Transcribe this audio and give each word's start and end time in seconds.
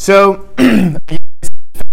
So, 0.00 0.48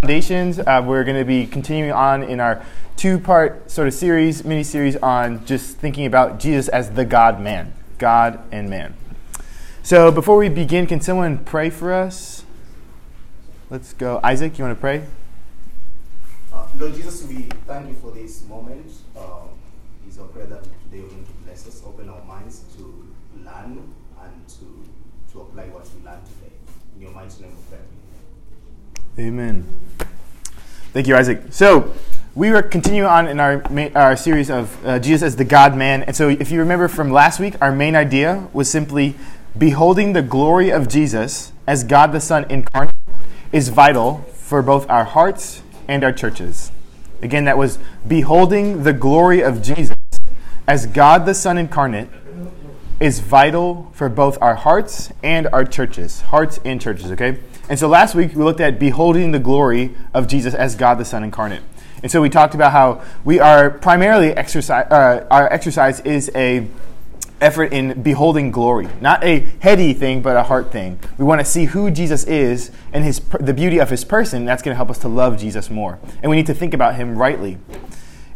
foundations, 0.00 0.60
uh, 0.60 0.80
we're 0.86 1.02
going 1.02 1.16
to 1.16 1.24
be 1.24 1.44
continuing 1.44 1.90
on 1.90 2.22
in 2.22 2.38
our 2.38 2.64
two 2.94 3.18
part 3.18 3.68
sort 3.68 3.88
of 3.88 3.94
series, 3.94 4.44
mini 4.44 4.62
series 4.62 4.94
on 4.98 5.44
just 5.44 5.78
thinking 5.78 6.06
about 6.06 6.38
Jesus 6.38 6.68
as 6.68 6.92
the 6.92 7.04
God 7.04 7.40
man, 7.40 7.74
God 7.98 8.38
and 8.52 8.70
man. 8.70 8.94
So, 9.82 10.12
before 10.12 10.36
we 10.36 10.48
begin, 10.48 10.86
can 10.86 11.00
someone 11.00 11.38
pray 11.38 11.68
for 11.68 11.92
us? 11.92 12.44
Let's 13.70 13.92
go. 13.92 14.20
Isaac, 14.22 14.56
you 14.56 14.64
want 14.64 14.76
to 14.76 14.80
pray? 14.80 15.04
Uh, 16.52 16.68
Lord 16.78 16.94
Jesus, 16.94 17.26
we 17.26 17.48
thank 17.66 17.88
you 17.88 17.94
for 17.96 18.12
this 18.12 18.46
moment. 18.46 18.88
Um, 19.18 19.48
it's 20.06 20.16
prayer 20.16 20.46
that 20.46 20.62
today 20.62 21.00
we're 21.00 21.08
going 21.08 21.26
to 21.26 21.32
bless 21.44 21.66
us, 21.66 21.82
open 21.84 22.08
our 22.08 22.22
minds 22.24 22.60
to 22.76 23.12
learn 23.44 23.92
and 24.22 24.48
to, 24.48 24.84
to 25.32 25.40
apply 25.40 25.64
what 25.64 25.88
we 25.92 26.04
learned 26.04 26.24
today. 26.24 26.52
In 26.94 27.02
your 27.02 27.10
mighty 27.10 27.42
name 27.42 27.50
we 27.50 27.62
pray. 27.68 27.80
Amen. 29.18 29.64
Thank 30.92 31.06
you, 31.06 31.16
Isaac. 31.16 31.40
So, 31.48 31.94
we 32.34 32.50
are 32.50 32.60
continuing 32.62 33.08
on 33.08 33.26
in 33.26 33.40
our, 33.40 33.62
our 33.94 34.14
series 34.14 34.50
of 34.50 34.84
uh, 34.84 34.98
Jesus 34.98 35.22
as 35.22 35.36
the 35.36 35.44
God 35.44 35.74
man. 35.74 36.02
And 36.02 36.14
so, 36.14 36.28
if 36.28 36.50
you 36.50 36.58
remember 36.58 36.86
from 36.86 37.10
last 37.10 37.40
week, 37.40 37.54
our 37.62 37.72
main 37.72 37.96
idea 37.96 38.46
was 38.52 38.70
simply 38.70 39.14
beholding 39.56 40.12
the 40.12 40.20
glory 40.20 40.68
of 40.68 40.86
Jesus 40.86 41.52
as 41.66 41.82
God 41.82 42.12
the 42.12 42.20
Son 42.20 42.44
incarnate 42.50 42.94
is 43.52 43.70
vital 43.70 44.18
for 44.34 44.60
both 44.60 44.86
our 44.90 45.04
hearts 45.04 45.62
and 45.88 46.04
our 46.04 46.12
churches. 46.12 46.70
Again, 47.22 47.46
that 47.46 47.56
was 47.56 47.78
beholding 48.06 48.82
the 48.82 48.92
glory 48.92 49.40
of 49.40 49.62
Jesus 49.62 49.96
as 50.66 50.84
God 50.84 51.24
the 51.24 51.32
Son 51.32 51.56
incarnate 51.56 52.10
is 53.00 53.20
vital 53.20 53.90
for 53.94 54.10
both 54.10 54.36
our 54.42 54.56
hearts 54.56 55.10
and 55.22 55.46
our 55.48 55.64
churches. 55.64 56.20
Hearts 56.20 56.60
and 56.66 56.78
churches, 56.78 57.10
okay? 57.12 57.38
And 57.68 57.78
so 57.78 57.88
last 57.88 58.14
week 58.14 58.34
we 58.34 58.44
looked 58.44 58.60
at 58.60 58.78
beholding 58.78 59.32
the 59.32 59.38
glory 59.38 59.94
of 60.14 60.28
Jesus 60.28 60.54
as 60.54 60.76
God 60.76 60.98
the 60.98 61.04
Son 61.04 61.24
incarnate. 61.24 61.62
And 62.02 62.12
so 62.12 62.22
we 62.22 62.28
talked 62.28 62.54
about 62.54 62.72
how 62.72 63.02
we 63.24 63.40
are 63.40 63.70
primarily 63.70 64.30
exercise, 64.30 64.86
uh, 64.90 65.26
our 65.30 65.52
exercise 65.52 66.00
is 66.00 66.30
a 66.34 66.68
effort 67.40 67.72
in 67.72 68.02
beholding 68.02 68.50
glory, 68.50 68.88
not 69.00 69.22
a 69.22 69.40
heady 69.60 69.92
thing, 69.92 70.22
but 70.22 70.36
a 70.36 70.42
heart 70.42 70.72
thing. 70.72 70.98
We 71.18 71.24
want 71.24 71.40
to 71.40 71.44
see 71.44 71.66
who 71.66 71.90
Jesus 71.90 72.24
is 72.24 72.70
and 72.92 73.04
his 73.04 73.20
the 73.40 73.52
beauty 73.52 73.78
of 73.78 73.90
his 73.90 74.04
person. 74.04 74.44
That's 74.44 74.62
going 74.62 74.72
to 74.72 74.76
help 74.76 74.90
us 74.90 74.98
to 74.98 75.08
love 75.08 75.38
Jesus 75.38 75.68
more, 75.68 75.98
and 76.22 76.30
we 76.30 76.36
need 76.36 76.46
to 76.46 76.54
think 76.54 76.74
about 76.74 76.94
him 76.94 77.16
rightly. 77.16 77.58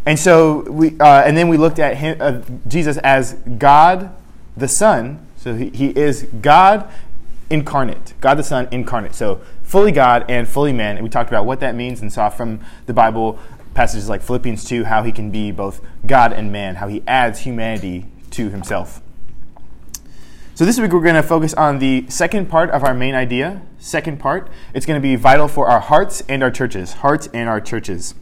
And 0.07 0.19
so 0.19 0.71
we, 0.71 0.99
uh, 0.99 1.23
and 1.23 1.37
then 1.37 1.49
we 1.49 1.57
looked 1.57 1.79
at 1.79 1.99
him, 1.99 2.17
uh, 2.21 2.41
Jesus 2.67 2.97
as 2.99 3.35
God 3.35 4.15
the 4.57 4.69
Son. 4.69 5.27
So 5.37 5.55
he, 5.55 5.71
he 5.71 5.89
is 5.91 6.25
God 6.43 6.91
incarnate, 7.51 8.15
God 8.21 8.37
the 8.37 8.43
Son 8.43 8.69
incarnate. 8.71 9.15
So 9.15 9.41
fully 9.63 9.93
God 9.93 10.25
and 10.29 10.49
fully 10.49 10.73
man. 10.73 10.97
And 10.97 11.05
we 11.05 11.11
talked 11.11 11.29
about 11.29 11.45
what 11.45 11.61
that 11.61 11.75
means 11.75 12.01
and 12.01 12.13
saw 12.13 12.31
from 12.31 12.61
the 12.87 12.95
Bible 12.95 13.39
passages 13.75 14.09
like 14.09 14.23
Philippians 14.23 14.65
2 14.65 14.85
how 14.85 15.03
he 15.03 15.13
can 15.13 15.31
be 15.31 15.51
both 15.51 15.81
God 16.07 16.33
and 16.33 16.51
man, 16.51 16.77
how 16.77 16.89
he 16.89 17.03
adds 17.07 17.41
humanity 17.41 18.07
to 18.31 18.49
himself. 18.51 19.03
So 20.55 20.65
this 20.67 20.79
week 20.79 20.93
we're 20.93 21.01
going 21.01 21.15
to 21.15 21.23
focus 21.23 21.55
on 21.55 21.79
the 21.79 22.05
second 22.09 22.51
part 22.51 22.71
of 22.71 22.85
our 22.85 22.93
main 22.93 23.15
idea. 23.15 23.63
Second 23.79 24.21
part, 24.21 24.51
it's 24.75 24.85
going 24.85 25.01
to 25.01 25.03
be 25.03 25.17
vital 25.17 25.49
for 25.49 25.69
our 25.69 25.81
hearts 25.81 26.23
and 26.29 26.43
our 26.43 26.51
churches. 26.51 26.93
Hearts 26.95 27.29
and 27.33 27.49
our 27.49 27.61
churches. 27.61 28.15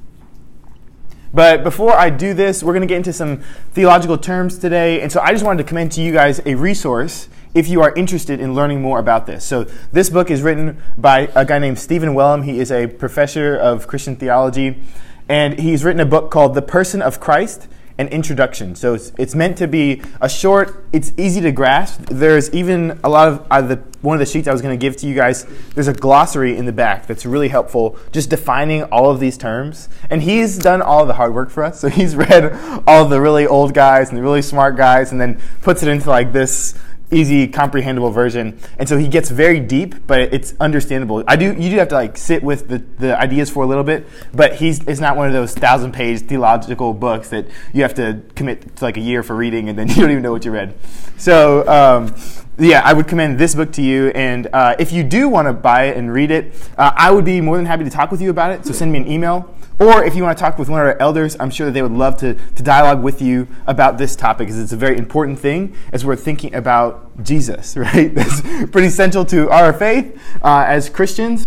But 1.34 1.64
before 1.64 1.94
I 1.94 2.10
do 2.10 2.34
this, 2.34 2.62
we're 2.62 2.72
going 2.72 2.82
to 2.82 2.86
get 2.86 2.98
into 2.98 3.12
some 3.12 3.42
theological 3.72 4.16
terms 4.16 4.56
today. 4.56 5.02
And 5.02 5.10
so 5.10 5.20
I 5.20 5.32
just 5.32 5.44
wanted 5.44 5.62
to 5.64 5.68
commend 5.68 5.92
to 5.92 6.00
you 6.00 6.12
guys 6.12 6.40
a 6.46 6.54
resource 6.54 7.28
if 7.58 7.68
you 7.68 7.82
are 7.82 7.92
interested 7.94 8.38
in 8.38 8.54
learning 8.54 8.80
more 8.80 9.00
about 9.00 9.26
this. 9.26 9.44
So 9.44 9.64
this 9.90 10.10
book 10.10 10.30
is 10.30 10.42
written 10.42 10.80
by 10.96 11.28
a 11.34 11.44
guy 11.44 11.58
named 11.58 11.80
Stephen 11.80 12.10
Wellum. 12.14 12.44
He 12.44 12.60
is 12.60 12.70
a 12.70 12.86
professor 12.86 13.56
of 13.56 13.88
Christian 13.88 14.14
theology. 14.14 14.80
And 15.28 15.58
he's 15.58 15.82
written 15.82 16.00
a 16.00 16.06
book 16.06 16.30
called 16.30 16.54
The 16.54 16.62
Person 16.62 17.02
of 17.02 17.18
Christ 17.18 17.66
an 17.98 18.06
introduction. 18.08 18.76
So 18.76 18.94
it's, 18.94 19.12
it's 19.18 19.34
meant 19.34 19.58
to 19.58 19.66
be 19.66 20.00
a 20.20 20.28
short, 20.28 20.86
it's 20.92 21.12
easy 21.16 21.40
to 21.40 21.50
grasp. 21.50 22.02
There's 22.02 22.48
even 22.54 22.98
a 23.02 23.08
lot 23.08 23.26
of 23.26 23.46
uh, 23.50 23.60
the, 23.60 23.76
one 24.02 24.14
of 24.14 24.20
the 24.20 24.32
sheets 24.32 24.46
I 24.46 24.52
was 24.52 24.62
going 24.62 24.78
to 24.78 24.80
give 24.80 24.96
to 24.98 25.08
you 25.08 25.16
guys, 25.16 25.46
there's 25.74 25.88
a 25.88 25.92
glossary 25.92 26.56
in 26.56 26.64
the 26.64 26.72
back 26.72 27.08
that's 27.08 27.26
really 27.26 27.48
helpful, 27.48 27.98
just 28.12 28.30
defining 28.30 28.84
all 28.84 29.10
of 29.10 29.18
these 29.18 29.36
terms. 29.36 29.88
And 30.10 30.22
he's 30.22 30.56
done 30.58 30.80
all 30.80 31.06
the 31.06 31.14
hard 31.14 31.34
work 31.34 31.50
for 31.50 31.64
us. 31.64 31.78
So 31.88 31.88
he's 31.88 32.16
read 32.16 32.52
all 32.88 33.04
the 33.04 33.20
really 33.20 33.46
old 33.46 33.72
guys 33.72 34.08
and 34.08 34.18
the 34.18 34.22
really 34.22 34.42
smart 34.42 34.76
guys 34.76 35.12
and 35.12 35.20
then 35.20 35.40
puts 35.62 35.82
it 35.84 35.88
into 35.88 36.08
like 36.10 36.32
this 36.32 36.74
easy 37.10 37.48
comprehensible 37.48 38.10
version 38.10 38.58
and 38.78 38.88
so 38.88 38.98
he 38.98 39.08
gets 39.08 39.30
very 39.30 39.60
deep 39.60 39.94
but 40.06 40.20
it's 40.20 40.54
understandable 40.60 41.24
i 41.26 41.36
do 41.36 41.46
you 41.54 41.70
do 41.70 41.76
have 41.76 41.88
to 41.88 41.94
like 41.94 42.16
sit 42.16 42.42
with 42.42 42.68
the, 42.68 42.78
the 42.98 43.18
ideas 43.18 43.48
for 43.48 43.64
a 43.64 43.66
little 43.66 43.84
bit 43.84 44.06
but 44.34 44.54
he's 44.56 44.80
it's 44.86 45.00
not 45.00 45.16
one 45.16 45.26
of 45.26 45.32
those 45.32 45.54
thousand 45.54 45.92
page 45.92 46.20
theological 46.22 46.92
books 46.92 47.30
that 47.30 47.46
you 47.72 47.82
have 47.82 47.94
to 47.94 48.20
commit 48.34 48.76
to 48.76 48.84
like 48.84 48.96
a 48.96 49.00
year 49.00 49.22
for 49.22 49.34
reading 49.34 49.68
and 49.68 49.78
then 49.78 49.88
you 49.88 49.94
don't 49.94 50.10
even 50.10 50.22
know 50.22 50.32
what 50.32 50.44
you 50.44 50.50
read 50.50 50.74
so 51.16 51.66
um, 51.66 52.14
yeah, 52.58 52.82
I 52.84 52.92
would 52.92 53.06
commend 53.06 53.38
this 53.38 53.54
book 53.54 53.72
to 53.72 53.82
you. 53.82 54.08
And 54.08 54.48
uh, 54.52 54.74
if 54.78 54.92
you 54.92 55.04
do 55.04 55.28
want 55.28 55.46
to 55.46 55.52
buy 55.52 55.84
it 55.84 55.96
and 55.96 56.12
read 56.12 56.30
it, 56.30 56.54
uh, 56.76 56.92
I 56.94 57.10
would 57.10 57.24
be 57.24 57.40
more 57.40 57.56
than 57.56 57.66
happy 57.66 57.84
to 57.84 57.90
talk 57.90 58.10
with 58.10 58.20
you 58.20 58.30
about 58.30 58.50
it. 58.50 58.66
So 58.66 58.72
send 58.72 58.92
me 58.92 58.98
an 58.98 59.08
email. 59.08 59.54
Or 59.80 60.04
if 60.04 60.16
you 60.16 60.24
want 60.24 60.36
to 60.36 60.42
talk 60.42 60.58
with 60.58 60.68
one 60.68 60.80
of 60.80 60.86
our 60.86 60.98
elders, 60.98 61.36
I'm 61.38 61.50
sure 61.50 61.66
that 61.66 61.72
they 61.72 61.82
would 61.82 61.92
love 61.92 62.16
to, 62.18 62.34
to 62.34 62.62
dialogue 62.62 63.00
with 63.00 63.22
you 63.22 63.46
about 63.66 63.96
this 63.96 64.16
topic 64.16 64.48
because 64.48 64.58
it's 64.58 64.72
a 64.72 64.76
very 64.76 64.98
important 64.98 65.38
thing 65.38 65.76
as 65.92 66.04
we're 66.04 66.16
thinking 66.16 66.52
about 66.54 67.22
Jesus, 67.22 67.76
right? 67.76 68.12
That's 68.12 68.40
pretty 68.70 68.90
central 68.90 69.24
to 69.26 69.48
our 69.50 69.72
faith 69.72 70.20
uh, 70.42 70.64
as 70.66 70.88
Christians 70.88 71.46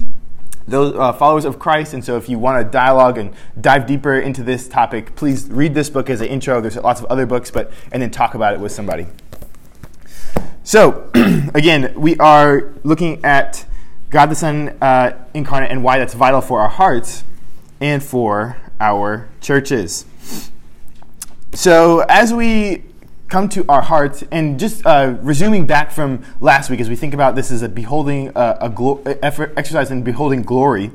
those 0.67 0.95
uh, 0.95 1.11
followers 1.11 1.43
of 1.43 1.59
Christ. 1.59 1.93
And 1.93 2.05
so, 2.05 2.15
if 2.17 2.29
you 2.29 2.39
want 2.39 2.63
to 2.65 2.71
dialogue 2.71 3.17
and 3.17 3.33
dive 3.59 3.85
deeper 3.85 4.17
into 4.17 4.43
this 4.43 4.69
topic, 4.69 5.15
please 5.15 5.49
read 5.49 5.73
this 5.73 5.89
book 5.89 6.09
as 6.09 6.21
an 6.21 6.27
intro. 6.27 6.61
There's 6.61 6.77
lots 6.77 7.01
of 7.01 7.07
other 7.07 7.25
books, 7.25 7.51
but 7.51 7.71
and 7.91 8.01
then 8.01 8.11
talk 8.11 8.35
about 8.35 8.53
it 8.53 8.59
with 8.59 8.71
somebody. 8.71 9.07
So, 10.63 11.09
again, 11.53 11.93
we 11.97 12.15
are 12.17 12.73
looking 12.83 13.25
at 13.25 13.65
God 14.11 14.27
the 14.27 14.35
Son 14.35 14.69
uh, 14.81 15.25
incarnate 15.33 15.71
and 15.71 15.83
why 15.83 15.97
that's 15.97 16.13
vital 16.13 16.39
for 16.39 16.61
our 16.61 16.69
hearts 16.69 17.23
and 17.81 18.01
for 18.01 18.57
our 18.79 19.27
churches. 19.41 20.05
So, 21.53 22.05
as 22.07 22.33
we 22.33 22.83
come 23.27 23.49
to 23.49 23.65
our 23.67 23.81
hearts, 23.81 24.23
and 24.31 24.59
just 24.59 24.85
uh, 24.85 25.15
resuming 25.21 25.65
back 25.65 25.91
from 25.91 26.23
last 26.39 26.69
week, 26.69 26.79
as 26.79 26.89
we 26.89 26.95
think 26.95 27.13
about 27.13 27.35
this 27.35 27.49
as 27.49 27.61
a 27.61 27.69
beholding, 27.69 28.29
uh, 28.35 28.57
a 28.61 28.69
glo- 28.69 29.01
effort, 29.21 29.53
exercise 29.57 29.89
in 29.89 30.03
beholding 30.03 30.43
glory, 30.43 30.91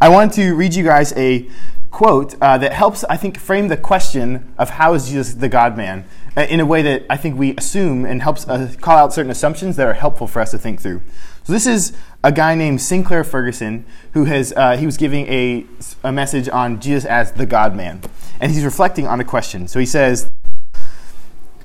I 0.00 0.08
want 0.08 0.32
to 0.34 0.54
read 0.54 0.74
you 0.74 0.84
guys 0.84 1.12
a 1.16 1.48
quote 1.90 2.34
uh, 2.40 2.58
that 2.58 2.72
helps, 2.72 3.04
I 3.04 3.16
think, 3.16 3.38
frame 3.38 3.68
the 3.68 3.76
question 3.76 4.52
of 4.58 4.70
how 4.70 4.94
is 4.94 5.08
Jesus 5.08 5.34
the 5.34 5.48
God 5.48 5.76
man 5.76 6.04
in 6.36 6.60
a 6.60 6.66
way 6.66 6.82
that 6.82 7.04
I 7.08 7.16
think 7.16 7.38
we 7.38 7.54
assume 7.56 8.04
and 8.04 8.22
helps 8.22 8.48
uh, 8.48 8.72
call 8.80 8.96
out 8.96 9.12
certain 9.12 9.30
assumptions 9.30 9.76
that 9.76 9.86
are 9.86 9.94
helpful 9.94 10.26
for 10.26 10.40
us 10.40 10.50
to 10.50 10.58
think 10.58 10.80
through. 10.80 11.00
So 11.44 11.52
this 11.52 11.66
is 11.66 11.92
a 12.22 12.32
guy 12.32 12.54
named 12.54 12.80
Sinclair 12.80 13.22
Ferguson 13.22 13.84
who 14.12 14.24
has 14.24 14.52
uh, 14.56 14.76
he 14.76 14.86
was 14.86 14.96
giving 14.96 15.26
a, 15.28 15.66
a 16.02 16.10
message 16.10 16.48
on 16.48 16.80
Jesus 16.80 17.04
as 17.04 17.32
the 17.32 17.46
God 17.46 17.76
man, 17.76 18.00
and 18.40 18.50
he's 18.50 18.64
reflecting 18.64 19.06
on 19.06 19.20
a 19.20 19.24
question. 19.24 19.68
So 19.68 19.78
he 19.78 19.86
says, 19.86 20.28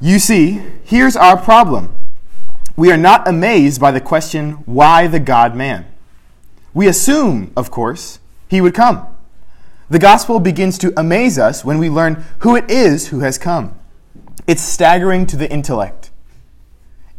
"You 0.02 0.20
see, 0.20 0.62
here's 0.84 1.16
our 1.16 1.38
problem. 1.38 1.96
We 2.76 2.92
are 2.92 2.98
not 2.98 3.28
amazed 3.28 3.82
by 3.82 3.92
the 3.92 4.02
question, 4.02 4.52
why 4.66 5.08
the 5.08 5.20
God 5.20 5.56
man? 5.56 5.86
We 6.74 6.88
assume, 6.88 7.52
of 7.56 7.72
course, 7.72 8.20
he 8.48 8.62
would 8.62 8.74
come." 8.74 9.08
The 9.90 10.00
gospel 10.00 10.40
begins 10.40 10.78
to 10.80 10.94
amaze 10.96 11.40
us 11.40 11.66
when 11.66 11.80
we 11.80 11.90
learn 11.90 12.24
who 12.40 12.56
it 12.56 12.70
is 12.70 13.08
who 13.08 13.22
has 13.22 13.40
come. 13.40 13.80
It's 14.50 14.64
staggering 14.64 15.28
to 15.28 15.38
the 15.38 15.48
intellect. 15.52 16.10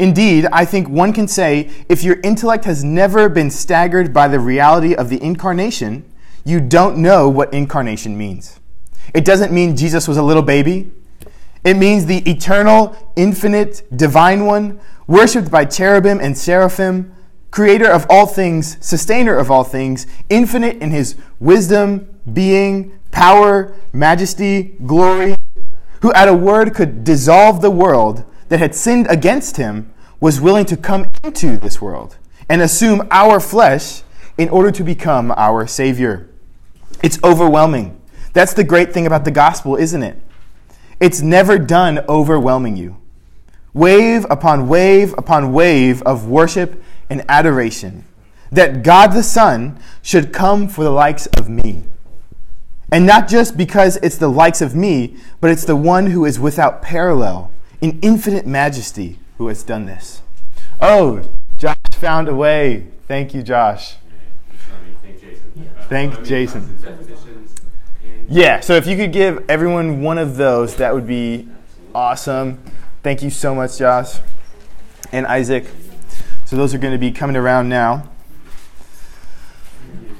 Indeed, 0.00 0.48
I 0.50 0.64
think 0.64 0.88
one 0.88 1.12
can 1.12 1.28
say 1.28 1.70
if 1.88 2.02
your 2.02 2.18
intellect 2.24 2.64
has 2.64 2.82
never 2.82 3.28
been 3.28 3.52
staggered 3.52 4.12
by 4.12 4.26
the 4.26 4.40
reality 4.40 4.96
of 4.96 5.10
the 5.10 5.22
incarnation, 5.22 6.12
you 6.44 6.60
don't 6.60 6.96
know 6.96 7.28
what 7.28 7.54
incarnation 7.54 8.18
means. 8.18 8.58
It 9.14 9.24
doesn't 9.24 9.52
mean 9.52 9.76
Jesus 9.76 10.08
was 10.08 10.16
a 10.16 10.24
little 10.24 10.42
baby. 10.42 10.90
It 11.62 11.74
means 11.74 12.06
the 12.06 12.28
eternal, 12.28 12.96
infinite, 13.14 13.84
divine 13.96 14.44
one, 14.44 14.80
worshiped 15.06 15.52
by 15.52 15.66
cherubim 15.66 16.18
and 16.18 16.36
seraphim, 16.36 17.14
creator 17.52 17.88
of 17.88 18.06
all 18.10 18.26
things, 18.26 18.76
sustainer 18.84 19.36
of 19.36 19.52
all 19.52 19.62
things, 19.62 20.08
infinite 20.30 20.78
in 20.78 20.90
his 20.90 21.14
wisdom, 21.38 22.08
being, 22.32 22.98
power, 23.12 23.72
majesty, 23.92 24.74
glory, 24.84 25.36
who 26.00 26.12
at 26.12 26.28
a 26.28 26.34
word 26.34 26.74
could 26.74 27.04
dissolve 27.04 27.60
the 27.60 27.70
world 27.70 28.24
that 28.48 28.58
had 28.58 28.74
sinned 28.74 29.06
against 29.08 29.56
him, 29.56 29.92
was 30.20 30.40
willing 30.40 30.66
to 30.66 30.76
come 30.76 31.10
into 31.24 31.56
this 31.56 31.80
world 31.80 32.16
and 32.48 32.60
assume 32.60 33.06
our 33.10 33.40
flesh 33.40 34.02
in 34.36 34.48
order 34.48 34.70
to 34.70 34.82
become 34.82 35.32
our 35.36 35.66
Savior. 35.66 36.28
It's 37.02 37.18
overwhelming. 37.22 38.00
That's 38.32 38.52
the 38.52 38.64
great 38.64 38.92
thing 38.92 39.06
about 39.06 39.24
the 39.24 39.30
gospel, 39.30 39.76
isn't 39.76 40.02
it? 40.02 40.20
It's 40.98 41.22
never 41.22 41.58
done 41.58 42.00
overwhelming 42.08 42.76
you. 42.76 42.96
Wave 43.72 44.26
upon 44.28 44.68
wave 44.68 45.14
upon 45.16 45.52
wave 45.52 46.02
of 46.02 46.26
worship 46.26 46.82
and 47.08 47.24
adoration 47.28 48.04
that 48.52 48.82
God 48.82 49.12
the 49.12 49.22
Son 49.22 49.78
should 50.02 50.32
come 50.32 50.68
for 50.68 50.82
the 50.84 50.90
likes 50.90 51.26
of 51.26 51.48
me. 51.48 51.84
And 52.92 53.06
not 53.06 53.28
just 53.28 53.56
because 53.56 53.96
it's 53.98 54.16
the 54.16 54.28
likes 54.28 54.60
of 54.60 54.74
me, 54.74 55.16
but 55.40 55.50
it's 55.50 55.64
the 55.64 55.76
one 55.76 56.06
who 56.06 56.24
is 56.24 56.40
without 56.40 56.82
parallel 56.82 57.52
in 57.80 57.98
infinite 58.02 58.46
majesty 58.46 59.18
who 59.38 59.46
has 59.48 59.62
done 59.62 59.86
this. 59.86 60.22
Oh, 60.80 61.22
Josh 61.56 61.76
found 61.92 62.28
a 62.28 62.34
way. 62.34 62.86
Thank 63.06 63.34
you, 63.34 63.42
Josh. 63.42 63.96
Thank 65.88 66.24
Jason. 66.24 66.78
Yeah, 68.28 68.60
so 68.60 68.74
if 68.74 68.86
you 68.86 68.96
could 68.96 69.12
give 69.12 69.44
everyone 69.48 70.02
one 70.02 70.18
of 70.18 70.36
those, 70.36 70.76
that 70.76 70.94
would 70.94 71.06
be 71.06 71.48
awesome. 71.94 72.62
Thank 73.02 73.22
you 73.22 73.30
so 73.30 73.54
much, 73.54 73.78
Josh 73.78 74.18
and 75.12 75.26
Isaac. 75.26 75.66
So 76.44 76.56
those 76.56 76.74
are 76.74 76.78
going 76.78 76.92
to 76.92 76.98
be 76.98 77.10
coming 77.10 77.36
around 77.36 77.68
now. 77.68 78.08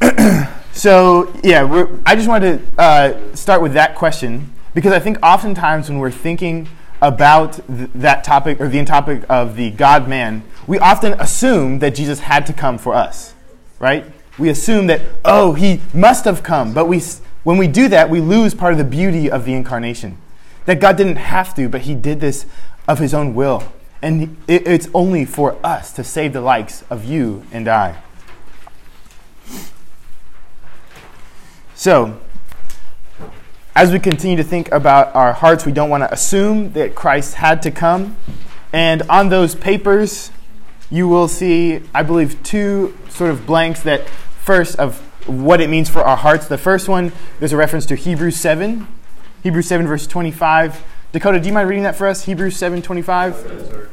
so, 0.72 1.32
yeah, 1.42 1.86
I 2.06 2.14
just 2.14 2.28
wanted 2.28 2.76
to 2.76 2.80
uh, 2.80 3.34
start 3.34 3.62
with 3.62 3.74
that 3.74 3.94
question 3.94 4.52
because 4.74 4.92
I 4.92 4.98
think 4.98 5.18
oftentimes 5.22 5.88
when 5.88 5.98
we're 5.98 6.10
thinking 6.10 6.68
about 7.02 7.54
th- 7.66 7.90
that 7.94 8.24
topic 8.24 8.60
or 8.60 8.68
the 8.68 8.84
topic 8.84 9.24
of 9.28 9.56
the 9.56 9.70
God 9.70 10.08
man, 10.08 10.42
we 10.66 10.78
often 10.78 11.14
assume 11.14 11.80
that 11.80 11.94
Jesus 11.94 12.20
had 12.20 12.46
to 12.46 12.52
come 12.52 12.78
for 12.78 12.94
us, 12.94 13.34
right? 13.78 14.04
We 14.38 14.48
assume 14.48 14.86
that, 14.86 15.02
oh, 15.24 15.54
he 15.54 15.80
must 15.92 16.24
have 16.24 16.42
come. 16.42 16.72
But 16.72 16.86
we, 16.86 17.02
when 17.42 17.58
we 17.58 17.66
do 17.66 17.88
that, 17.88 18.08
we 18.08 18.20
lose 18.20 18.54
part 18.54 18.72
of 18.72 18.78
the 18.78 18.84
beauty 18.84 19.30
of 19.30 19.44
the 19.44 19.54
incarnation. 19.54 20.18
That 20.66 20.80
God 20.80 20.96
didn't 20.96 21.16
have 21.16 21.54
to, 21.56 21.68
but 21.68 21.82
he 21.82 21.94
did 21.94 22.20
this 22.20 22.46
of 22.86 22.98
his 22.98 23.12
own 23.12 23.34
will. 23.34 23.64
And 24.02 24.36
it, 24.46 24.66
it's 24.66 24.88
only 24.94 25.24
for 25.24 25.56
us 25.64 25.92
to 25.94 26.04
save 26.04 26.32
the 26.32 26.40
likes 26.40 26.82
of 26.90 27.04
you 27.04 27.44
and 27.50 27.66
I. 27.68 28.02
So, 31.80 32.20
as 33.74 33.90
we 33.90 33.98
continue 34.00 34.36
to 34.36 34.44
think 34.44 34.70
about 34.70 35.16
our 35.16 35.32
hearts, 35.32 35.64
we 35.64 35.72
don't 35.72 35.88
want 35.88 36.02
to 36.02 36.12
assume 36.12 36.74
that 36.74 36.94
Christ 36.94 37.36
had 37.36 37.62
to 37.62 37.70
come. 37.70 38.18
And 38.70 39.00
on 39.08 39.30
those 39.30 39.54
papers, 39.54 40.30
you 40.90 41.08
will 41.08 41.26
see, 41.26 41.80
I 41.94 42.02
believe, 42.02 42.42
two 42.42 42.94
sort 43.08 43.30
of 43.30 43.46
blanks 43.46 43.80
that 43.84 44.06
first 44.10 44.78
of 44.78 44.98
what 45.26 45.62
it 45.62 45.70
means 45.70 45.88
for 45.88 46.00
our 46.00 46.18
hearts. 46.18 46.48
The 46.48 46.58
first 46.58 46.86
one, 46.86 47.12
there's 47.38 47.54
a 47.54 47.56
reference 47.56 47.86
to 47.86 47.94
Hebrews 47.94 48.36
7, 48.36 48.86
Hebrews 49.42 49.66
7, 49.66 49.86
verse 49.86 50.06
25. 50.06 50.84
Dakota, 51.12 51.40
do 51.40 51.48
you 51.48 51.54
mind 51.54 51.66
reading 51.66 51.84
that 51.84 51.96
for 51.96 52.06
us? 52.06 52.24
Hebrews 52.26 52.56
7, 52.56 52.82
25. 52.82 53.88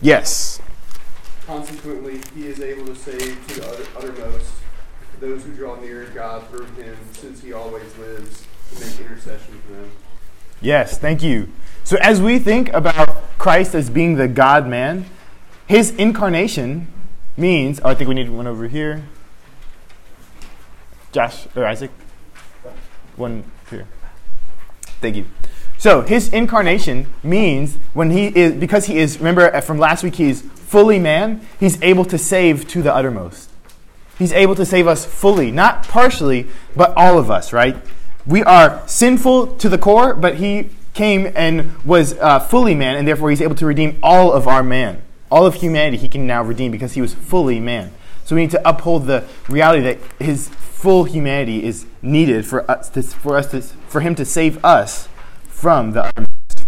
Yes. 0.00 0.60
Consequently, 1.46 2.20
he 2.34 2.46
is 2.46 2.60
able 2.60 2.86
to 2.86 2.96
save 2.96 3.46
to 3.48 3.60
the 3.60 3.68
utter, 3.68 3.86
uttermost 3.96 4.52
those 5.20 5.44
who 5.44 5.52
draw 5.52 5.76
near 5.80 6.06
God 6.06 6.48
through 6.48 6.66
him, 6.82 6.96
since 7.12 7.42
he 7.42 7.52
always 7.52 7.96
lives 7.98 8.46
to 8.72 8.80
make 8.80 8.98
intercession 9.00 9.60
for 9.66 9.72
them. 9.72 9.90
Yes, 10.60 10.98
thank 10.98 11.22
you. 11.22 11.48
So, 11.84 11.96
as 12.00 12.20
we 12.20 12.38
think 12.38 12.72
about 12.72 13.08
Christ 13.38 13.74
as 13.74 13.90
being 13.90 14.16
the 14.16 14.28
God 14.28 14.66
man, 14.66 15.06
his 15.66 15.90
incarnation 15.96 16.88
means. 17.36 17.80
Oh, 17.84 17.90
I 17.90 17.94
think 17.94 18.08
we 18.08 18.14
need 18.14 18.30
one 18.30 18.46
over 18.46 18.68
here. 18.68 19.04
Josh 21.12 21.46
or 21.54 21.66
Isaac? 21.66 21.90
One 23.16 23.44
here. 23.70 23.86
Thank 25.00 25.16
you. 25.16 25.26
So 25.84 26.00
his 26.00 26.32
incarnation 26.32 27.12
means 27.22 27.76
when 27.92 28.08
he 28.10 28.28
is, 28.28 28.54
because 28.54 28.86
he 28.86 28.96
is, 28.96 29.18
remember 29.18 29.60
from 29.60 29.78
last 29.78 30.02
week, 30.02 30.14
he's 30.14 30.40
fully 30.40 30.98
man, 30.98 31.46
he's 31.60 31.76
able 31.82 32.06
to 32.06 32.16
save 32.16 32.66
to 32.68 32.80
the 32.80 32.90
uttermost. 32.90 33.50
He's 34.18 34.32
able 34.32 34.54
to 34.54 34.64
save 34.64 34.86
us 34.86 35.04
fully, 35.04 35.50
not 35.50 35.86
partially, 35.86 36.46
but 36.74 36.94
all 36.96 37.18
of 37.18 37.30
us, 37.30 37.52
right? 37.52 37.76
We 38.24 38.42
are 38.42 38.82
sinful 38.88 39.56
to 39.58 39.68
the 39.68 39.76
core, 39.76 40.14
but 40.14 40.36
he 40.36 40.70
came 40.94 41.30
and 41.36 41.76
was 41.84 42.14
uh, 42.14 42.38
fully 42.40 42.74
man, 42.74 42.96
and 42.96 43.06
therefore 43.06 43.28
he's 43.28 43.42
able 43.42 43.56
to 43.56 43.66
redeem 43.66 43.98
all 44.02 44.32
of 44.32 44.48
our 44.48 44.62
man. 44.62 45.02
All 45.30 45.44
of 45.44 45.56
humanity 45.56 45.98
he 45.98 46.08
can 46.08 46.26
now 46.26 46.42
redeem 46.42 46.72
because 46.72 46.94
he 46.94 47.02
was 47.02 47.12
fully 47.12 47.60
man. 47.60 47.92
So 48.24 48.34
we 48.34 48.40
need 48.40 48.52
to 48.52 48.66
uphold 48.66 49.04
the 49.04 49.26
reality 49.50 49.82
that 49.82 49.98
his 50.18 50.48
full 50.48 51.04
humanity 51.04 51.62
is 51.62 51.84
needed 52.00 52.46
for 52.46 52.70
us 52.70 52.88
to, 52.88 53.02
for 53.02 53.36
us 53.36 53.50
to, 53.50 53.60
for 53.60 54.00
him 54.00 54.14
to 54.14 54.24
save 54.24 54.64
us 54.64 55.10
from 55.64 55.92
the 55.92 56.04
uttermost. 56.04 56.66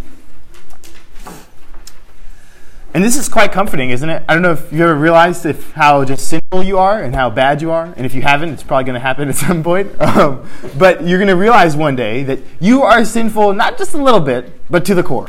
And 2.95 3.05
this 3.05 3.19
is 3.19 3.29
quite 3.29 3.53
comforting, 3.53 3.91
isn't 3.91 4.09
it? 4.09 4.25
I 4.27 4.33
don't 4.33 4.43
know 4.43 4.53
if 4.53 4.73
you 4.73 4.85
ever 4.85 4.95
realized 4.95 5.45
if 5.45 5.73
how 5.73 6.03
just 6.07 6.27
sinful 6.29 6.63
you 6.63 6.79
are 6.79 7.03
and 7.03 7.15
how 7.15 7.29
bad 7.29 7.61
you 7.61 7.71
are. 7.73 7.93
And 7.95 8.07
if 8.07 8.15
you 8.15 8.23
haven't, 8.23 8.49
it's 8.55 8.63
probably 8.63 8.85
going 8.85 8.95
to 8.95 9.01
happen 9.01 9.29
at 9.29 9.35
some 9.47 9.63
point. 9.63 10.01
Um, 10.01 10.49
but 10.79 11.07
you're 11.07 11.19
going 11.19 11.29
to 11.29 11.37
realize 11.37 11.77
one 11.77 11.95
day 11.95 12.23
that 12.23 12.39
you 12.59 12.85
are 12.85 13.05
sinful, 13.05 13.53
not 13.53 13.77
just 13.77 13.93
a 13.93 14.03
little 14.03 14.21
bit, 14.21 14.51
but 14.71 14.87
to 14.87 14.95
the 14.95 15.03
core. 15.03 15.29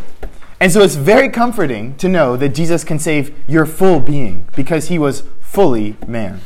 And 0.62 0.72
so 0.72 0.82
it's 0.82 0.96
very 0.96 1.28
comforting 1.28 1.98
to 1.98 2.08
know 2.08 2.38
that 2.38 2.56
Jesus 2.56 2.86
can 2.86 3.00
save 3.00 3.38
your 3.50 3.66
full 3.66 4.00
being 4.00 4.48
because 4.56 4.88
he 4.88 4.98
was 4.98 5.24
fully 5.42 5.98
man. 6.08 6.40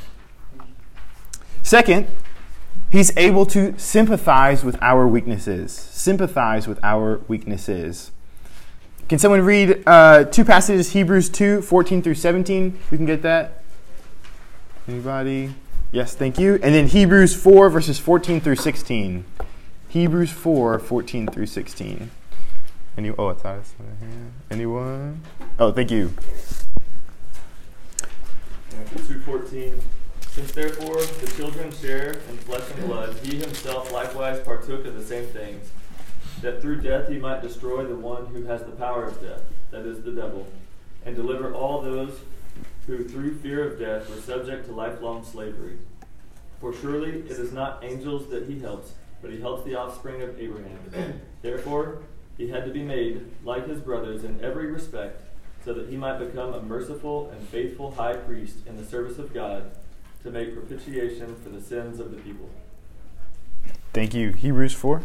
Second, 1.62 2.08
He's 2.92 3.16
able 3.16 3.46
to 3.48 3.74
sympathize 3.80 4.66
with 4.66 4.78
our 4.82 5.08
weaknesses. 5.08 5.72
Sympathize 5.72 6.68
with 6.68 6.78
our 6.84 7.22
weaknesses. 7.30 8.12
Can 9.08 9.18
someone 9.18 9.42
read 9.42 9.82
uh, 9.88 10.26
two 10.26 10.44
passages, 10.44 10.92
Hebrews 10.92 11.30
2, 11.30 11.62
14 11.62 12.02
through 12.02 12.16
17? 12.16 12.78
We 12.92 12.98
can 12.98 13.06
get 13.06 13.22
that. 13.22 13.64
Anybody? 14.90 15.56
Yes, 15.94 16.16
thank 16.16 16.38
you. 16.38 16.56
And 16.56 16.76
then 16.76 16.88
Hebrews 16.88 17.34
4, 17.34 17.70
verses 17.70 17.98
14 17.98 18.42
through 18.42 18.58
16. 18.58 19.24
Hebrews 19.88 20.32
4, 20.32 20.80
14 20.80 21.28
through 21.28 21.46
16. 21.46 22.12
Any, 22.98 23.10
oh. 23.18 23.38
Anyone? 24.50 25.22
Oh, 25.58 25.72
thank 25.72 25.92
you. 25.92 26.14
214. 28.70 29.82
Since 30.32 30.54
therefore 30.54 30.96
the 30.96 31.30
children 31.36 31.74
share 31.74 32.14
in 32.30 32.38
flesh 32.38 32.64
and 32.74 32.86
blood, 32.86 33.14
he 33.22 33.36
himself 33.36 33.92
likewise 33.92 34.40
partook 34.40 34.86
of 34.86 34.96
the 34.96 35.04
same 35.04 35.26
things, 35.26 35.70
that 36.42 36.62
through 36.62 36.80
death 36.80 37.10
he 37.10 37.20
might 37.20 37.42
destroy 37.42 37.84
the 37.84 37.98
one 37.98 38.28
who 38.28 38.44
has 38.44 38.62
the 38.64 38.72
power 38.72 39.04
of 39.04 39.22
death, 39.22 39.42
that 39.72 39.86
is, 39.86 40.02
the 40.04 40.14
devil, 40.14 40.48
and 41.06 41.18
deliver 41.18 41.54
all 41.54 41.82
those 41.82 42.18
who 42.88 43.04
through 43.04 43.40
fear 43.40 43.70
of 43.70 43.78
death 43.78 44.10
were 44.10 44.22
subject 44.22 44.68
to 44.68 44.72
lifelong 44.72 45.26
slavery. 45.26 45.78
For 46.62 46.74
surely 46.74 47.10
it 47.10 47.32
is 47.32 47.52
not 47.52 47.84
angels 47.84 48.30
that 48.30 48.48
he 48.48 48.58
helps, 48.60 48.94
but 49.22 49.32
he 49.32 49.42
helps 49.42 49.66
the 49.66 49.76
offspring 49.76 50.22
of 50.22 50.40
Abraham. 50.40 51.20
Therefore, 51.42 52.04
he 52.38 52.48
had 52.48 52.64
to 52.64 52.72
be 52.72 52.84
made 52.84 53.30
like 53.44 53.68
his 53.68 53.82
brothers 53.82 54.24
in 54.24 54.42
every 54.42 54.68
respect, 54.68 55.24
so 55.66 55.74
that 55.74 55.90
he 55.90 55.98
might 55.98 56.20
become 56.20 56.54
a 56.54 56.62
merciful 56.62 57.30
and 57.32 57.46
faithful 57.50 57.92
high 57.92 58.16
priest 58.16 58.66
in 58.66 58.78
the 58.78 58.86
service 58.86 59.20
of 59.20 59.34
God 59.34 59.72
to 60.24 60.32
make 60.32 60.54
propitiation 60.54 61.36
for 61.44 61.50
the 61.50 61.62
sins 61.62 62.00
of 62.00 62.12
the 62.12 62.18
people. 62.18 62.50
Thank 63.94 64.14
you. 64.14 64.32
Hebrews 64.32 64.74
4. 64.74 65.02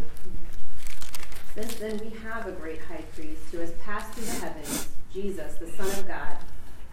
Since 1.55 1.75
then 1.77 2.01
we 2.05 2.11
have 2.19 2.47
a 2.47 2.53
great 2.53 2.81
high 2.83 3.05
priest 3.15 3.43
who 3.51 3.59
has 3.59 3.73
passed 3.85 4.13
through 4.13 4.27
the 4.27 4.47
heavens, 4.47 4.89
Jesus, 5.13 5.55
the 5.55 5.69
Son 5.69 5.89
of 5.99 6.07
God, 6.07 6.37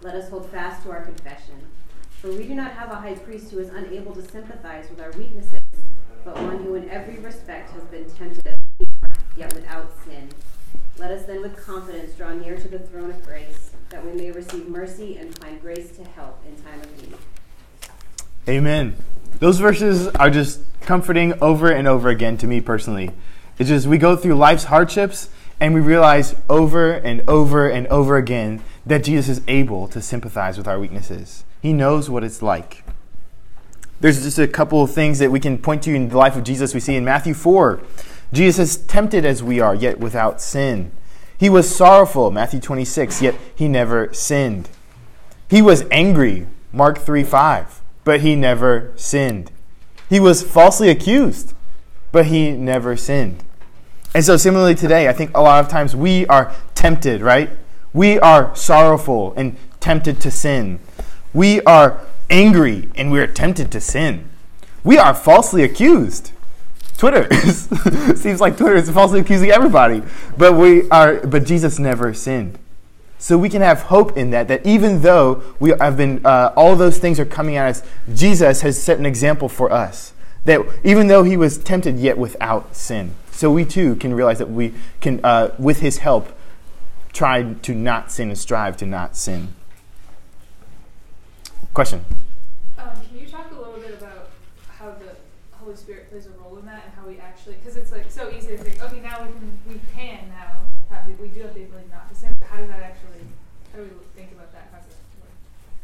let 0.01 0.15
us 0.15 0.30
hold 0.30 0.50
fast 0.50 0.84
to 0.84 0.92
our 0.92 1.01
confession. 1.01 1.56
For 2.22 2.32
we 2.32 2.48
do 2.48 2.56
not 2.56 2.72
have 2.72 2.89
a 2.89 2.96
high 2.96 3.15
priest 3.15 3.51
who 3.51 3.60
is 3.60 3.70
unable 3.70 4.15
to 4.15 4.22
sympathize 4.22 4.89
with 4.89 5.01
our 5.01 5.12
weaknesses, 5.12 5.60
but 6.24 6.42
one 6.42 6.63
who 6.63 6.75
in 6.75 6.89
every 6.89 7.20
respect 7.20 7.72
has 7.72 7.84
been 7.84 8.10
tempted 8.12 8.48
as 8.48 8.58
we 8.80 8.86
are, 9.03 9.15
yet 9.36 9.53
without 9.53 9.92
sin. 10.06 10.30
Let 10.98 11.12
us 11.12 11.25
then 11.25 11.42
with 11.42 11.58
confidence 11.65 12.13
draw 12.13 12.34
near 12.34 12.56
to 12.56 12.68
the 12.70 12.80
throne 12.80 13.10
of 13.10 13.25
grace, 13.25 13.72
that 13.89 14.06
we 14.06 14.13
may 14.13 14.32
receive 14.32 14.70
mercy 14.70 15.18
and 15.18 15.38
find 15.39 15.60
grace 15.60 15.92
to 15.98 16.03
help 16.06 16.42
in 16.48 16.56
time 16.63 16.80
of 16.80 17.01
need. 17.01 17.18
Amen. 18.48 18.98
Those 19.40 19.60
verses 19.60 20.08
are 20.08 20.30
just 20.30 20.60
comforting 20.82 21.34
over 21.42 21.72
and 21.72 21.88
over 21.88 22.10
again 22.10 22.38
to 22.38 22.48
me 22.48 22.60
personally. 22.60 23.12
It's 23.58 23.70
just 23.70 23.88
we 23.88 23.98
go 23.98 24.18
through 24.18 24.36
life's 24.36 24.66
hardships 24.66 25.30
and 25.62 25.74
we 25.74 25.80
realize 25.80 26.36
over 26.50 26.92
and 26.92 27.24
over 27.28 27.70
and 27.70 27.88
over 27.88 28.18
again 28.18 28.62
that 28.86 29.06
Jesus 29.06 29.38
is 29.38 29.44
able 29.48 29.88
to 29.88 30.02
sympathize 30.02 30.58
with 30.58 30.68
our 30.68 30.78
weaknesses. 30.78 31.46
He 31.62 31.72
knows 31.72 32.10
what 32.10 32.26
it's 32.26 32.42
like. 32.42 32.84
There's 34.02 34.22
just 34.24 34.40
a 34.40 34.48
couple 34.48 34.84
of 34.84 34.92
things 34.92 35.20
that 35.20 35.32
we 35.32 35.40
can 35.40 35.58
point 35.58 35.84
to 35.84 35.96
in 35.96 36.10
the 36.10 36.18
life 36.18 36.36
of 36.36 36.44
Jesus. 36.44 36.74
We 36.74 36.82
see 36.82 36.96
in 36.96 37.06
Matthew 37.06 37.34
4. 37.34 37.80
Jesus 38.34 38.76
is 38.76 38.86
tempted 38.88 39.24
as 39.24 39.42
we 39.42 39.62
are, 39.62 39.74
yet 39.74 40.00
without 40.00 40.42
sin. 40.42 40.92
He 41.38 41.50
was 41.50 41.74
sorrowful, 41.74 42.30
Matthew 42.30 42.60
26, 42.60 43.22
yet 43.22 43.36
he 43.56 43.70
never 43.70 44.14
sinned. 44.14 44.68
He 45.50 45.62
was 45.62 45.86
angry, 45.92 46.48
Mark 46.74 46.98
3 46.98 47.24
5 47.24 47.83
but 48.03 48.22
he 48.22 48.36
never 48.36 48.91
sinned. 48.95 49.51
He 50.10 50.19
was 50.19 50.43
falsely 50.43 50.89
accused, 50.89 51.53
but 52.12 52.27
he 52.27 52.51
never 52.51 52.95
sinned. 52.95 53.43
And 54.13 54.24
so, 54.24 54.38
similarly 54.38 54.75
today, 54.75 55.07
I 55.07 55.13
think 55.13 55.36
a 55.36 55.41
lot 55.41 55.63
of 55.63 55.69
times 55.69 55.95
we 55.95 56.27
are 56.27 56.53
tempted, 56.75 57.22
right? 57.22 57.50
We 57.93 58.19
are 58.19 58.55
sorrowful 58.55 59.33
and 59.36 59.57
tempted 59.79 60.22
to 60.22 60.31
sin. 60.31 60.79
We 61.33 61.62
are 61.62 62.01
angry 62.29 62.89
and 62.95 63.12
we 63.12 63.19
are 63.19 63.27
tempted 63.27 63.72
to 63.72 63.81
sin. 63.81 64.29
We 64.83 64.98
are 64.98 65.13
falsely 65.13 65.63
accused. 65.63 66.31
Twitter 66.98 67.33
seems 68.15 68.39
like 68.39 68.57
Twitter 68.57 68.75
is 68.75 68.89
falsely 68.89 69.19
accusing 69.19 69.50
everybody, 69.50 70.03
but 70.38 70.53
we 70.53 70.89
are. 70.89 71.25
But 71.25 71.45
Jesus 71.45 71.79
never 71.79 72.13
sinned, 72.13 72.60
so 73.24 73.38
we 73.38 73.48
can 73.48 73.62
have 73.62 73.84
hope 73.84 74.18
in 74.18 74.32
that. 74.32 74.50
That 74.50 74.65
even 74.65 75.01
though 75.01 75.42
we 75.58 75.70
have 75.80 75.96
been, 75.96 76.25
uh, 76.25 76.51
all 76.58 76.75
those 76.75 76.98
things 76.98 77.22
are 77.22 77.25
coming 77.25 77.56
at 77.56 77.70
us, 77.70 77.82
Jesus 78.13 78.60
has 78.63 78.84
set 78.84 79.00
an 79.00 79.06
example 79.06 79.48
for 79.48 79.72
us. 79.72 80.12
That 80.44 80.60
even 80.84 81.08
though 81.08 81.24
he 81.24 81.38
was 81.38 81.58
tempted, 81.58 81.98
yet 82.00 82.18
without 82.18 82.75
sin, 82.75 83.15
so 83.32 83.50
we 83.50 83.63
too 83.63 83.96
can 83.96 84.13
realize 84.13 84.39
that 84.39 84.50
we 84.50 84.74
can, 85.00 85.22
uh, 85.24 85.56
with 85.58 85.80
his 85.80 86.00
help, 86.00 86.38
try 87.13 87.44
to 87.44 87.74
not 87.74 88.12
sin 88.12 88.27
and 88.27 88.38
strive 88.38 88.75
to 88.77 88.86
not 88.86 89.15
sin. 89.15 89.53
Question. 91.74 92.03
Um, 92.77 92.89
can 93.08 93.18
you 93.18 93.27
talk 93.27 93.50
a 93.51 93.56
little 93.56 93.80
bit 93.80 93.94
about 93.94 94.32
how 94.68 94.92
the 94.92 95.15
Holy 95.63 95.77
Spirit 95.77 96.12
plays 96.12 96.25
a 96.25 96.32
role 96.44 96.58
in 96.58 96.65
that 96.65 96.84
and 96.86 96.94
how 96.94 97.08
we 97.08 97.20
actually, 97.20 97.56
because 97.56 97.77
it's 97.77 97.94
like 97.94 98.12
so 98.12 98.30
easy 98.32 98.50
to 98.50 98.58
think, 98.58 98.84
okay, 98.84 99.00
now 99.00 99.22
we 99.22 99.32
can, 99.32 99.60
we 99.70 99.80
can 99.96 100.27
now, 100.27 100.60
have 100.89 101.08
the, 101.08 101.13
we 101.24 101.30
do 101.30 101.42
have 101.42 101.56
the 101.56 101.63
ability 101.63 101.88
not 101.89 102.10
to 102.10 102.15
sin, 102.15 102.36
but 102.38 102.50
how 102.50 102.58
does 102.58 102.68
that 102.68 102.84
actually, 102.84 103.25
how 103.72 103.80
do 103.80 103.86
we 103.86 103.89
think 104.15 104.32
about 104.34 104.51
that 104.53 104.72
concept? 104.72 104.98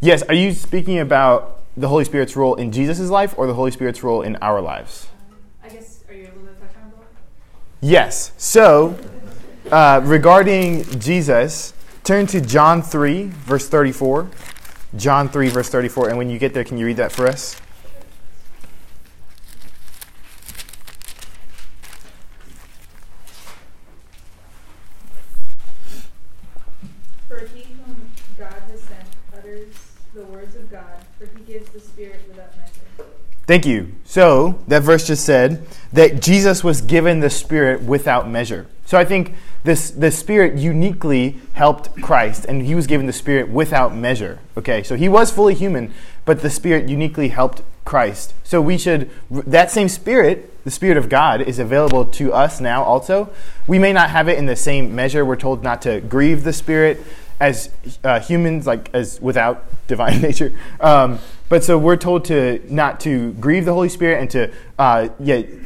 Yes, 0.02 0.24
are 0.24 0.34
you 0.34 0.54
speaking 0.54 0.98
about 0.98 1.62
the 1.76 1.90
Holy 1.90 2.06
Spirit's 2.06 2.34
role 2.38 2.56
in 2.56 2.72
Jesus' 2.72 3.10
life 3.10 3.38
or 3.38 3.48
the 3.48 3.54
Holy 3.54 3.72
Spirit's 3.72 4.02
role 4.02 4.22
in 4.22 4.38
our 4.38 4.62
lives? 4.62 5.10
I 5.62 5.68
guess, 5.68 6.06
are 6.08 6.14
you 6.14 6.24
able 6.24 6.40
to 6.40 6.54
touch 6.54 6.74
on 6.82 6.92
both? 6.92 7.06
Yes. 7.82 8.32
So, 8.38 8.98
uh, 9.70 10.00
regarding 10.06 10.86
Jesus, 11.02 11.74
turn 12.06 12.28
to 12.28 12.40
John 12.40 12.82
3, 12.82 13.26
verse 13.26 13.68
34. 13.68 14.30
John 14.96 15.28
3, 15.28 15.50
verse 15.50 15.68
34. 15.68 16.08
And 16.08 16.18
when 16.18 16.30
you 16.30 16.40
get 16.40 16.54
there, 16.54 16.64
can 16.64 16.78
you 16.78 16.86
read 16.86 16.96
that 16.96 17.12
for 17.12 17.28
us? 17.28 17.60
For 27.28 27.40
he 27.54 27.64
whom 27.64 28.10
God 28.38 28.64
has 28.70 28.80
sent 28.80 29.06
utters 29.38 29.90
the 30.14 30.24
words 30.26 30.56
of 30.56 30.70
God, 30.72 31.06
for 31.18 31.28
he 31.38 31.44
gives 31.44 31.70
the 31.70 31.80
Spirit 31.80 32.22
without 32.28 32.52
measure. 32.58 33.12
Thank 33.50 33.66
you. 33.66 33.96
So, 34.06 34.60
that 34.68 34.84
verse 34.84 35.08
just 35.08 35.26
said 35.26 35.66
that 35.92 36.22
Jesus 36.22 36.64
was 36.64 36.82
given 36.82 37.20
the 37.20 37.32
Spirit 37.32 37.82
without 37.82 38.30
measure. 38.30 38.68
So, 38.86 38.96
I 38.96 39.06
think 39.06 39.34
this, 39.64 39.90
the 39.90 40.12
Spirit 40.12 40.60
uniquely 40.60 41.40
helped 41.54 42.00
Christ, 42.00 42.46
and 42.46 42.62
he 42.62 42.76
was 42.76 42.86
given 42.86 43.08
the 43.08 43.12
Spirit 43.12 43.50
without 43.50 43.96
measure. 43.96 44.38
Okay, 44.56 44.84
so 44.84 44.96
he 44.96 45.10
was 45.10 45.32
fully 45.32 45.56
human, 45.56 45.92
but 46.26 46.44
the 46.44 46.50
Spirit 46.52 46.88
uniquely 46.90 47.30
helped 47.30 47.64
Christ. 47.86 48.36
So, 48.44 48.62
we 48.62 48.78
should, 48.78 49.10
that 49.32 49.72
same 49.72 49.90
Spirit, 49.90 50.64
the 50.64 50.70
Spirit 50.70 50.98
of 50.98 51.10
God, 51.10 51.42
is 51.42 51.58
available 51.58 52.06
to 52.06 52.32
us 52.32 52.62
now 52.62 52.84
also. 52.84 53.34
We 53.66 53.80
may 53.80 53.94
not 53.94 54.12
have 54.12 54.30
it 54.30 54.38
in 54.38 54.46
the 54.46 54.56
same 54.56 54.94
measure. 54.94 55.26
We're 55.26 55.36
told 55.36 55.64
not 55.64 55.82
to 55.82 56.02
grieve 56.02 56.44
the 56.44 56.54
Spirit 56.54 57.04
as 57.40 57.72
uh, 58.04 58.20
humans, 58.20 58.68
like 58.68 58.94
as 58.94 59.20
without 59.20 59.66
divine 59.88 60.22
nature. 60.22 60.54
Um, 60.80 61.18
but 61.50 61.64
so 61.64 61.78
we're 61.78 61.98
told 61.98 62.26
to 62.26 62.62
not 62.74 63.00
to 63.02 63.34
grieve 63.34 63.66
the 63.66 63.74
Holy 63.74 63.90
Spirit 63.90 64.22
and 64.22 64.30
to 64.32 64.52
uh, 64.78 65.10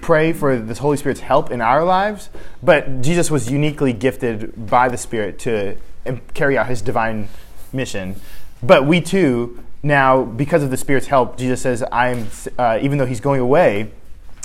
pray 0.02 0.34
for 0.34 0.58
this 0.58 0.78
Holy 0.78 0.98
Spirit's 0.98 1.20
help 1.20 1.52
in 1.52 1.62
our 1.62 1.84
lives. 1.84 2.30
But 2.63 3.02
Jesus 3.02 3.30
was 3.30 3.52
uniquely 3.52 3.94
gifted 3.94 4.70
by 4.70 4.88
the 4.88 4.98
Spirit 4.98 5.38
to 5.40 5.75
um, 6.06 6.22
carry 6.34 6.58
out 6.58 6.68
his 6.68 6.82
divine 6.82 7.28
mission. 7.74 8.16
But 8.62 8.88
we 8.88 9.02
too 9.02 9.62
now, 9.84 10.24
because 10.24 10.63
of 10.63 10.72
the 10.72 10.78
Spirit's 10.78 11.08
help, 11.08 11.38
Jesus 11.38 11.62
says, 11.62 11.84
"I'm." 11.92 12.28
Uh, 12.58 12.80
even 12.82 12.98
though 12.98 13.06
he's 13.06 13.20
going 13.20 13.42
away, 13.42 13.92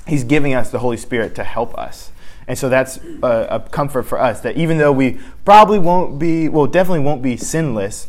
he's 0.08 0.24
giving 0.24 0.54
us 0.54 0.70
the 0.70 0.80
Holy 0.80 0.96
Spirit 0.96 1.36
to 1.36 1.44
help 1.44 1.78
us. 1.78 2.10
And 2.48 2.58
so 2.58 2.68
that's 2.68 2.98
a, 3.22 3.46
a, 3.50 3.60
comfort 3.60 4.04
for 4.04 4.18
us 4.18 4.40
that 4.40 4.56
even 4.56 4.78
though 4.78 4.90
we 4.90 5.20
probably 5.44 5.78
won't 5.78 6.18
be, 6.18 6.48
well, 6.48 6.66
definitely 6.66 7.04
won't 7.04 7.20
be 7.20 7.36
sinless, 7.36 8.08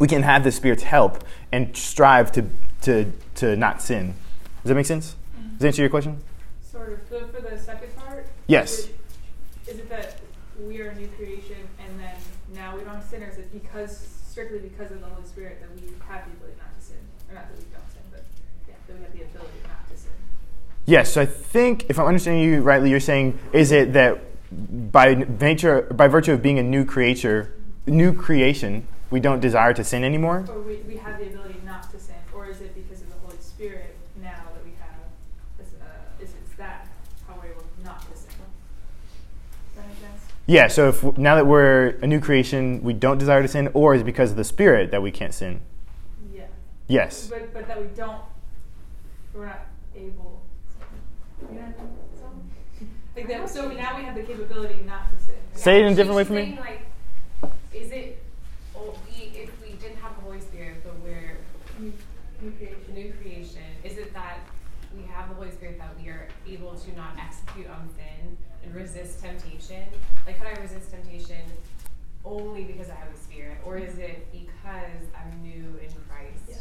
we 0.00 0.08
can 0.08 0.24
have 0.24 0.42
the 0.42 0.50
Spirit's 0.50 0.82
help 0.82 1.22
and 1.52 1.76
strive 1.76 2.32
to, 2.32 2.44
to, 2.82 3.12
to 3.36 3.56
not 3.56 3.82
sin. 3.82 4.14
Does 4.62 4.68
that 4.68 4.74
make 4.74 4.86
sense? 4.86 5.16
Mm-hmm. 5.36 5.50
Does 5.50 5.58
that 5.58 5.66
answer 5.68 5.82
your 5.82 5.90
question? 5.90 6.22
Sort 6.62 6.92
of. 6.92 7.00
So 7.08 7.26
for 7.28 7.40
the 7.40 7.58
second 7.58 7.96
part, 7.96 8.26
Yes. 8.50 8.78
Is 8.80 8.86
it, 8.86 8.94
is 9.68 9.78
it 9.78 9.88
that 9.90 10.20
we 10.60 10.80
are 10.80 10.88
a 10.88 10.94
new 10.96 11.06
creation 11.16 11.56
and 11.78 12.00
then 12.00 12.16
now 12.52 12.76
we 12.76 12.82
don't 12.82 12.96
have 12.96 13.04
sin, 13.04 13.22
or 13.22 13.28
is 13.28 13.38
it 13.38 13.52
because 13.52 14.08
strictly 14.26 14.58
because 14.58 14.90
of 14.90 15.00
the 15.00 15.06
Holy 15.06 15.24
Spirit 15.24 15.60
that 15.60 15.70
we 15.74 15.86
have 16.08 16.24
the 16.24 16.32
ability 16.32 16.56
not 16.58 16.76
to 16.76 16.84
sin, 16.84 16.96
or 17.28 17.34
not 17.36 17.48
that 17.48 17.56
we 17.56 17.64
don't 17.72 17.92
sin, 17.92 18.02
but 18.10 18.24
yeah, 18.66 18.74
that 18.88 18.96
we 18.96 19.02
have 19.04 19.12
the 19.12 19.22
ability 19.22 19.58
not 19.68 19.88
to 19.88 19.96
sin? 19.96 20.10
Yes. 20.86 21.12
So 21.12 21.20
I 21.20 21.26
think, 21.26 21.86
if 21.88 22.00
I'm 22.00 22.06
understanding 22.06 22.42
you 22.42 22.60
rightly, 22.60 22.90
you're 22.90 22.98
saying, 22.98 23.38
is 23.52 23.70
it 23.70 23.92
that 23.92 24.20
by 24.90 25.14
nature, 25.14 25.82
by 25.82 26.08
virtue 26.08 26.32
of 26.32 26.42
being 26.42 26.58
a 26.58 26.64
new 26.64 26.84
creature, 26.84 27.52
new 27.86 28.12
creation, 28.12 28.84
we 29.10 29.20
don't 29.20 29.40
desire 29.40 29.74
to 29.74 29.84
sin 29.84 30.04
anymore? 30.04 30.44
Or 30.48 30.60
we, 30.60 30.76
we 30.86 30.96
have 30.96 31.18
the 31.18 31.26
ability 31.26 31.60
not 31.64 31.90
to 31.90 31.98
sin, 31.98 32.16
or 32.34 32.46
is 32.46 32.60
it 32.60 32.74
because 32.74 33.02
of 33.02 33.08
the 33.08 33.18
Holy 33.24 33.38
Spirit 33.40 33.96
now 34.22 34.42
that 34.54 34.64
we 34.64 34.72
have? 34.80 34.98
This, 35.58 35.68
uh, 35.80 36.22
is 36.22 36.30
it 36.30 36.56
that 36.58 36.88
how 37.26 37.34
we're 37.40 37.50
able 37.50 37.64
not 37.84 38.00
to 38.02 38.16
sin? 38.16 38.30
Does 39.74 39.84
that 39.84 39.86
make? 39.88 40.20
Yeah. 40.46 40.68
So 40.68 40.88
if 40.88 41.02
now 41.18 41.34
that 41.36 41.46
we're 41.46 41.98
a 42.02 42.06
new 42.06 42.20
creation, 42.20 42.82
we 42.82 42.92
don't 42.92 43.18
desire 43.18 43.42
to 43.42 43.48
sin, 43.48 43.70
or 43.74 43.94
is 43.94 44.02
it 44.02 44.04
because 44.04 44.30
of 44.30 44.36
the 44.36 44.44
Spirit 44.44 44.90
that 44.90 45.02
we 45.02 45.10
can't 45.10 45.34
sin? 45.34 45.60
Yeah. 46.34 46.46
Yes. 46.88 47.28
But 47.28 47.52
but 47.52 47.68
that 47.68 47.80
we 47.80 47.88
don't, 47.88 48.20
we're 49.34 49.46
not 49.46 49.66
able. 49.96 50.42
You 51.50 51.56
know 51.56 51.62
what 51.62 51.78
I 51.78 51.82
mean? 51.82 51.96
So, 52.18 52.86
like 53.16 53.28
that, 53.28 53.48
so 53.50 53.68
now 53.68 53.96
we 53.96 54.04
have 54.04 54.14
the 54.14 54.22
capability 54.22 54.82
not 54.86 55.10
to 55.10 55.24
sin. 55.24 55.36
Say 55.54 55.80
it 55.80 55.86
in 55.86 55.92
a 55.92 55.96
different 55.96 56.16
way 56.16 56.24
for 56.24 56.32
me. 56.32 56.58
Like, 56.60 56.82
is 57.72 57.90
it, 57.90 58.22
oh, 58.76 58.94
we, 59.08 59.26
if 59.38 59.50
we 59.62 59.72
didn't 59.72 59.96
have 59.98 60.14
the 60.16 60.22
Holy 60.22 60.40
Spirit, 60.40 60.82
but 60.84 60.98
we're 61.00 61.38
New, 62.42 62.52
creation. 62.52 62.94
new 62.94 63.12
creation, 63.20 63.62
is 63.84 63.98
it 63.98 64.14
that 64.14 64.38
we 64.96 65.02
have 65.12 65.28
the 65.28 65.34
Holy 65.34 65.50
Spirit 65.50 65.78
that 65.78 65.94
we 66.00 66.08
are 66.08 66.26
able 66.48 66.74
to 66.74 66.96
not 66.96 67.16
execute 67.18 67.68
on 67.68 67.88
sin 67.96 68.36
and 68.64 68.74
resist 68.74 69.20
temptation? 69.20 69.84
Like, 70.26 70.38
could 70.38 70.46
I 70.46 70.60
resist 70.60 70.90
temptation 70.90 71.42
only 72.24 72.64
because 72.64 72.88
I 72.88 72.94
have 72.94 73.12
the 73.12 73.20
Spirit, 73.20 73.58
or 73.64 73.76
is 73.76 73.98
it 73.98 74.26
because 74.32 75.04
I'm 75.14 75.42
new 75.42 75.78
in 75.82 75.90
Christ? 76.08 76.44
Yeah. 76.48 76.56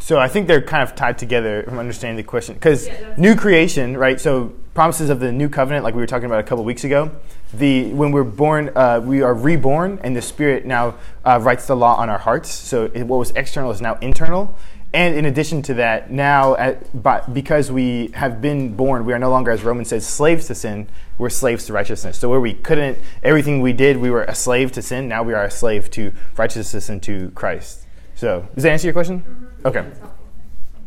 So 0.00 0.18
I 0.18 0.28
think 0.28 0.48
they're 0.48 0.62
kind 0.62 0.82
of 0.82 0.96
tied 0.96 1.18
together. 1.18 1.62
from 1.62 1.78
understanding 1.78 2.16
the 2.16 2.28
question, 2.28 2.54
because 2.54 2.88
Yeah, 2.88 3.14
new 3.16 3.36
creation, 3.36 3.96
right? 3.96 4.20
So 4.20 4.52
promises 4.74 5.10
of 5.10 5.20
the 5.20 5.30
new 5.30 5.48
covenant, 5.48 5.84
like 5.84 5.94
we 5.94 6.00
were 6.00 6.06
talking 6.06 6.26
about 6.26 6.40
a 6.40 6.42
couple 6.42 6.64
weeks 6.64 6.84
ago. 6.84 7.10
The 7.52 7.92
when 7.92 8.10
we're 8.12 8.24
born, 8.24 8.70
uh, 8.74 9.00
we 9.04 9.22
are 9.22 9.34
reborn, 9.34 10.00
and 10.02 10.16
the 10.16 10.22
Spirit 10.22 10.64
now 10.64 10.94
uh, 11.24 11.38
writes 11.42 11.66
the 11.66 11.76
law 11.76 11.96
on 11.96 12.08
our 12.08 12.18
hearts. 12.18 12.50
So 12.50 12.90
it, 12.94 13.04
what 13.04 13.18
was 13.18 13.30
external 13.32 13.70
is 13.70 13.80
now 13.80 13.96
internal. 14.00 14.56
And 14.92 15.14
in 15.14 15.24
addition 15.24 15.62
to 15.62 15.74
that, 15.74 16.10
now 16.10 16.56
at, 16.56 17.00
by, 17.00 17.20
because 17.32 17.70
we 17.70 18.08
have 18.14 18.42
been 18.42 18.74
born, 18.74 19.04
we 19.04 19.12
are 19.12 19.20
no 19.20 19.30
longer, 19.30 19.52
as 19.52 19.62
Romans 19.62 19.88
says, 19.88 20.04
slaves 20.04 20.48
to 20.48 20.54
sin. 20.54 20.88
We're 21.16 21.30
slaves 21.30 21.66
to 21.66 21.72
righteousness. 21.72 22.18
So 22.18 22.28
where 22.28 22.40
we 22.40 22.54
couldn't, 22.54 22.98
everything 23.22 23.60
we 23.60 23.72
did, 23.72 23.98
we 23.98 24.10
were 24.10 24.24
a 24.24 24.34
slave 24.34 24.72
to 24.72 24.82
sin. 24.82 25.08
Now 25.08 25.22
we 25.22 25.32
are 25.32 25.44
a 25.44 25.50
slave 25.50 25.90
to 25.92 26.12
righteousness 26.36 26.88
and 26.88 27.00
to 27.04 27.30
Christ. 27.36 27.79
So 28.20 28.46
does 28.54 28.64
that 28.64 28.72
answer 28.72 28.86
your 28.86 28.92
question? 28.92 29.22
Mm-hmm. 29.22 29.66
Okay. 29.66 29.80
That's 29.80 29.98
helpful. 29.98 30.26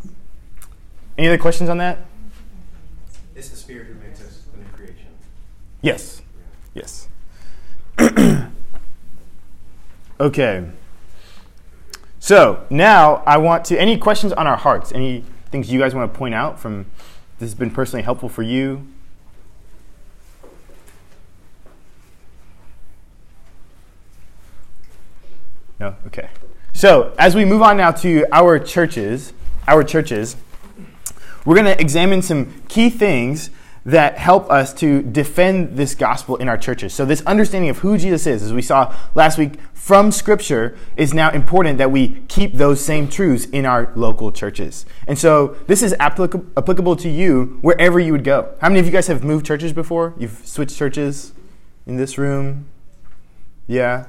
Thanks. 0.04 0.18
Any 1.18 1.28
other 1.30 1.40
questions 1.40 1.68
on 1.68 1.80
that? 1.80 2.06
It's 3.36 3.50
the 3.50 3.56
Spirit 3.56 3.88
who 3.88 3.96
makes 3.96 4.22
us 4.22 4.44
a 4.54 4.58
new 4.60 4.66
creation. 4.66 5.08
Yes. 5.82 6.22
Yes. 6.76 7.08
okay. 10.20 10.70
So 12.20 12.68
now 12.70 13.24
I 13.26 13.38
want 13.38 13.66
to. 13.66 13.82
Any 13.82 13.98
questions 13.98 14.32
on 14.32 14.46
our 14.46 14.56
hearts? 14.58 14.92
Any 14.92 15.26
things 15.50 15.72
you 15.72 15.80
guys 15.80 15.96
want 15.96 16.14
to 16.14 16.16
point 16.16 16.36
out 16.36 16.60
from 16.60 16.86
this 17.40 17.50
has 17.50 17.56
been 17.56 17.72
personally 17.72 18.04
helpful 18.04 18.30
for 18.30 18.44
you? 18.44 18.86
No? 25.80 25.96
Okay. 26.06 26.30
So 26.74 27.14
as 27.18 27.36
we 27.36 27.46
move 27.46 27.62
on 27.62 27.78
now 27.78 27.92
to 27.92 28.26
our 28.32 28.60
churches, 28.60 29.32
our 29.68 29.84
churches, 29.84 30.36
we're 31.46 31.56
going 31.56 31.66
to 31.66 31.80
examine 31.80 32.22
some 32.22 32.64
key 32.68 32.90
things 32.90 33.50
that 33.86 34.18
help 34.18 34.50
us 34.50 34.74
to 34.74 35.02
defend 35.02 35.76
this 35.78 35.94
gospel 35.94 36.38
in 36.38 36.48
our 36.48 36.58
churches. 36.58 36.94
So, 36.94 37.06
this 37.06 37.22
understanding 37.26 37.70
of 37.70 37.80
who 37.80 37.98
Jesus 37.98 38.26
is, 38.26 38.42
as 38.42 38.54
we 38.54 38.62
saw 38.62 38.96
last 39.14 39.38
week 39.38 39.56
from 39.74 40.12
Scripture, 40.12 40.78
is 40.96 41.14
now 41.14 41.32
important 41.32 41.78
that 41.80 41.92
we 41.92 42.22
keep 42.30 42.54
those 42.54 42.84
same 42.84 43.10
truths 43.10 43.46
in 43.46 43.66
our 43.66 43.92
local 43.96 44.32
churches. 44.32 44.86
And 45.06 45.20
so, 45.20 45.58
this 45.68 45.84
is 45.84 45.94
applica- 46.00 46.46
applicable 46.56 46.96
to 46.98 47.10
you 47.10 47.58
wherever 47.62 48.00
you 48.00 48.14
would 48.14 48.24
go. 48.24 48.56
How 48.62 48.70
many 48.70 48.80
of 48.80 48.86
you 48.86 48.92
guys 48.92 49.08
have 49.08 49.24
moved 49.24 49.46
churches 49.46 49.74
before? 49.74 50.14
You've 50.18 50.42
switched 50.46 50.78
churches 50.78 51.34
in 51.86 51.98
this 51.98 52.18
room? 52.18 52.68
Yeah? 53.68 54.06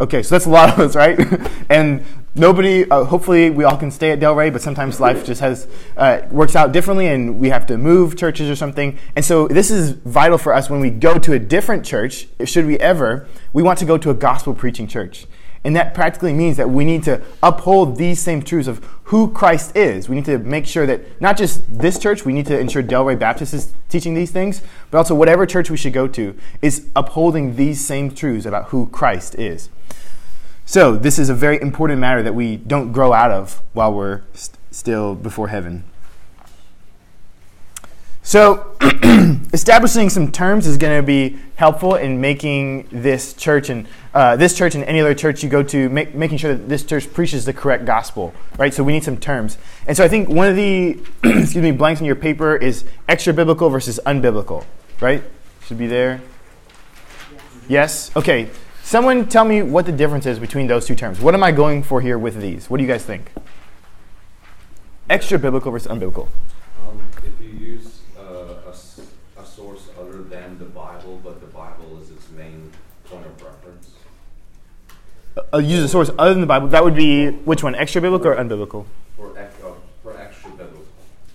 Okay, 0.00 0.24
so 0.24 0.34
that's 0.34 0.46
a 0.46 0.50
lot 0.50 0.70
of 0.70 0.80
us, 0.80 0.96
right? 0.96 1.16
and 1.70 2.04
nobody, 2.34 2.88
uh, 2.90 3.04
hopefully, 3.04 3.50
we 3.50 3.62
all 3.62 3.76
can 3.76 3.92
stay 3.92 4.10
at 4.10 4.18
Delray, 4.18 4.52
but 4.52 4.60
sometimes 4.60 4.98
life 4.98 5.24
just 5.24 5.40
has 5.40 5.68
uh, 5.96 6.22
works 6.32 6.56
out 6.56 6.72
differently, 6.72 7.06
and 7.06 7.38
we 7.38 7.50
have 7.50 7.64
to 7.66 7.78
move 7.78 8.16
churches 8.16 8.50
or 8.50 8.56
something. 8.56 8.98
And 9.14 9.24
so 9.24 9.46
this 9.46 9.70
is 9.70 9.90
vital 9.90 10.36
for 10.36 10.52
us 10.52 10.68
when 10.68 10.80
we 10.80 10.90
go 10.90 11.16
to 11.18 11.32
a 11.34 11.38
different 11.38 11.84
church. 11.84 12.26
Should 12.44 12.66
we 12.66 12.76
ever, 12.78 13.28
we 13.52 13.62
want 13.62 13.78
to 13.78 13.84
go 13.84 13.96
to 13.96 14.10
a 14.10 14.14
gospel 14.14 14.52
preaching 14.52 14.88
church. 14.88 15.26
And 15.64 15.74
that 15.76 15.94
practically 15.94 16.34
means 16.34 16.58
that 16.58 16.68
we 16.68 16.84
need 16.84 17.02
to 17.04 17.22
uphold 17.42 17.96
these 17.96 18.20
same 18.20 18.42
truths 18.42 18.68
of 18.68 18.84
who 19.04 19.30
Christ 19.30 19.74
is. 19.74 20.10
We 20.10 20.16
need 20.16 20.26
to 20.26 20.38
make 20.38 20.66
sure 20.66 20.86
that 20.86 21.20
not 21.22 21.38
just 21.38 21.62
this 21.68 21.98
church, 21.98 22.26
we 22.26 22.34
need 22.34 22.46
to 22.46 22.58
ensure 22.58 22.82
Delray 22.82 23.18
Baptist 23.18 23.54
is 23.54 23.72
teaching 23.88 24.12
these 24.12 24.30
things, 24.30 24.60
but 24.90 24.98
also 24.98 25.14
whatever 25.14 25.46
church 25.46 25.70
we 25.70 25.78
should 25.78 25.94
go 25.94 26.06
to 26.08 26.36
is 26.60 26.86
upholding 26.94 27.56
these 27.56 27.82
same 27.82 28.14
truths 28.14 28.44
about 28.44 28.66
who 28.66 28.86
Christ 28.88 29.36
is. 29.36 29.70
So, 30.66 30.96
this 30.96 31.18
is 31.18 31.28
a 31.28 31.34
very 31.34 31.60
important 31.60 32.00
matter 32.00 32.22
that 32.22 32.34
we 32.34 32.56
don't 32.56 32.92
grow 32.92 33.12
out 33.12 33.30
of 33.30 33.60
while 33.74 33.92
we're 33.92 34.22
st- 34.32 34.56
still 34.70 35.14
before 35.14 35.48
heaven. 35.48 35.84
So, 38.26 38.74
establishing 39.52 40.08
some 40.08 40.32
terms 40.32 40.66
is 40.66 40.78
going 40.78 40.98
to 40.98 41.06
be 41.06 41.38
helpful 41.56 41.94
in 41.96 42.22
making 42.22 42.88
this 42.90 43.34
church 43.34 43.68
and 43.68 43.86
uh, 44.14 44.34
this 44.36 44.56
church 44.56 44.74
and 44.74 44.82
any 44.84 44.98
other 45.00 45.12
church 45.14 45.42
you 45.42 45.50
go 45.50 45.62
to, 45.62 45.90
make, 45.90 46.14
making 46.14 46.38
sure 46.38 46.54
that 46.54 46.66
this 46.66 46.84
church 46.84 47.12
preaches 47.12 47.44
the 47.44 47.52
correct 47.52 47.84
gospel, 47.84 48.32
right? 48.56 48.72
So 48.72 48.82
we 48.82 48.94
need 48.94 49.04
some 49.04 49.18
terms, 49.18 49.58
and 49.86 49.94
so 49.94 50.02
I 50.02 50.08
think 50.08 50.30
one 50.30 50.48
of 50.48 50.56
the 50.56 50.98
excuse 51.22 51.56
me 51.56 51.70
blanks 51.70 52.00
in 52.00 52.06
your 52.06 52.16
paper 52.16 52.56
is 52.56 52.86
extra 53.10 53.34
biblical 53.34 53.68
versus 53.68 54.00
unbiblical, 54.06 54.64
right? 55.00 55.22
Should 55.66 55.76
be 55.78 55.86
there. 55.86 56.22
Yes. 57.68 58.10
Okay. 58.16 58.48
Someone 58.82 59.28
tell 59.28 59.44
me 59.44 59.62
what 59.62 59.84
the 59.86 59.92
difference 59.92 60.24
is 60.24 60.38
between 60.38 60.66
those 60.66 60.86
two 60.86 60.94
terms. 60.94 61.20
What 61.20 61.34
am 61.34 61.42
I 61.42 61.52
going 61.52 61.82
for 61.82 62.00
here 62.00 62.18
with 62.18 62.40
these? 62.40 62.68
What 62.70 62.78
do 62.78 62.84
you 62.84 62.88
guys 62.90 63.04
think? 63.04 63.32
Extra 65.10 65.38
biblical 65.38 65.70
versus 65.72 65.90
unbiblical. 65.90 66.28
Um, 66.86 67.00
if 67.18 67.32
you 67.42 67.48
use 67.66 68.00
uh, 68.18 68.56
a, 68.66 68.70
s- 68.70 69.00
a 69.38 69.46
source 69.46 69.88
other 69.98 70.22
than 70.22 70.58
the 70.58 70.66
Bible, 70.66 71.18
but 71.24 71.40
the 71.40 71.46
Bible 71.46 71.98
is 72.02 72.10
its 72.10 72.28
main 72.32 72.70
point 73.06 73.24
of 73.24 73.42
reference, 73.42 73.88
Uh, 75.54 75.58
use 75.58 75.84
a 75.84 75.88
source 75.88 76.10
other 76.18 76.32
than 76.32 76.40
the 76.40 76.48
Bible. 76.48 76.66
That 76.66 76.82
would 76.82 76.96
be 76.96 77.30
which 77.30 77.62
one? 77.62 77.76
Extra 77.76 78.00
biblical 78.00 78.32
or 78.32 78.34
unbiblical? 78.34 78.86
for, 79.16 79.38
uh, 79.38 79.46
for 80.02 80.18
extra 80.18 80.50
biblical. 80.50 80.84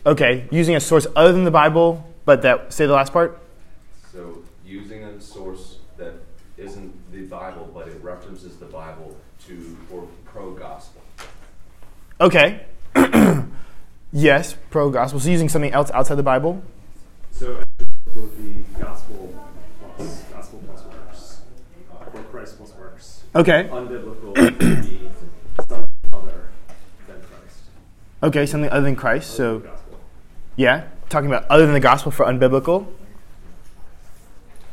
Okay, 0.05 0.45
using 0.51 0.75
a 0.75 0.81
source 0.81 1.07
other 1.15 1.31
than 1.31 1.45
the 1.45 1.51
Bible, 1.51 2.05
but 2.25 2.41
that 2.41 2.73
say 2.73 2.85
the 2.85 2.91
last 2.91 3.13
part. 3.13 3.39
So 4.11 4.43
using 4.65 5.05
a 5.05 5.21
source 5.21 5.77
that 5.95 6.15
isn't 6.57 7.11
the 7.13 7.21
Bible, 7.27 7.71
but 7.73 7.87
it 7.87 8.03
references 8.03 8.57
the 8.57 8.65
Bible 8.65 9.15
to 9.47 9.77
or 9.89 10.05
pro 10.25 10.51
gospel. 10.51 11.01
Okay. 12.19 12.65
yes, 14.11 14.57
pro 14.69 14.89
gospel. 14.89 15.21
So 15.21 15.29
using 15.29 15.47
something 15.47 15.71
else 15.71 15.91
outside 15.91 16.15
the 16.15 16.23
Bible. 16.23 16.61
So 17.31 17.63
Okay. 23.35 23.69
Unbiblical 23.71 24.35
would 24.41 24.59
be 24.59 25.09
something 25.69 25.87
other 26.11 26.49
than 27.07 27.21
Christ. 27.21 27.59
Okay, 28.23 28.45
something 28.45 28.71
other 28.71 28.81
than 28.81 28.95
Christ. 28.95 29.39
Other 29.39 29.59
So 29.59 29.59
than 29.59 29.71
yeah, 30.55 30.83
talking 31.09 31.27
about 31.27 31.45
other 31.49 31.65
than 31.65 31.73
the 31.73 31.79
gospel 31.79 32.11
for 32.11 32.25
unbiblical. 32.25 32.87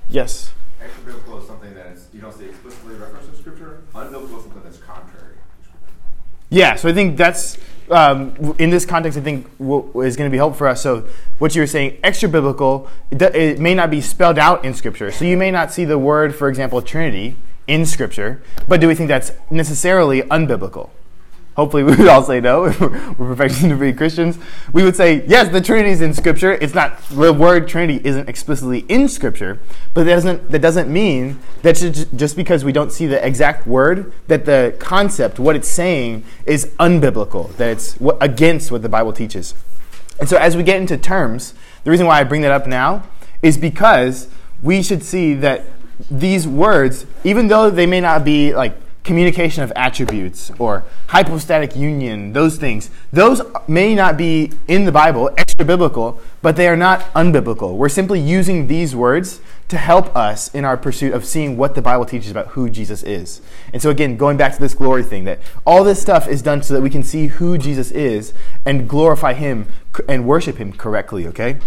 Yes. 0.09 0.53
Extra 0.81 1.04
biblical 1.04 1.39
is 1.39 1.47
something 1.47 1.75
that 1.75 1.89
is, 1.89 2.09
you 2.15 2.21
don't 2.21 2.33
see 2.33 2.47
explicitly 2.47 2.95
referenced 2.95 3.28
in 3.28 3.37
Scripture. 3.37 3.83
Unbiblical 3.95 4.39
is 4.39 4.45
something 4.45 4.63
that's 4.65 4.78
contrary. 4.78 5.35
Yeah, 6.49 6.76
so 6.76 6.89
I 6.89 6.95
think 6.95 7.19
that's 7.19 7.59
um, 7.91 8.54
in 8.59 8.71
this 8.71 8.87
context. 8.87 9.19
I 9.19 9.21
think 9.21 9.49
what 9.59 10.07
is 10.07 10.17
going 10.17 10.30
to 10.30 10.33
be 10.33 10.39
helpful 10.39 10.59
for 10.59 10.69
us. 10.69 10.80
So 10.80 11.07
what 11.39 11.54
you're 11.54 11.67
saying, 11.67 11.99
extra 12.02 12.28
biblical, 12.28 12.89
it, 13.11 13.19
do- 13.19 13.26
it 13.26 13.59
may 13.59 13.75
not 13.75 13.91
be 13.91 14.00
spelled 14.00 14.39
out 14.39 14.65
in 14.65 14.73
Scripture. 14.73 15.11
So 15.11 15.25
you 15.25 15.37
may 15.37 15.50
not 15.50 15.73
see 15.73 15.85
the 15.85 15.99
word, 15.99 16.35
for 16.35 16.49
example, 16.49 16.80
Trinity 16.80 17.37
in 17.67 17.87
Scripture. 17.87 18.43
But 18.69 18.81
do 18.81 18.89
we 18.89 18.95
think 18.95 19.09
that's 19.09 19.33
necessarily 19.50 20.23
unbiblical? 20.23 20.91
Hopefully, 21.57 21.83
we 21.85 21.97
would 21.97 22.07
all 22.07 22.23
say 22.23 22.41
no. 22.41 22.67
If 22.67 22.81
we're 23.19 23.35
professing 23.35 23.71
to 23.71 23.76
be 23.76 23.93
Christians. 23.93 24.39
We 24.73 24.85
would 24.85 24.95
say 24.95 25.25
yes, 25.26 25.49
the 25.49 25.61
Trinity 25.61 25.91
is 25.91 26.00
in 26.00 26.15
Scripture. 26.15 26.52
It's 26.52 26.75
not 26.75 27.02
the 27.09 27.33
word 27.33 27.67
Trinity 27.67 28.00
isn't 28.07 28.29
explicitly 28.29 28.81
in 28.89 29.09
Scripture, 29.09 29.59
but 29.95 30.05
that 30.05 30.15
doesn't 30.15 30.50
that 30.50 30.61
doesn't 30.61 30.93
mean 30.93 31.39
that 31.63 31.75
just 32.15 32.37
because 32.37 32.65
we 32.65 32.73
don't 32.73 32.93
see 32.93 33.07
the 33.07 33.25
exact 33.26 33.67
word 33.67 34.13
that 34.29 34.45
the 34.45 34.76
concept, 34.79 35.39
what 35.39 35.57
it's 35.57 35.69
saying, 35.69 36.25
is 36.45 36.67
unbiblical. 36.79 37.55
That 37.57 37.71
it's 37.71 37.99
against 38.21 38.71
what 38.71 38.83
the 38.83 38.89
Bible 38.89 39.13
teaches. 39.13 39.55
And 40.19 40.29
so, 40.29 40.37
as 40.37 40.57
we 40.57 40.63
get 40.63 40.81
into 40.81 40.97
terms, 40.97 41.55
the 41.85 41.91
reason 41.91 42.07
why 42.07 42.21
I 42.21 42.25
bring 42.25 42.43
that 42.43 42.52
up 42.52 42.67
now 42.67 43.05
is 43.43 43.57
because 43.59 44.29
we 44.63 44.83
should 44.83 45.02
see 45.02 45.35
that 45.35 45.65
these 46.11 46.47
words, 46.47 47.06
even 47.25 47.49
though 47.49 47.71
they 47.71 47.87
may 47.87 48.00
not 48.00 48.25
be 48.25 48.54
like 48.54 48.75
communication 49.06 49.63
of 49.63 49.73
attributes 49.76 50.50
or 50.59 50.82
hypostatic 51.06 51.76
union, 51.76 52.32
those 52.32 52.59
things, 52.59 52.91
those 53.13 53.41
may 53.69 53.95
not 53.95 54.17
be 54.17 54.52
in 54.67 54.85
the 54.85 54.91
Bible, 54.91 55.30
extra 55.39 55.65
biblical, 55.65 56.21
but 56.43 56.56
they 56.56 56.67
are 56.69 56.76
not 56.76 57.00
unbiblical. 57.15 57.76
We're 57.76 57.89
simply 57.89 58.19
using 58.21 58.67
these 58.67 58.97
words 58.97 59.41
to 59.69 59.78
help 59.78 60.15
us 60.15 60.52
in 60.54 60.65
our 60.65 60.76
pursuit 60.76 61.15
of 61.15 61.25
seeing 61.25 61.56
what 61.56 61.76
the 61.76 61.82
Bible 61.82 62.04
teaches 62.04 62.30
about 62.30 62.49
who 62.49 62.69
Jesus 62.69 63.02
is. 63.04 63.41
And 63.73 63.80
so, 63.80 63.91
again, 63.91 64.17
going 64.17 64.37
back 64.37 64.54
to 64.54 64.61
this 64.61 64.75
glory 64.75 65.04
thing, 65.04 65.25
that 65.25 65.39
all 65.65 65.85
this 65.85 66.02
stuff 66.02 66.28
is 66.28 66.43
done 66.43 66.63
so 66.63 66.75
that 66.75 66.82
we 66.82 66.91
can 66.91 67.04
see 67.04 67.28
who 67.28 67.56
Jesus 67.56 67.93
is 67.93 68.35
and 68.65 68.89
glorify 68.89 69.35
Him 69.35 69.67
and 70.09 70.26
worship 70.26 70.56
Him 70.56 70.73
correctly, 70.73 71.26
okay? 71.28 71.59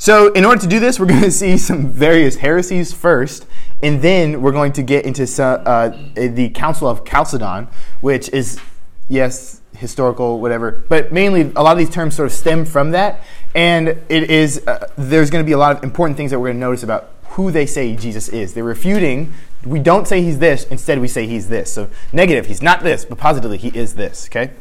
So, 0.00 0.32
in 0.32 0.44
order 0.44 0.60
to 0.60 0.68
do 0.68 0.78
this, 0.78 1.00
we're 1.00 1.06
going 1.14 1.22
to 1.22 1.30
see 1.30 1.58
some 1.58 1.88
various 1.88 2.36
heresies 2.36 2.92
first, 2.92 3.46
and 3.82 4.00
then 4.00 4.40
we're 4.40 4.52
going 4.52 4.72
to 4.72 4.82
get 4.82 5.04
into 5.04 5.26
some, 5.26 5.60
uh, 5.66 5.90
the 6.14 6.50
Council 6.50 6.88
of 6.88 7.04
Chalcedon, 7.04 7.66
which 8.00 8.28
is, 8.28 8.60
yes, 9.08 9.60
historical, 9.76 10.40
whatever, 10.40 10.84
but 10.88 11.12
mainly 11.12 11.52
a 11.56 11.62
lot 11.62 11.72
of 11.72 11.78
these 11.78 11.90
terms 11.90 12.14
sort 12.14 12.26
of 12.26 12.32
stem 12.32 12.64
from 12.64 12.92
that, 12.92 13.24
and 13.56 13.88
it 13.88 14.30
is 14.30 14.62
uh, 14.68 14.88
there's 14.96 15.30
going 15.30 15.44
to 15.44 15.46
be 15.46 15.52
a 15.52 15.58
lot 15.58 15.76
of 15.76 15.82
important 15.82 16.16
things 16.16 16.30
that 16.30 16.38
we're 16.38 16.48
going 16.48 16.56
to 16.56 16.60
notice 16.60 16.84
about 16.84 17.10
who 17.30 17.50
they 17.50 17.66
say 17.66 17.94
Jesus 17.96 18.28
is. 18.28 18.54
They're 18.54 18.64
refuting. 18.64 19.32
We 19.64 19.80
don't 19.80 20.06
say 20.06 20.22
he's 20.22 20.38
this. 20.38 20.64
Instead, 20.64 21.00
we 21.00 21.08
say 21.08 21.26
he's 21.26 21.48
this. 21.48 21.72
So 21.72 21.88
negative, 22.12 22.46
he's 22.46 22.62
not 22.62 22.82
this, 22.82 23.04
but 23.04 23.18
positively, 23.18 23.58
he 23.58 23.68
is 23.68 23.94
this. 23.94 24.28
Okay. 24.28 24.52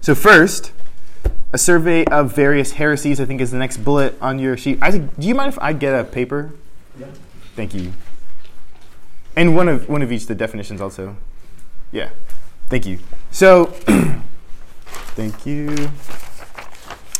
So 0.00 0.14
first, 0.14 0.72
a 1.52 1.58
survey 1.58 2.04
of 2.06 2.34
various 2.34 2.72
heresies, 2.72 3.20
I 3.20 3.24
think, 3.24 3.40
is 3.40 3.50
the 3.50 3.58
next 3.58 3.78
bullet 3.78 4.16
on 4.20 4.38
your 4.38 4.56
sheet. 4.56 4.82
Isaac, 4.82 5.02
do 5.18 5.26
you 5.28 5.34
mind 5.34 5.52
if 5.52 5.58
I 5.60 5.72
get 5.72 5.94
a 5.98 6.04
paper? 6.04 6.52
Yeah. 6.98 7.06
Thank 7.54 7.74
you. 7.74 7.92
And 9.36 9.56
one 9.56 9.68
of 9.68 9.88
one 9.88 10.02
of 10.02 10.12
each 10.12 10.26
the 10.26 10.34
definitions 10.34 10.80
also. 10.80 11.16
Yeah. 11.90 12.10
Thank 12.68 12.86
you. 12.86 12.98
So 13.30 13.66
thank 15.14 15.46
you. 15.46 15.90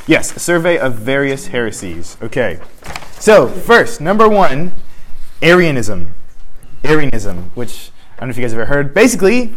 Yes, 0.07 0.35
a 0.35 0.41
survey 0.41 0.79
of 0.79 0.95
various 0.95 1.49
heresies. 1.49 2.17
Okay. 2.21 2.59
So, 3.21 3.47
first, 3.47 4.01
number 4.01 4.29
1, 4.29 4.73
Arianism. 5.43 6.13
Arianism, 6.83 7.53
which 7.55 7.93
I 8.17 8.21
don't 8.21 8.29
know 8.29 8.31
if 8.33 8.37
you 8.37 8.43
guys 8.43 8.51
have 8.51 8.63
ever 8.63 8.75
heard. 8.75 8.95
Basically, 8.95 9.55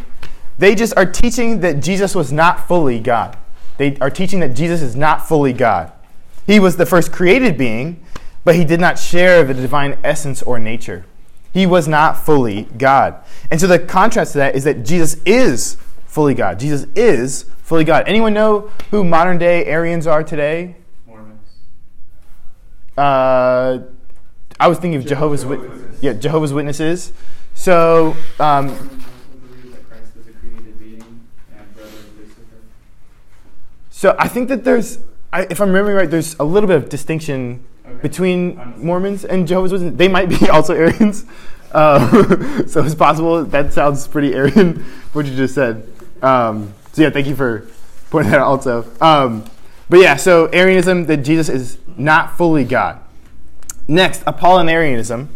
they 0.59 0.75
just 0.75 0.95
are 0.97 1.05
teaching 1.05 1.61
that 1.61 1.79
Jesus 1.81 2.13
was 2.13 2.31
not 2.31 2.67
fully 2.67 2.99
God. 2.99 3.35
They 3.77 3.97
are 3.99 4.09
teaching 4.09 4.39
that 4.39 4.55
Jesus 4.55 4.81
is 4.81 4.95
not 4.95 5.27
fully 5.27 5.53
God. 5.53 5.91
He 6.47 6.59
was 6.59 6.77
the 6.77 6.85
first 6.85 7.11
created 7.11 7.57
being, 7.57 8.03
but 8.43 8.55
he 8.55 8.63
did 8.65 8.79
not 8.79 8.97
share 8.99 9.43
the 9.43 9.53
divine 9.53 9.97
essence 10.03 10.41
or 10.43 10.59
nature. 10.59 11.05
He 11.53 11.65
was 11.65 11.87
not 11.87 12.17
fully 12.17 12.63
God. 12.77 13.15
And 13.49 13.59
so 13.59 13.67
the 13.67 13.79
contrast 13.79 14.33
to 14.33 14.37
that 14.39 14.55
is 14.55 14.63
that 14.65 14.83
Jesus 14.85 15.21
is 15.25 15.77
fully 16.05 16.33
God. 16.33 16.59
Jesus 16.59 16.85
is 16.95 17.43
fully 17.63 17.83
God. 17.83 18.07
Anyone 18.07 18.33
know 18.33 18.69
who 18.91 19.03
modern 19.03 19.37
day 19.37 19.65
Arians 19.65 20.05
are 20.05 20.23
today? 20.23 20.75
Mormons. 21.07 21.39
Uh, 22.97 23.79
I 24.59 24.67
was 24.67 24.77
thinking 24.79 24.99
of 24.99 25.05
Jehovah's, 25.07 25.41
Jehovah's 25.41 25.45
Wit- 25.45 25.71
Witnesses. 25.71 26.03
yeah, 26.03 26.13
Jehovah's 26.13 26.53
Witnesses. 26.53 27.13
So, 27.55 28.15
um, 28.39 28.67
Mormons 28.67 28.89
believe 28.89 29.71
that 29.71 29.89
Christ 29.89 30.11
is 30.19 30.27
a 30.27 30.31
created 30.33 30.79
being 30.79 31.21
and 31.57 31.75
brother 31.75 31.89
of 31.89 32.17
Lucifer. 32.17 32.41
So 34.05 34.15
I 34.19 34.27
think 34.27 34.49
that 34.49 34.63
there's, 34.63 34.99
I, 35.33 35.47
if 35.49 35.59
I'm 35.59 35.69
remembering 35.69 35.97
right, 35.97 36.11
there's 36.11 36.37
a 36.37 36.43
little 36.43 36.67
bit 36.67 36.77
of 36.77 36.89
distinction 36.89 37.65
Okay. 37.87 38.01
between. 38.01 38.73
Mormons 38.77 39.25
and 39.25 39.47
Jehovah's 39.47 39.71
Witnesses. 39.71 39.97
They 39.97 40.07
might 40.07 40.29
be 40.29 40.47
also 40.51 40.75
Arians, 40.75 41.25
uh, 41.71 42.63
so 42.67 42.83
it's 42.83 42.93
possible. 42.93 43.43
That 43.45 43.73
sounds 43.73 44.07
pretty 44.07 44.35
Arian 44.35 44.83
what 45.13 45.25
you 45.25 45.35
just 45.35 45.55
said. 45.55 45.91
Um, 46.21 46.71
so 46.93 47.01
yeah, 47.01 47.09
thank 47.09 47.25
you 47.25 47.35
for 47.35 47.67
pointing 48.11 48.31
that 48.31 48.41
out. 48.41 48.47
Also, 48.47 48.85
um, 49.01 49.43
but 49.89 49.99
yeah, 49.99 50.17
so 50.17 50.45
Arianism 50.47 51.05
that 51.07 51.17
Jesus 51.17 51.49
is 51.49 51.79
not 51.97 52.37
fully 52.37 52.63
God. 52.63 52.99
Next, 53.87 54.23
Apollinarianism. 54.25 55.29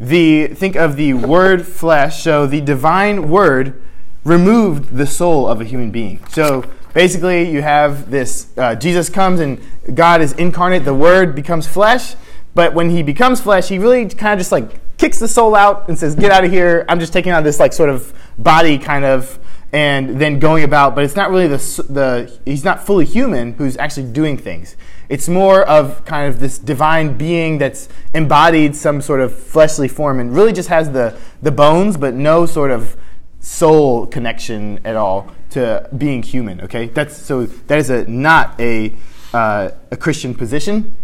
The 0.00 0.46
think 0.48 0.76
of 0.76 0.96
the 0.96 1.12
word 1.12 1.66
flesh. 1.66 2.22
So 2.22 2.46
the 2.46 2.62
divine 2.62 3.28
word 3.28 3.82
removed 4.24 4.96
the 4.96 5.06
soul 5.06 5.46
of 5.46 5.60
a 5.60 5.64
human 5.64 5.90
being. 5.90 6.24
So 6.28 6.64
basically, 6.96 7.50
you 7.50 7.60
have 7.60 8.10
this 8.10 8.48
uh, 8.56 8.74
Jesus 8.74 9.10
comes 9.10 9.38
and 9.38 9.60
God 9.94 10.22
is 10.22 10.32
incarnate. 10.32 10.86
The 10.86 10.94
Word 10.94 11.34
becomes 11.34 11.68
flesh, 11.68 12.14
but 12.54 12.72
when 12.72 12.88
He 12.88 13.02
becomes 13.02 13.38
flesh, 13.40 13.68
He 13.68 13.78
really 13.78 14.08
kind 14.08 14.32
of 14.32 14.38
just 14.38 14.50
like 14.50 14.96
kicks 14.96 15.18
the 15.18 15.28
soul 15.28 15.54
out 15.54 15.88
and 15.88 15.98
says, 15.98 16.14
"Get 16.16 16.32
out 16.32 16.44
of 16.44 16.50
here! 16.50 16.86
I'm 16.88 16.98
just 16.98 17.12
taking 17.12 17.32
on 17.32 17.44
this 17.44 17.60
like 17.60 17.74
sort 17.74 17.90
of 17.90 18.12
body 18.38 18.78
kind 18.78 19.04
of." 19.04 19.38
And 19.72 20.20
then 20.20 20.38
going 20.38 20.62
about, 20.64 20.94
but 20.94 21.04
it's 21.04 21.16
not 21.16 21.28
really 21.28 21.48
the 21.48 21.58
the 21.90 22.38
he's 22.46 22.64
not 22.64 22.86
fully 22.86 23.04
human 23.04 23.52
who's 23.54 23.76
actually 23.76 24.10
doing 24.10 24.38
things. 24.38 24.76
It's 25.10 25.28
more 25.28 25.64
of 25.64 26.04
kind 26.04 26.32
of 26.32 26.40
this 26.40 26.56
divine 26.56 27.18
being 27.18 27.58
that's 27.58 27.88
embodied 28.14 28.76
some 28.76 29.02
sort 29.02 29.20
of 29.20 29.36
fleshly 29.36 29.88
form 29.88 30.20
and 30.20 30.34
really 30.34 30.52
just 30.52 30.68
has 30.68 30.92
the 30.92 31.18
the 31.42 31.50
bones, 31.50 31.96
but 31.96 32.14
no 32.14 32.46
sort 32.46 32.70
of 32.70 32.96
soul 33.40 34.06
connection 34.06 34.80
at 34.84 34.96
all 34.96 35.35
to 35.50 35.88
being 35.96 36.22
human. 36.22 36.60
Okay, 36.62 36.86
that's 36.86 37.16
so 37.16 37.46
that 37.46 37.78
is 37.78 37.90
a 37.90 38.06
not 38.06 38.58
a 38.60 38.92
uh, 39.32 39.70
a 39.90 39.96
Christian 39.96 40.34
position. 40.34 40.96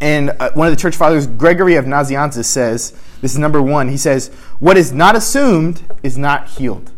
And 0.00 0.30
uh, 0.40 0.50
one 0.54 0.66
of 0.66 0.74
the 0.74 0.80
church 0.80 0.96
fathers, 0.96 1.26
Gregory 1.26 1.76
of 1.76 1.84
Nazianzus, 1.84 2.44
says 2.44 2.92
this 3.20 3.32
is 3.32 3.38
number 3.38 3.62
one. 3.62 3.88
He 3.88 3.96
says, 3.96 4.28
"What 4.58 4.76
is 4.76 4.92
not 4.92 5.16
assumed 5.16 5.82
is 6.02 6.18
not 6.18 6.48
healed." 6.48 6.90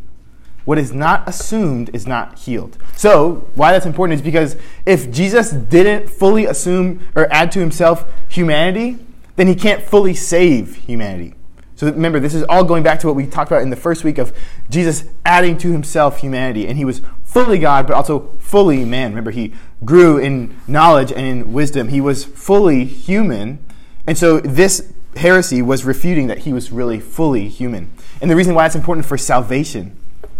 What 0.64 0.78
is 0.78 0.92
not 0.92 1.28
assumed 1.28 1.90
is 1.94 2.08
not 2.08 2.40
healed. 2.40 2.76
So, 2.96 3.48
why 3.54 3.70
that's 3.70 3.86
important 3.86 4.18
is 4.18 4.22
because 4.22 4.56
if 4.84 5.12
Jesus 5.12 5.52
didn't 5.52 6.10
fully 6.10 6.44
assume 6.44 7.06
or 7.14 7.32
add 7.32 7.52
to 7.52 7.60
himself 7.60 8.04
humanity, 8.28 8.98
then 9.36 9.46
he 9.46 9.54
can't 9.54 9.80
fully 9.80 10.12
save 10.12 10.74
humanity. 10.74 11.34
So 11.76 11.86
remember, 11.86 12.18
this 12.18 12.34
is 12.34 12.42
all 12.44 12.64
going 12.64 12.82
back 12.82 13.00
to 13.00 13.06
what 13.06 13.14
we 13.16 13.26
talked 13.26 13.50
about 13.50 13.62
in 13.62 13.70
the 13.70 13.76
first 13.76 14.02
week 14.02 14.18
of 14.18 14.36
Jesus 14.68 15.04
adding 15.24 15.56
to 15.58 15.70
himself 15.70 16.20
humanity. 16.20 16.66
And 16.66 16.76
he 16.76 16.84
was 16.84 17.02
fully 17.22 17.58
God, 17.58 17.86
but 17.86 17.94
also 17.94 18.34
fully 18.38 18.84
man. 18.84 19.10
Remember, 19.10 19.30
he 19.30 19.54
grew 19.84 20.18
in 20.18 20.58
knowledge 20.66 21.12
and 21.12 21.26
in 21.26 21.52
wisdom. 21.52 21.88
He 21.88 22.00
was 22.00 22.24
fully 22.24 22.84
human. 22.84 23.58
And 24.06 24.16
so 24.16 24.40
this 24.40 24.92
heresy 25.16 25.62
was 25.62 25.84
refuting 25.84 26.26
that 26.26 26.38
he 26.38 26.52
was 26.52 26.70
really 26.72 27.00
fully 27.00 27.48
human. 27.48 27.90
And 28.20 28.30
the 28.30 28.36
reason 28.36 28.54
why 28.54 28.66
it's 28.66 28.74
important 28.74 29.06
for 29.06 29.18
salvation 29.18 29.96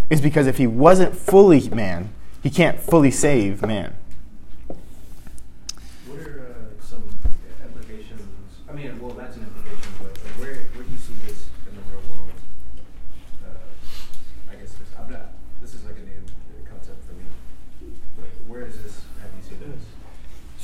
is 0.08 0.20
because 0.20 0.46
if 0.46 0.58
he 0.58 0.66
wasn't 0.66 1.16
fully 1.16 1.68
man, 1.70 2.10
he 2.42 2.50
can't 2.50 2.78
fully 2.78 3.10
save 3.10 3.62
man. 3.62 3.94
What 6.06 6.20
are 6.20 6.40
uh, 6.40 6.82
some 6.82 7.02
applications? 7.64 8.22
I 8.68 8.72
mean, 8.72 9.00
well, 9.00 9.12
that's 9.14 9.36
an 9.36 9.42
implication, 9.42 9.92
but 9.98 10.12
like, 10.12 10.32
where 10.38 10.54
where 10.74 10.84
do 10.84 10.92
you 10.92 10.98
see 10.98 11.14
this 11.26 11.48
in 11.68 11.74
the 11.74 11.82
real 11.90 12.02
world? 12.08 12.30
Uh, 13.44 14.52
I 14.52 14.54
guess 14.54 14.74
this, 14.74 14.88
I'm 14.98 15.10
not. 15.10 15.32
This 15.60 15.74
is 15.74 15.82
like 15.84 15.96
a 15.96 16.06
new 16.06 16.22
concept 16.70 17.04
for 17.06 17.14
me. 17.14 17.24
But 18.16 18.28
where 18.46 18.62
is 18.66 18.76
this? 18.80 19.02
Have 19.20 19.30
you 19.36 19.42
seen 19.42 19.58
this? 19.58 19.82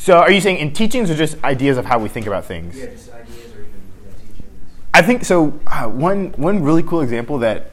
So 0.02 0.18
are 0.18 0.32
you 0.32 0.40
saying 0.40 0.56
in 0.56 0.72
teachings 0.72 1.12
or 1.12 1.14
just 1.14 1.40
ideas 1.44 1.78
of 1.78 1.84
how 1.84 2.00
we 2.00 2.08
think 2.08 2.26
about 2.26 2.44
things? 2.44 2.76
Yeah, 2.76 2.86
just 2.86 3.12
ideas 3.12 3.54
or 3.54 3.60
even 3.60 3.72
teachings. 4.20 4.50
I 4.92 5.00
think 5.00 5.24
so. 5.24 5.60
Uh, 5.64 5.84
one 5.84 6.32
one 6.32 6.60
really 6.60 6.82
cool 6.82 7.02
example 7.02 7.38
that 7.38 7.70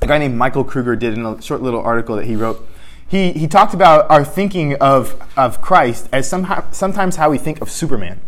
a 0.00 0.06
guy 0.06 0.16
named 0.16 0.34
Michael 0.34 0.64
Kruger 0.64 0.96
did 0.96 1.12
in 1.12 1.26
a 1.26 1.42
short 1.42 1.60
little 1.60 1.82
article 1.82 2.16
that 2.16 2.24
he 2.24 2.36
wrote. 2.36 2.66
He 3.06 3.32
he 3.32 3.46
talked 3.46 3.74
about 3.74 4.10
our 4.10 4.24
thinking 4.24 4.76
of 4.76 5.22
of 5.36 5.60
Christ 5.60 6.08
as 6.10 6.26
somehow 6.26 6.64
sometimes 6.70 7.16
how 7.16 7.28
we 7.28 7.36
think 7.36 7.60
of 7.60 7.70
Superman. 7.70 8.22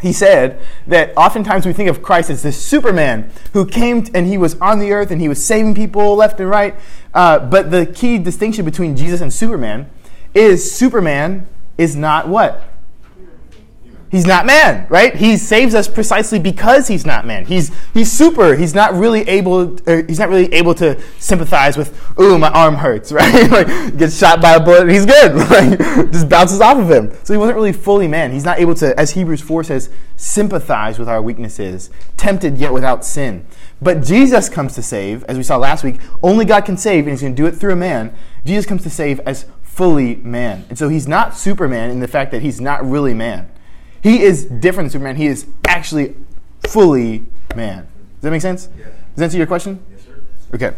He 0.00 0.12
said 0.12 0.60
that 0.86 1.12
oftentimes 1.16 1.66
we 1.66 1.72
think 1.72 1.90
of 1.90 2.00
Christ 2.00 2.30
as 2.30 2.44
this 2.44 2.64
Superman 2.64 3.32
who 3.54 3.66
came 3.66 4.06
and 4.14 4.28
he 4.28 4.38
was 4.38 4.54
on 4.60 4.78
the 4.78 4.92
earth 4.92 5.10
and 5.10 5.20
he 5.20 5.28
was 5.28 5.44
saving 5.44 5.74
people 5.74 6.14
left 6.14 6.38
and 6.38 6.48
right. 6.48 6.76
Uh, 7.12 7.40
but 7.40 7.72
the 7.72 7.86
key 7.86 8.18
distinction 8.18 8.64
between 8.64 8.96
Jesus 8.96 9.20
and 9.20 9.32
Superman 9.32 9.90
is 10.32 10.72
Superman 10.72 11.48
is 11.78 11.96
not 11.96 12.28
what? 12.28 12.68
He's 14.12 14.26
not 14.26 14.44
man, 14.44 14.86
right? 14.90 15.16
He 15.16 15.38
saves 15.38 15.74
us 15.74 15.88
precisely 15.88 16.38
because 16.38 16.86
he's 16.86 17.06
not 17.06 17.26
man. 17.26 17.46
He's 17.46 17.72
he's 17.94 18.12
super. 18.12 18.54
He's 18.56 18.74
not 18.74 18.92
really 18.92 19.22
able. 19.22 19.78
He's 19.86 20.18
not 20.18 20.28
really 20.28 20.52
able 20.52 20.74
to 20.74 21.00
sympathize 21.18 21.78
with. 21.78 21.98
Ooh, 22.20 22.38
my 22.38 22.50
arm 22.50 22.74
hurts, 22.74 23.10
right? 23.12 23.50
like 23.50 23.96
gets 23.96 24.18
shot 24.18 24.42
by 24.42 24.56
a 24.56 24.60
bullet. 24.60 24.90
He's 24.90 25.06
good. 25.06 25.32
Like 25.52 25.78
just 26.12 26.28
bounces 26.28 26.60
off 26.60 26.76
of 26.76 26.90
him. 26.90 27.10
So 27.24 27.32
he 27.32 27.38
wasn't 27.38 27.56
really 27.56 27.72
fully 27.72 28.06
man. 28.06 28.32
He's 28.32 28.44
not 28.44 28.58
able 28.58 28.74
to, 28.76 28.98
as 29.00 29.12
Hebrews 29.12 29.40
four 29.40 29.64
says, 29.64 29.88
sympathize 30.16 30.98
with 30.98 31.08
our 31.08 31.22
weaknesses, 31.22 31.88
tempted 32.18 32.58
yet 32.58 32.72
without 32.72 33.04
sin. 33.04 33.46
But 33.80 34.02
Jesus 34.02 34.48
comes 34.48 34.74
to 34.74 34.82
save, 34.82 35.24
as 35.24 35.36
we 35.36 35.42
saw 35.42 35.56
last 35.56 35.84
week. 35.84 36.00
Only 36.22 36.44
God 36.44 36.64
can 36.64 36.76
save, 36.76 37.04
and 37.04 37.10
He's 37.10 37.22
going 37.22 37.34
to 37.34 37.42
do 37.42 37.46
it 37.46 37.52
through 37.52 37.72
a 37.72 37.76
man. 37.76 38.14
Jesus 38.44 38.66
comes 38.66 38.82
to 38.82 38.90
save 38.90 39.20
as 39.20 39.46
fully 39.72 40.16
man, 40.16 40.66
and 40.68 40.78
so 40.78 40.88
He's 40.90 41.08
not 41.08 41.34
Superman 41.34 41.90
in 41.90 42.00
the 42.00 42.08
fact 42.08 42.30
that 42.32 42.42
He's 42.42 42.60
not 42.60 42.84
really 42.84 43.14
man. 43.14 43.50
He 44.02 44.22
is 44.22 44.44
different 44.44 44.88
than 44.88 44.90
Superman. 44.90 45.16
He 45.16 45.26
is 45.26 45.46
actually 45.66 46.14
fully 46.66 47.24
man. 47.56 47.88
Does 48.16 48.22
that 48.22 48.30
make 48.30 48.42
sense? 48.42 48.68
Yeah. 48.76 48.84
Does 48.84 48.94
that 49.16 49.24
answer 49.24 49.38
your 49.38 49.46
question? 49.46 49.82
Yes, 49.90 50.04
sir. 50.04 50.74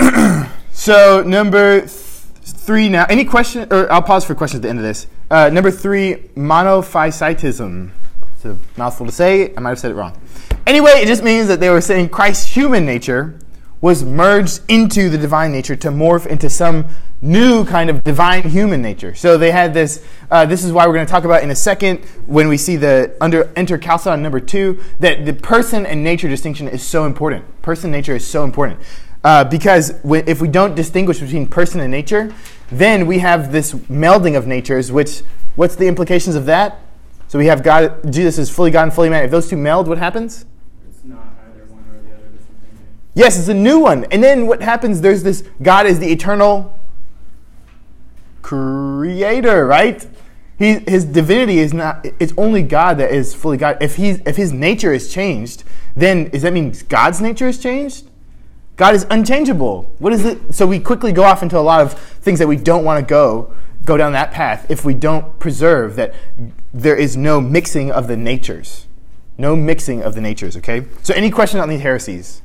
Okay. 0.00 0.48
so 0.72 1.22
number 1.22 1.80
th- 1.80 1.90
three 1.90 2.88
now. 2.90 3.06
Any 3.08 3.24
question? 3.24 3.72
Or 3.72 3.90
I'll 3.90 4.02
pause 4.02 4.24
for 4.26 4.34
questions 4.34 4.58
at 4.58 4.62
the 4.62 4.68
end 4.68 4.78
of 4.78 4.84
this. 4.84 5.06
Uh, 5.30 5.48
number 5.48 5.70
three, 5.70 6.16
monophysitism. 6.36 7.90
It's 8.34 8.44
a 8.44 8.58
mouthful 8.76 9.06
to 9.06 9.12
say. 9.12 9.54
I 9.56 9.60
might 9.60 9.70
have 9.70 9.78
said 9.78 9.92
it 9.92 9.94
wrong. 9.94 10.20
Anyway, 10.66 10.90
it 10.92 11.06
just 11.06 11.22
means 11.22 11.48
that 11.48 11.60
they 11.60 11.70
were 11.70 11.80
saying 11.80 12.10
Christ's 12.10 12.54
human 12.54 12.84
nature 12.84 13.38
was 13.80 14.04
merged 14.04 14.60
into 14.68 15.08
the 15.08 15.16
divine 15.18 15.52
nature 15.52 15.74
to 15.74 15.88
morph 15.88 16.26
into 16.26 16.50
some 16.50 16.86
new 17.22 17.64
kind 17.64 17.90
of 17.90 18.02
divine 18.04 18.42
human 18.42 18.82
nature. 18.82 19.14
So 19.14 19.38
they 19.38 19.50
had 19.50 19.74
this. 19.74 20.04
Uh, 20.30 20.46
this 20.46 20.64
is 20.64 20.72
why 20.72 20.86
we're 20.86 20.94
going 20.94 21.06
to 21.06 21.10
talk 21.10 21.24
about 21.24 21.42
in 21.42 21.50
a 21.50 21.56
second 21.56 22.04
when 22.26 22.48
we 22.48 22.56
see 22.56 22.76
the 22.76 23.16
under 23.20 23.50
enter 23.56 23.78
Chalcedon 23.78 24.22
number 24.22 24.40
two 24.40 24.82
that 24.98 25.24
the 25.24 25.32
person 25.32 25.86
and 25.86 26.02
nature 26.02 26.28
distinction 26.28 26.68
is 26.68 26.82
so 26.86 27.04
important. 27.04 27.62
Person 27.62 27.90
nature 27.90 28.16
is 28.16 28.26
so 28.26 28.44
important 28.44 28.80
uh, 29.24 29.44
because 29.44 29.94
if 30.04 30.40
we 30.40 30.48
don't 30.48 30.74
distinguish 30.74 31.20
between 31.20 31.46
person 31.46 31.80
and 31.80 31.90
nature, 31.90 32.34
then 32.70 33.06
we 33.06 33.18
have 33.18 33.52
this 33.52 33.72
melding 33.72 34.36
of 34.36 34.46
natures. 34.46 34.90
Which 34.90 35.22
what's 35.56 35.76
the 35.76 35.86
implications 35.86 36.36
of 36.36 36.46
that? 36.46 36.80
So 37.28 37.38
we 37.38 37.46
have 37.46 37.62
God. 37.62 38.12
Jesus 38.12 38.38
is 38.38 38.50
fully 38.50 38.70
God 38.70 38.84
and 38.84 38.92
fully 38.92 39.08
man. 39.08 39.24
If 39.24 39.30
those 39.30 39.48
two 39.48 39.56
meld, 39.56 39.88
what 39.88 39.98
happens? 39.98 40.46
It's 40.88 41.04
not 41.04 41.36
either 41.46 41.64
one 41.66 41.84
or 41.88 42.00
the 42.02 42.14
other. 42.14 42.26
It's 42.34 42.46
something 42.46 42.72
new. 42.74 42.86
Yes, 43.14 43.38
it's 43.38 43.48
a 43.48 43.54
new 43.54 43.78
one. 43.78 44.04
And 44.06 44.22
then 44.22 44.46
what 44.46 44.62
happens? 44.62 45.00
There's 45.00 45.22
this 45.22 45.42
God 45.62 45.86
is 45.86 45.98
the 45.98 46.10
eternal 46.10 46.78
creator, 48.42 49.66
right? 49.66 50.06
He, 50.58 50.78
his 50.80 51.04
divinity 51.04 51.58
is 51.58 51.72
not. 51.72 52.06
It's 52.18 52.32
only 52.36 52.62
God 52.62 52.98
that 52.98 53.10
is 53.10 53.34
fully 53.34 53.56
God. 53.56 53.78
If 53.80 53.96
he 53.96 54.10
if 54.10 54.36
his 54.36 54.52
nature 54.52 54.92
is 54.92 55.12
changed, 55.12 55.64
then 55.96 56.28
does 56.28 56.42
that 56.42 56.52
mean 56.52 56.74
God's 56.88 57.20
nature 57.20 57.48
is 57.48 57.58
changed? 57.58 58.08
God 58.76 58.94
is 58.94 59.06
unchangeable. 59.10 59.90
What 59.98 60.12
is 60.12 60.24
it? 60.24 60.54
So 60.54 60.66
we 60.66 60.78
quickly 60.78 61.12
go 61.12 61.22
off 61.22 61.42
into 61.42 61.58
a 61.58 61.60
lot 61.60 61.80
of 61.80 61.92
things 61.92 62.38
that 62.38 62.46
we 62.48 62.56
don't 62.56 62.84
want 62.84 62.98
to 62.98 63.08
go 63.08 63.52
go 63.84 63.96
down 63.96 64.12
that 64.12 64.30
path 64.30 64.70
if 64.70 64.84
we 64.84 64.94
don't 64.94 65.38
preserve 65.38 65.96
that 65.96 66.14
there 66.72 66.96
is 66.96 67.16
no 67.16 67.40
mixing 67.40 67.90
of 67.90 68.08
the 68.08 68.16
natures. 68.16 68.86
No 69.38 69.56
mixing 69.56 70.02
of 70.02 70.14
the 70.14 70.20
natures, 70.20 70.56
okay? 70.58 70.84
So 71.02 71.14
any 71.14 71.30
question 71.30 71.60
on 71.60 71.68
these 71.68 71.80
heresies? 71.80 72.42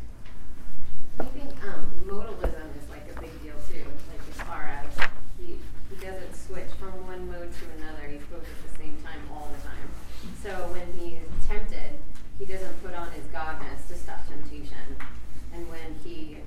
I 1.19 1.23
think 1.23 1.51
um, 1.63 1.85
modalism 2.07 2.67
is 2.81 2.89
like 2.89 3.09
a 3.15 3.19
big 3.19 3.31
deal 3.43 3.55
too. 3.69 3.83
Like 4.09 4.21
as 4.29 4.41
far 4.41 4.63
as 4.63 5.07
he, 5.37 5.59
he 5.89 5.95
doesn't 6.05 6.35
switch 6.35 6.71
from 6.79 6.91
one 7.05 7.27
mode 7.29 7.51
to 7.51 7.65
another. 7.77 8.07
He's 8.09 8.23
both 8.31 8.43
at 8.43 8.71
the 8.71 8.77
same 8.77 8.97
time 9.03 9.19
all 9.33 9.49
the 9.55 9.67
time. 9.67 9.89
So 10.41 10.49
when 10.73 10.87
he's 10.99 11.19
tempted, 11.47 11.99
he 12.39 12.45
doesn't 12.45 12.83
put 12.83 12.93
on 12.93 13.11
his 13.11 13.25
godness 13.25 13.87
to 13.89 13.95
stop 13.95 14.27
temptation. 14.27 14.95
And 15.53 15.69
when 15.69 15.95
he 16.03 16.37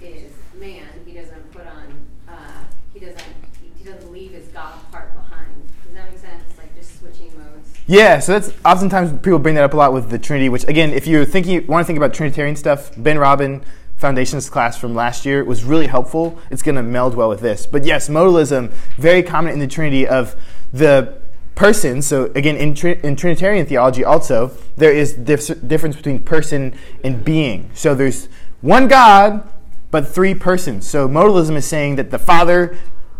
is 0.00 0.32
man, 0.58 0.86
he 1.06 1.12
doesn't 1.12 1.52
put 1.52 1.66
on. 1.66 2.06
Uh, 2.28 2.64
he 2.94 3.00
doesn't. 3.00 3.22
He, 3.60 3.70
he 3.78 3.84
doesn't 3.84 4.12
leave 4.12 4.32
his 4.32 4.46
God 4.48 4.74
part 4.92 5.14
behind. 5.14 5.50
Does 5.84 5.94
that 5.94 6.10
make 6.10 6.18
sense? 6.18 6.58
Like 6.58 6.74
just 6.76 7.00
switching 7.00 7.32
modes. 7.36 7.72
Yeah, 7.92 8.20
so 8.20 8.32
that's 8.32 8.54
oftentimes 8.64 9.12
people 9.20 9.38
bring 9.38 9.54
that 9.56 9.64
up 9.64 9.74
a 9.74 9.76
lot 9.76 9.92
with 9.92 10.08
the 10.08 10.18
Trinity. 10.18 10.48
Which 10.48 10.64
again, 10.64 10.94
if 10.94 11.06
you're 11.06 11.26
thinking 11.26 11.66
want 11.66 11.84
to 11.84 11.86
think 11.86 11.98
about 11.98 12.14
Trinitarian 12.14 12.56
stuff, 12.56 12.90
Ben 12.96 13.18
Robin, 13.18 13.62
foundations 13.96 14.48
class 14.48 14.78
from 14.78 14.94
last 14.94 15.26
year 15.26 15.44
was 15.44 15.62
really 15.62 15.88
helpful. 15.88 16.38
It's 16.50 16.62
going 16.62 16.76
to 16.76 16.82
meld 16.82 17.14
well 17.14 17.28
with 17.28 17.40
this. 17.40 17.66
But 17.66 17.84
yes, 17.84 18.08
modalism, 18.08 18.72
very 18.96 19.22
common 19.22 19.52
in 19.52 19.58
the 19.58 19.66
Trinity 19.66 20.08
of 20.08 20.36
the 20.72 21.20
person. 21.54 22.00
So 22.00 22.32
again, 22.34 22.56
in, 22.56 22.74
in 23.04 23.14
Trinitarian 23.14 23.66
theology 23.66 24.06
also, 24.06 24.52
there 24.78 24.90
is 24.90 25.12
dif- 25.12 25.68
difference 25.68 25.94
between 25.94 26.20
person 26.20 26.74
and 27.04 27.22
being. 27.22 27.68
So 27.74 27.94
there's 27.94 28.30
one 28.62 28.88
God, 28.88 29.46
but 29.90 30.08
three 30.08 30.32
persons. 30.32 30.88
So 30.88 31.08
modalism 31.08 31.56
is 31.56 31.66
saying 31.66 31.96
that 31.96 32.10
the 32.10 32.18
Father 32.18 32.74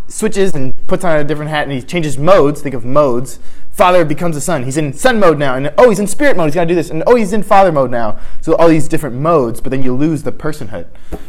switches 0.08 0.54
and 0.54 0.74
puts 0.86 1.04
on 1.04 1.18
a 1.18 1.24
different 1.24 1.50
hat 1.50 1.64
and 1.64 1.72
he 1.72 1.82
changes 1.82 2.16
modes. 2.16 2.62
Think 2.62 2.74
of 2.74 2.86
modes. 2.86 3.38
Father 3.72 4.04
becomes 4.04 4.36
a 4.36 4.40
son. 4.40 4.64
He's 4.64 4.76
in 4.76 4.92
son 4.92 5.18
mode 5.18 5.38
now. 5.38 5.56
And 5.56 5.72
oh, 5.78 5.88
he's 5.88 5.98
in 5.98 6.06
spirit 6.06 6.36
mode. 6.36 6.48
He's 6.48 6.54
got 6.54 6.64
to 6.64 6.68
do 6.68 6.74
this. 6.74 6.90
And 6.90 7.02
oh, 7.06 7.16
he's 7.16 7.32
in 7.32 7.42
father 7.42 7.72
mode 7.72 7.90
now. 7.90 8.18
So 8.42 8.54
all 8.56 8.68
these 8.68 8.86
different 8.86 9.16
modes, 9.16 9.62
but 9.62 9.70
then 9.70 9.82
you 9.82 9.94
lose 9.94 10.22
the 10.22 10.32
personhood. 10.32 10.86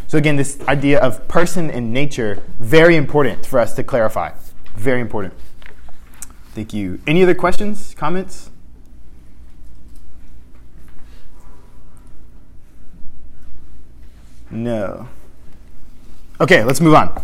So 0.08 0.18
again, 0.18 0.36
this 0.36 0.60
idea 0.68 1.00
of 1.00 1.26
person 1.30 1.72
and 1.72 1.94
nature, 1.94 2.44
very 2.60 2.98
important 2.98 3.46
for 3.46 3.60
us 3.60 3.74
to 3.76 3.84
clarify. 3.84 4.34
Very 4.76 5.00
important. 5.00 5.34
Thank 6.54 6.74
you. 6.74 7.00
Any 7.08 7.24
other 7.24 7.34
questions, 7.34 7.96
comments? 7.96 8.50
No. 14.52 15.08
Okay, 16.42 16.64
let's 16.64 16.82
move 16.82 16.94
on. 16.94 17.24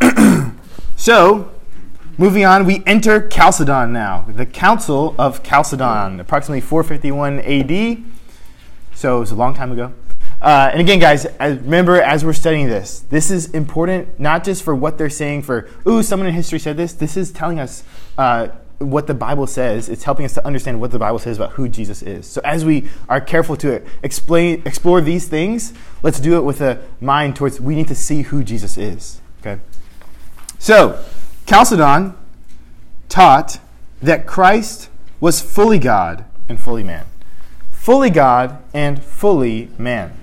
so, 0.96 1.50
moving 2.18 2.44
on, 2.44 2.64
we 2.64 2.82
enter 2.86 3.28
Chalcedon 3.28 3.92
now, 3.92 4.24
the 4.28 4.46
Council 4.46 5.14
of 5.18 5.42
Chalcedon, 5.42 6.20
approximately 6.20 6.60
451 6.60 7.40
AD. 7.40 8.02
So, 8.94 9.16
it 9.16 9.20
was 9.20 9.30
a 9.30 9.34
long 9.34 9.54
time 9.54 9.72
ago. 9.72 9.92
Uh, 10.40 10.68
and 10.72 10.80
again, 10.80 10.98
guys, 10.98 11.24
as, 11.24 11.58
remember 11.60 12.00
as 12.02 12.24
we're 12.24 12.32
studying 12.32 12.68
this, 12.68 13.00
this 13.00 13.30
is 13.30 13.46
important 13.50 14.20
not 14.20 14.44
just 14.44 14.62
for 14.62 14.74
what 14.74 14.98
they're 14.98 15.08
saying 15.08 15.42
for, 15.42 15.68
ooh, 15.88 16.02
someone 16.02 16.28
in 16.28 16.34
history 16.34 16.58
said 16.58 16.76
this. 16.76 16.92
This 16.92 17.16
is 17.16 17.32
telling 17.32 17.58
us 17.58 17.82
uh, 18.18 18.48
what 18.78 19.06
the 19.06 19.14
Bible 19.14 19.46
says. 19.46 19.88
It's 19.88 20.04
helping 20.04 20.26
us 20.26 20.34
to 20.34 20.46
understand 20.46 20.80
what 20.80 20.90
the 20.90 20.98
Bible 20.98 21.18
says 21.18 21.38
about 21.38 21.52
who 21.52 21.68
Jesus 21.68 22.02
is. 22.02 22.26
So 22.26 22.42
as 22.44 22.64
we 22.64 22.88
are 23.08 23.20
careful 23.20 23.56
to 23.56 23.82
explain, 24.02 24.62
explore 24.66 25.00
these 25.00 25.28
things, 25.28 25.72
let's 26.02 26.20
do 26.20 26.36
it 26.36 26.42
with 26.42 26.60
a 26.60 26.82
mind 27.00 27.36
towards 27.36 27.60
we 27.60 27.74
need 27.74 27.88
to 27.88 27.94
see 27.94 28.22
who 28.22 28.44
Jesus 28.44 28.76
is. 28.76 29.20
Okay. 29.40 29.60
So, 30.58 31.02
Chalcedon 31.46 32.14
taught 33.08 33.60
that 34.00 34.26
Christ 34.26 34.88
was 35.20 35.40
fully 35.40 35.78
God 35.78 36.24
and 36.48 36.58
fully 36.60 36.82
man. 36.82 37.06
Fully 37.70 38.10
God 38.10 38.62
and 38.72 39.02
fully 39.02 39.70
man. 39.78 40.16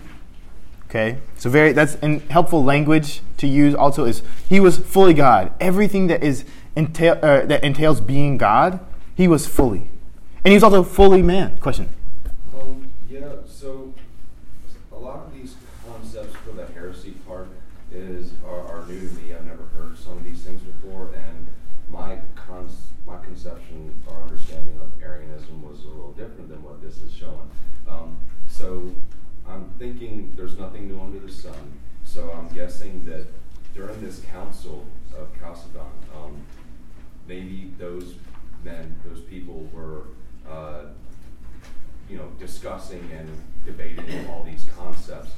Okay? 0.85 1.19
So 1.37 1.49
very 1.49 1.71
that's 1.73 1.95
in 1.95 2.19
helpful 2.29 2.63
language 2.63 3.21
to 3.37 3.47
use 3.47 3.73
also 3.73 4.05
is 4.05 4.23
he 4.49 4.59
was 4.59 4.77
fully 4.77 5.13
God. 5.13 5.53
Everything 5.59 6.07
that 6.07 6.23
is 6.23 6.43
entail, 6.75 7.19
uh, 7.21 7.45
that 7.45 7.63
entails 7.63 8.01
being 8.01 8.37
God, 8.37 8.79
he 9.15 9.27
was 9.27 9.47
fully. 9.47 9.89
And 10.43 10.51
he 10.51 10.53
was 10.53 10.63
also 10.63 10.83
fully 10.83 11.21
man. 11.21 11.57
Question. 11.57 11.89
Um, 12.53 12.91
yeah, 13.09 13.29
so 13.47 13.93
a 14.91 14.97
lot 14.97 15.27
of 15.27 15.33
these 15.33 15.55
concepts 15.87 16.35
for 16.37 16.51
the 16.51 16.65
heresy 16.67 17.11
part 17.27 17.47
is 17.93 18.31
are, 18.45 18.61
are 18.67 18.85
new 18.85 18.99
to 18.99 19.15
me. 19.15 19.33
I've 19.33 19.45
never 19.45 19.63
heard 19.77 19.97
some 19.97 20.13
of 20.13 20.23
these 20.23 20.41
things 20.41 20.61
before, 20.61 21.09
and 21.13 21.47
my 21.89 22.19
cons- 22.35 22.91
my 23.05 23.17
conception 23.23 23.95
or 24.07 24.21
understanding 24.21 24.79
of 24.81 24.91
Arianism 25.03 25.61
was 25.61 25.83
a 25.83 25.87
little 25.87 26.11
different 26.13 26.49
than 26.49 26.63
what 26.63 26.81
this 26.81 27.01
is 27.01 27.13
showing. 27.13 27.49
Um, 27.87 28.17
so 28.47 28.91
I'm 29.47 29.70
thinking 29.81 30.31
there's 30.37 30.59
nothing 30.59 30.87
new 30.87 31.01
under 31.01 31.17
the 31.17 31.31
sun. 31.31 31.73
So 32.03 32.31
I'm 32.37 32.53
guessing 32.53 33.03
that 33.05 33.25
during 33.73 33.99
this 33.99 34.21
council 34.31 34.85
of 35.17 35.27
Chalcedon, 35.39 35.91
um, 36.15 36.37
maybe 37.27 37.73
those 37.79 38.13
men, 38.63 38.95
those 39.03 39.21
people 39.21 39.67
were, 39.73 40.03
uh, 40.47 40.83
you 42.07 42.15
know, 42.15 42.27
discussing 42.37 43.09
and 43.11 43.27
debating 43.65 44.27
all 44.29 44.43
these 44.43 44.67
concepts, 44.77 45.31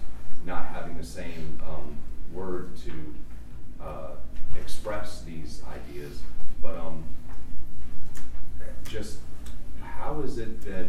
not 0.45 0.65
having 0.65 0.97
the 0.97 1.05
same 1.05 1.57
um, 1.65 1.95
word 2.33 2.75
to 2.75 2.91
uh, 3.81 4.09
express 4.59 5.21
these 5.21 5.61
ideas. 5.73 6.19
But 6.61 6.75
um, 6.75 7.05
just 8.89 9.19
how 9.81 10.19
is 10.19 10.37
it 10.37 10.61
that 10.63 10.87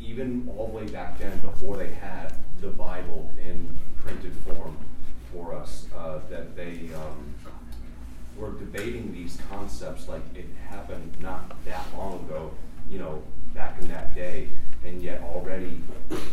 even 0.00 0.50
all 0.56 0.68
the 0.68 0.72
way 0.72 0.86
back 0.86 1.18
then, 1.18 1.38
before 1.40 1.76
they 1.76 1.90
had 1.90 2.34
the 2.60 2.68
Bible 2.68 3.30
in 3.38 3.78
printed 4.02 4.34
form 4.46 4.76
for 5.32 5.54
us, 5.54 5.86
uh, 5.96 6.20
that 6.30 6.56
they 6.56 6.88
um, 6.94 7.34
were 8.36 8.52
debating 8.52 9.12
these 9.12 9.38
concepts 9.48 10.08
like 10.08 10.22
it 10.34 10.46
happened 10.68 11.16
not 11.20 11.54
that 11.64 11.86
long 11.96 12.14
ago, 12.26 12.52
you 12.90 12.98
know, 12.98 13.22
back 13.54 13.80
in 13.80 13.88
that 13.88 14.14
day, 14.14 14.48
and 14.84 15.02
yet 15.02 15.22
already 15.22 15.80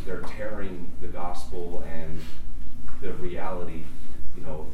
they're 0.06 0.22
tearing 0.22 0.92
the 1.02 1.08
gospel 1.08 1.84
and 1.88 2.20
the 3.02 3.14
reality, 3.14 3.84
you 4.36 4.44
know, 4.44 4.68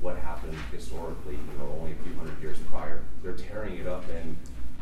what 0.00 0.16
happened 0.18 0.56
historically, 0.72 1.34
you 1.34 1.58
know, 1.58 1.76
only 1.78 1.92
a 1.92 1.94
few 1.96 2.14
hundred 2.14 2.40
years 2.42 2.58
prior. 2.70 3.02
They're 3.22 3.32
tearing 3.32 3.76
it 3.76 3.86
up 3.86 4.04
and 4.10 4.36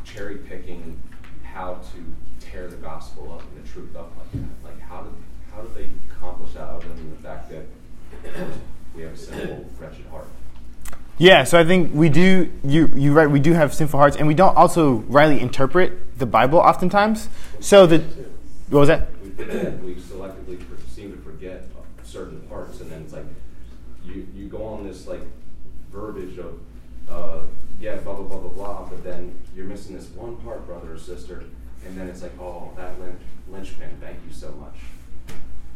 cherry 0.04 0.36
picking 0.36 1.00
how 1.52 1.74
to 1.74 2.46
tear 2.46 2.68
the 2.68 2.76
gospel 2.76 3.32
up 3.32 3.42
and 3.42 3.64
the 3.64 3.68
truth 3.68 3.94
up 3.96 4.12
like 4.16 4.32
that. 4.32 4.64
Like 4.64 4.80
how 4.80 5.02
did 5.02 5.12
how 5.54 5.62
did 5.62 5.74
they 5.74 5.88
accomplish 6.10 6.52
that 6.54 6.68
other 6.68 6.88
than 6.88 7.10
the 7.10 7.16
fact 7.16 7.50
that 7.50 7.64
we 8.94 9.02
have 9.02 9.12
a 9.12 9.16
sinful, 9.16 9.66
wretched 9.78 10.06
heart? 10.06 10.28
Yeah, 11.18 11.42
so 11.44 11.58
I 11.58 11.64
think 11.64 11.92
we 11.92 12.08
do. 12.08 12.50
You 12.62 12.88
you 12.94 13.12
right. 13.12 13.28
We 13.28 13.40
do 13.40 13.52
have 13.52 13.74
sinful 13.74 13.98
hearts, 13.98 14.16
and 14.16 14.28
we 14.28 14.34
don't 14.34 14.56
also 14.56 14.98
rightly 15.08 15.40
interpret 15.40 16.18
the 16.18 16.26
Bible 16.26 16.58
oftentimes. 16.58 17.28
So 17.60 17.86
the 17.86 17.98
what 18.70 18.80
was 18.80 18.88
that? 18.88 19.08
We, 19.22 19.30
we 19.30 19.94
selectively 20.00 20.62
seem 20.94 21.12
to 21.12 21.18
forget 21.18 21.64
certain 22.04 22.40
parts, 22.42 22.80
and 22.80 22.90
then 22.90 23.02
it's 23.02 23.12
like 23.12 23.24
you 24.04 24.28
you 24.34 24.48
go 24.48 24.64
on 24.64 24.86
this 24.86 25.08
like 25.08 25.22
verbiage 25.90 26.38
of 26.38 26.60
uh, 27.10 27.40
yeah 27.80 27.96
blah 27.96 28.14
blah 28.14 28.24
blah 28.24 28.38
blah 28.38 28.50
blah, 28.50 28.88
but 28.88 29.04
then 29.04 29.34
you're 29.54 29.66
missing 29.66 29.96
this 29.96 30.08
one 30.10 30.36
part, 30.36 30.66
brother 30.66 30.94
or 30.94 30.98
sister, 30.98 31.44
and 31.86 31.96
then 31.96 32.08
it's 32.08 32.22
like 32.22 32.38
oh 32.40 32.72
that 32.76 32.94
linchpin. 33.50 33.90
Thank 34.00 34.18
you 34.26 34.32
so 34.32 34.52
much. 34.52 34.76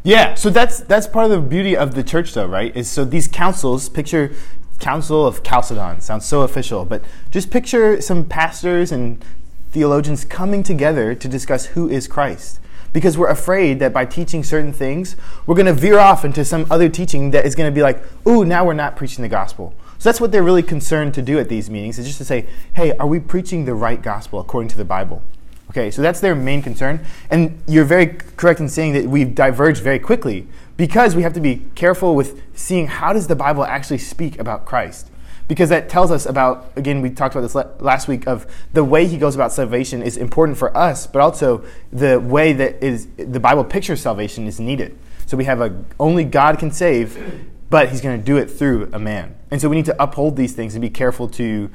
Yeah, 0.05 0.35
so 0.35 0.51
that's 0.51 0.81
that's 0.81 1.07
part 1.07 1.27
of 1.27 1.31
the 1.31 1.41
beauty 1.41 1.77
of 1.77 1.95
the 1.95 2.03
church, 2.03 2.35
though, 2.35 2.47
right? 2.47 2.77
Is 2.77 2.91
so 2.91 3.05
these 3.05 3.29
councils. 3.29 3.89
Picture 3.89 4.35
Council 4.81 5.25
of 5.25 5.45
Chalcedon. 5.45 6.01
Sounds 6.01 6.27
so 6.27 6.43
official, 6.43 6.85
but 6.85 7.05
just 7.31 7.51
picture 7.51 8.01
some 8.01 8.25
pastors 8.25 8.91
and 8.91 9.25
theologians 9.71 10.25
coming 10.25 10.65
together 10.65 11.15
to 11.15 11.29
discuss 11.29 11.67
who 11.67 11.89
is 11.89 12.09
Christ. 12.09 12.59
Because 12.93 13.17
we're 13.17 13.29
afraid 13.29 13.79
that 13.79 13.93
by 13.93 14.05
teaching 14.05 14.43
certain 14.43 14.73
things, 14.73 15.17
we're 15.47 15.55
going 15.55 15.67
to 15.67 15.73
veer 15.73 15.99
off 15.99 16.25
into 16.25 16.45
some 16.45 16.67
other 16.69 16.89
teaching 16.89 17.31
that 17.31 17.47
is 17.47 17.55
going 17.55 17.71
to 17.71 17.75
be 17.75 17.81
like, 17.81 18.03
ooh, 18.27 18.45
now 18.45 18.67
we're 18.67 18.75
not 18.75 18.97
preaching 18.97 19.23
the 19.23 19.29
gospel. 19.29 19.73
So 20.03 20.09
that's 20.09 20.21
what 20.21 20.33
they're 20.33 20.43
really 20.43 20.65
concerned 20.65 21.15
to 21.15 21.23
do 21.23 21.39
at 21.39 21.49
these 21.49 21.71
meetings, 21.71 21.97
is 21.97 22.07
just 22.07 22.19
to 22.19 22.25
say, 22.25 22.49
hey, 22.75 22.91
are 22.97 23.07
we 23.07 23.21
preaching 23.21 23.67
the 23.67 23.75
right 23.75 24.03
gospel 24.03 24.41
according 24.41 24.67
to 24.71 24.77
the 24.77 24.85
Bible? 24.85 25.23
Okay, 25.71 25.93
so 25.93 26.03
that's 26.03 26.19
their 26.19 26.35
main 26.35 26.61
concern. 26.61 27.07
And 27.31 27.63
you're 27.69 27.85
very 27.85 28.07
correct 28.07 28.59
in 28.59 28.69
saying 28.69 28.95
that 28.95 29.05
we've 29.05 29.33
diverged 29.33 29.81
very 29.81 30.01
quickly 30.01 30.49
because 30.77 31.15
we 31.15 31.23
have 31.23 31.35
to 31.35 31.41
be 31.41 31.63
careful 31.77 32.17
with 32.17 32.43
seeing 32.53 32.89
how 32.89 33.13
does 33.13 33.29
the 33.29 33.37
Bible 33.37 33.65
actually 33.65 33.99
speak 33.99 34.41
about 34.41 34.65
Christ. 34.65 35.09
Because 35.47 35.69
that 35.69 35.89
tells 35.89 36.11
us 36.11 36.27
about, 36.27 36.73
again, 36.75 37.01
we 37.01 37.09
talked 37.09 37.37
about 37.37 37.43
this 37.43 37.55
last 37.81 38.09
week, 38.09 38.27
of 38.27 38.45
the 38.73 38.83
way 38.83 39.07
he 39.07 39.17
goes 39.17 39.37
about 39.37 39.53
salvation 39.53 40.03
is 40.03 40.17
important 40.17 40.59
for 40.59 40.77
us, 40.77 41.07
but 41.07 41.23
also 41.23 41.65
the 41.93 42.19
way 42.19 42.53
that 42.55 42.83
is 42.83 43.07
the 43.19 43.39
Bible 43.39 43.63
pictures 43.63 44.01
salvation 44.01 44.49
is 44.49 44.59
needed. 44.59 44.99
So 45.27 45.37
we 45.37 45.45
have 45.45 45.61
a 45.61 45.85
only 46.01 46.25
God 46.25 46.59
can 46.59 46.73
save, 46.73 47.52
but 47.73 47.89
he's 47.89 48.03
going 48.03 48.21
to 48.21 48.23
do 48.23 48.37
it 48.37 48.51
through 48.51 48.91
a 48.93 48.99
man. 48.99 49.35
And 49.51 49.59
so 49.59 49.71
we 49.71 49.77
need 49.77 49.87
to 49.87 50.03
uphold 50.03 50.37
these 50.37 50.53
things 50.53 50.75
and 50.75 50.83
be 50.83 50.91
careful 50.91 51.27
to 51.31 51.71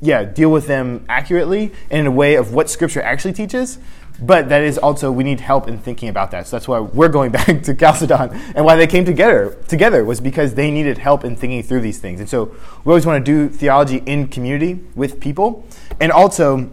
yeah, 0.00 0.24
deal 0.24 0.50
with 0.50 0.66
them 0.66 1.04
accurately 1.08 1.70
and 1.88 2.00
in 2.00 2.06
a 2.08 2.10
way 2.10 2.34
of 2.34 2.52
what 2.52 2.68
Scripture 2.68 3.00
actually 3.00 3.34
teaches. 3.34 3.78
But 4.20 4.48
that 4.48 4.62
is 4.62 4.76
also 4.76 5.12
we 5.12 5.22
need 5.22 5.38
help 5.38 5.68
in 5.68 5.78
thinking 5.78 6.08
about 6.08 6.32
that. 6.32 6.48
So 6.48 6.56
that's 6.56 6.66
why 6.66 6.80
we're 6.80 7.10
going 7.10 7.30
back 7.38 7.62
to 7.62 7.74
Chalcedon 7.76 8.32
and 8.56 8.64
why 8.64 8.74
they 8.74 8.88
came 8.88 9.04
together 9.04 9.56
together 9.68 10.04
was 10.04 10.20
because 10.20 10.54
they 10.54 10.68
needed 10.68 10.98
help 10.98 11.24
in 11.24 11.36
thinking 11.36 11.62
through 11.62 11.82
these 11.82 12.00
things. 12.00 12.18
And 12.18 12.28
so 12.28 12.46
we 12.84 12.90
always 12.90 13.06
want 13.06 13.24
to 13.24 13.32
do 13.32 13.48
theology 13.48 14.02
in 14.06 14.26
community 14.26 14.80
with 14.96 15.20
people. 15.20 15.64
And 16.00 16.10
also, 16.10 16.72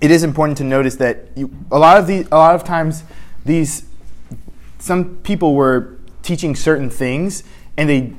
it 0.00 0.10
is 0.10 0.24
important 0.24 0.56
to 0.56 0.64
notice 0.64 0.96
that 0.96 1.36
you, 1.36 1.54
a 1.70 1.78
lot 1.78 1.98
of 1.98 2.06
the 2.06 2.26
a 2.32 2.38
lot 2.38 2.54
of 2.54 2.64
times 2.64 3.04
these 3.44 3.84
some 4.78 5.16
people 5.16 5.54
were 5.54 5.98
teaching 6.22 6.56
certain 6.56 6.88
things 6.88 7.44
and 7.80 7.88
they 7.88 8.12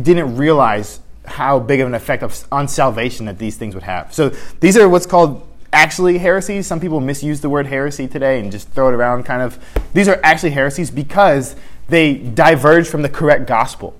didn't 0.00 0.36
realize 0.36 1.00
how 1.26 1.58
big 1.58 1.80
of 1.80 1.88
an 1.88 1.94
effect 1.94 2.22
of, 2.22 2.46
on 2.52 2.68
salvation 2.68 3.26
that 3.26 3.38
these 3.38 3.56
things 3.56 3.74
would 3.74 3.82
have. 3.82 4.14
So 4.14 4.28
these 4.60 4.76
are 4.76 4.88
what's 4.88 5.04
called 5.04 5.44
actually 5.72 6.18
heresies. 6.18 6.68
Some 6.68 6.78
people 6.78 7.00
misuse 7.00 7.40
the 7.40 7.50
word 7.50 7.66
heresy 7.66 8.06
today 8.06 8.38
and 8.38 8.52
just 8.52 8.68
throw 8.68 8.88
it 8.88 8.94
around 8.94 9.24
kind 9.24 9.42
of. 9.42 9.58
These 9.94 10.06
are 10.06 10.20
actually 10.22 10.52
heresies 10.52 10.92
because 10.92 11.56
they 11.88 12.14
diverge 12.14 12.86
from 12.86 13.02
the 13.02 13.08
correct 13.08 13.48
gospel. 13.48 13.96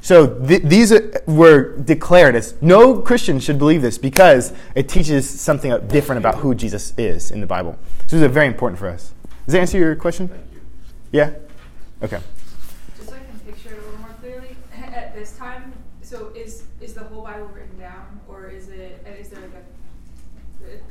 So 0.00 0.38
th- 0.46 0.62
these 0.62 0.92
are, 0.92 1.10
were 1.26 1.76
declared 1.78 2.36
as 2.36 2.54
no 2.62 3.00
Christian 3.00 3.40
should 3.40 3.58
believe 3.58 3.82
this 3.82 3.98
because 3.98 4.52
it 4.76 4.88
teaches 4.88 5.28
something 5.28 5.88
different 5.88 6.18
about 6.18 6.36
who 6.36 6.54
Jesus 6.54 6.94
is 6.96 7.32
in 7.32 7.40
the 7.40 7.48
Bible. 7.48 7.76
So 8.06 8.16
these 8.16 8.24
are 8.24 8.28
very 8.28 8.46
important 8.46 8.78
for 8.78 8.88
us. 8.88 9.12
Does 9.44 9.54
that 9.54 9.60
answer 9.60 9.78
your 9.78 9.96
question? 9.96 10.28
Thank 10.28 10.42
you. 10.52 10.60
Yeah? 11.10 11.30
Okay. 12.00 12.20
Just 12.96 13.08
so 13.08 13.16
I 13.16 13.18
can 13.18 13.38
picture 13.40 13.70
it 13.70 13.78
a 13.78 13.82
little 13.82 13.98
more 13.98 14.14
clearly, 14.20 14.56
at 14.94 15.14
this 15.14 15.36
time, 15.36 15.72
so 16.02 16.32
is, 16.34 16.64
is 16.80 16.91
the 17.02 17.14
whole 17.14 17.24
Bible 17.24 17.46
written 17.46 17.78
down, 17.78 18.20
or 18.28 18.48
is 18.48 18.68
it, 18.68 19.04
is 19.20 19.28
there 19.28 19.40
like 19.40 19.52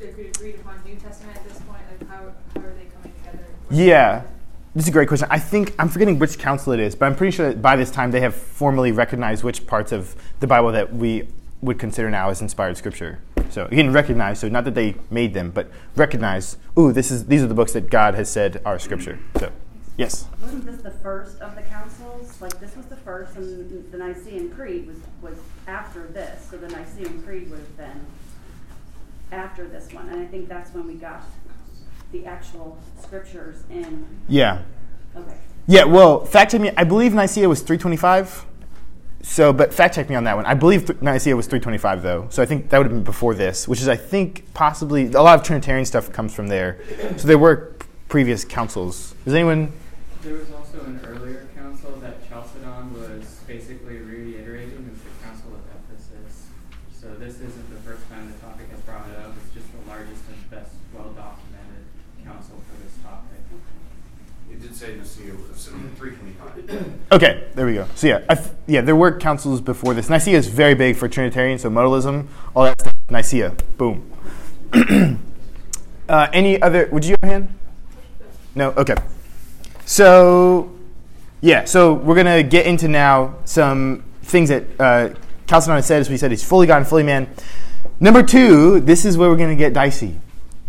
a, 0.01 0.07
agreed 0.07 0.55
upon 0.55 0.81
New 0.85 0.95
Testament 0.95 1.37
at 1.37 1.47
this 1.47 1.59
point? 1.61 1.81
How 2.09 2.23
are 2.59 2.73
they 2.73 2.85
coming 2.85 3.13
together? 3.19 3.45
Yeah. 3.69 4.23
This 4.73 4.85
is 4.85 4.89
a 4.89 4.93
great 4.93 5.09
question. 5.09 5.27
I 5.29 5.39
think 5.39 5.75
I'm 5.77 5.89
forgetting 5.89 6.17
which 6.17 6.39
council 6.39 6.71
it 6.71 6.79
is, 6.79 6.95
but 6.95 7.05
I'm 7.05 7.15
pretty 7.15 7.35
sure 7.35 7.49
that 7.49 7.61
by 7.61 7.75
this 7.75 7.91
time 7.91 8.11
they 8.11 8.21
have 8.21 8.33
formally 8.33 8.91
recognized 8.93 9.43
which 9.43 9.67
parts 9.67 9.91
of 9.91 10.15
the 10.39 10.47
Bible 10.47 10.71
that 10.71 10.93
we 10.93 11.27
would 11.61 11.77
consider 11.77 12.09
now 12.09 12.29
as 12.29 12.41
inspired 12.41 12.77
scripture. 12.77 13.19
So 13.49 13.65
again, 13.65 13.91
recognize. 13.91 14.39
So 14.39 14.47
not 14.47 14.63
that 14.63 14.75
they 14.75 14.95
made 15.09 15.33
them, 15.33 15.51
but 15.51 15.69
recognize. 15.97 16.57
Ooh, 16.79 16.93
this 16.93 17.11
is 17.11 17.25
these 17.25 17.43
are 17.43 17.47
the 17.47 17.53
books 17.53 17.73
that 17.73 17.89
God 17.89 18.15
has 18.15 18.29
said 18.29 18.61
are 18.65 18.79
scripture. 18.79 19.19
So, 19.39 19.51
yes. 19.97 20.27
Wasn't 20.41 20.65
this 20.65 20.81
the 20.81 20.91
first 20.91 21.39
of 21.41 21.55
the 21.55 21.61
councils? 21.63 22.41
Like 22.41 22.59
this 22.59 22.75
was 22.75 22.85
the 22.87 22.95
first, 22.97 23.35
and 23.35 23.91
the 23.91 23.97
Nicene 23.97 24.51
Creed 24.51 24.87
was 24.87 24.97
was 25.21 25.37
after 25.67 26.07
this. 26.07 26.47
So 26.49 26.57
the 26.57 26.67
Nicene 26.69 27.21
Creed 27.23 27.49
would 27.49 27.59
have 27.59 27.77
been 27.77 28.05
after 29.31 29.67
this 29.67 29.91
one, 29.93 30.09
and 30.09 30.19
I 30.21 30.25
think 30.25 30.49
that's 30.49 30.73
when 30.73 30.87
we 30.87 30.95
got 30.95 31.23
the 32.11 32.25
actual 32.25 32.77
scriptures 33.01 33.63
in. 33.69 34.05
Yeah. 34.27 34.61
Okay. 35.15 35.35
Yeah. 35.67 35.85
Well, 35.85 36.25
fact 36.25 36.51
check 36.51 36.61
me. 36.61 36.71
I 36.75 36.83
believe 36.83 37.13
Nicaea 37.13 37.47
was 37.47 37.61
325. 37.61 38.45
So, 39.23 39.53
but 39.53 39.71
fact 39.73 39.93
check 39.95 40.09
me 40.09 40.15
on 40.15 40.23
that 40.23 40.35
one. 40.35 40.45
I 40.47 40.55
believe 40.55 40.87
th- 40.87 40.99
Nicaea 41.01 41.35
was 41.35 41.45
325 41.45 42.01
though. 42.01 42.27
So 42.29 42.41
I 42.41 42.45
think 42.45 42.69
that 42.69 42.77
would 42.79 42.87
have 42.87 42.93
been 42.93 43.03
before 43.03 43.35
this, 43.35 43.67
which 43.67 43.79
is 43.79 43.87
I 43.87 43.95
think 43.95 44.51
possibly 44.53 45.05
a 45.13 45.21
lot 45.21 45.37
of 45.39 45.45
Trinitarian 45.45 45.85
stuff 45.85 46.11
comes 46.11 46.33
from 46.33 46.47
there. 46.47 46.79
So 47.17 47.27
there 47.27 47.37
were 47.37 47.75
previous 48.11 48.43
councils. 48.43 49.15
Does 49.23 49.33
anyone? 49.33 49.71
There 50.21 50.33
was 50.33 50.51
also 50.51 50.81
an 50.83 50.99
earlier 51.07 51.47
council 51.55 51.91
that 52.01 52.27
Chalcedon 52.27 52.93
was 52.93 53.39
basically 53.47 53.99
reiterating. 53.99 54.91
It's 54.91 55.01
the 55.01 55.25
Council 55.25 55.55
of 55.55 55.61
Ephesus. 55.71 56.47
So 56.93 57.15
this 57.15 57.35
isn't 57.35 57.69
the 57.69 57.79
first 57.89 58.07
time 58.09 58.29
the 58.29 58.37
topic 58.45 58.69
has 58.69 58.81
brought 58.81 59.07
it 59.09 59.17
up. 59.17 59.33
It's 59.37 59.55
just 59.55 59.71
the 59.71 59.89
largest 59.89 60.21
and 60.27 60.49
best 60.51 60.73
well 60.93 61.07
documented 61.15 61.87
council 62.25 62.61
for 62.67 62.83
this 62.83 62.93
topic. 63.01 63.39
It 64.51 64.61
did 64.61 64.75
say 64.75 64.87
Nicaea 64.97 65.33
was 65.49 65.71
three 65.95 66.11
twenty-five. 66.11 66.91
Okay, 67.13 67.47
there 67.55 67.65
we 67.65 67.75
go. 67.75 67.87
So 67.95 68.07
yeah, 68.07 68.25
I 68.27 68.35
th- 68.35 68.49
yeah, 68.67 68.81
there 68.81 68.95
were 68.95 69.17
councils 69.17 69.61
before 69.61 69.93
this. 69.93 70.09
Nicaea 70.09 70.37
is 70.37 70.47
very 70.47 70.75
big 70.75 70.97
for 70.97 71.07
Trinitarian, 71.07 71.57
so 71.59 71.69
modalism, 71.69 72.27
all 72.53 72.65
that 72.65 72.81
stuff. 72.81 72.93
Nicaea, 73.09 73.55
boom. 73.77 74.11
uh, 76.09 76.27
any 76.33 76.61
other? 76.61 76.89
Would 76.91 77.05
you 77.05 77.15
have 77.21 77.23
a 77.23 77.33
hand? 77.33 77.55
No. 78.55 78.71
Okay. 78.71 78.95
So 79.85 80.71
yeah, 81.41 81.65
so 81.65 81.93
we're 81.93 82.15
gonna 82.15 82.43
get 82.43 82.65
into 82.65 82.87
now 82.87 83.35
some 83.45 84.03
things 84.23 84.49
that 84.49 84.63
uh, 84.79 85.09
Chalcedon 85.47 85.75
has 85.75 85.85
said. 85.87 86.01
As 86.01 86.09
we 86.09 86.17
said, 86.17 86.31
he's 86.31 86.43
fully 86.43 86.67
God 86.67 86.77
and 86.77 86.87
fully 86.87 87.03
man. 87.03 87.27
Number 87.99 88.23
two, 88.23 88.79
this 88.79 89.05
is 89.05 89.17
where 89.17 89.29
we're 89.29 89.37
gonna 89.37 89.55
get 89.55 89.73
dicey. 89.73 90.19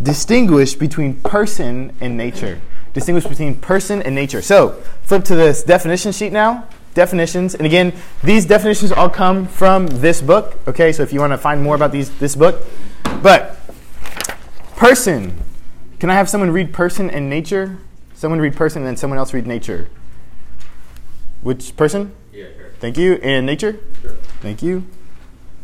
Distinguish 0.03 0.75
between 0.75 1.21
person 1.21 1.95
and 2.01 2.17
nature. 2.17 2.61
Distinguish 2.95 3.25
between 3.25 3.55
person 3.55 4.03
and 4.03 4.15
nature. 4.15 4.43
So 4.43 4.83
flip 5.03 5.25
to 5.25 5.35
this 5.35 5.63
definition 5.63 6.13
sheet 6.13 6.33
now. 6.33 6.67
Definitions, 6.95 7.55
and 7.55 7.65
again, 7.65 7.95
these 8.23 8.45
definitions 8.45 8.93
all 8.93 9.09
come 9.09 9.47
from 9.47 9.87
this 9.87 10.21
book. 10.21 10.59
Okay, 10.69 10.93
so 10.93 11.03
if 11.03 11.11
you 11.11 11.21
want 11.21 11.33
to 11.33 11.39
find 11.39 11.63
more 11.63 11.75
about 11.75 11.91
these, 11.91 12.11
this 12.19 12.37
book, 12.37 12.63
but 13.23 13.59
person. 14.77 15.35
Can 16.03 16.11
I 16.11 16.15
have 16.15 16.29
someone 16.29 16.51
read 16.51 16.73
person 16.73 17.09
and 17.11 17.31
nature? 17.31 17.79
Someone 18.15 18.41
read 18.41 18.57
person, 18.57 18.83
and 18.83 18.89
then 18.89 18.97
someone 18.97 19.21
else 19.21 19.33
read 19.33 19.47
nature. 19.47 19.89
Which 21.43 21.77
person? 21.77 22.13
Yeah, 22.33 22.47
sure. 22.57 22.71
Thank 22.81 22.99
you. 22.99 23.21
And 23.23 23.47
nature? 23.47 23.79
Sure. 24.01 24.17
Thank 24.41 24.65
you. 24.65 24.85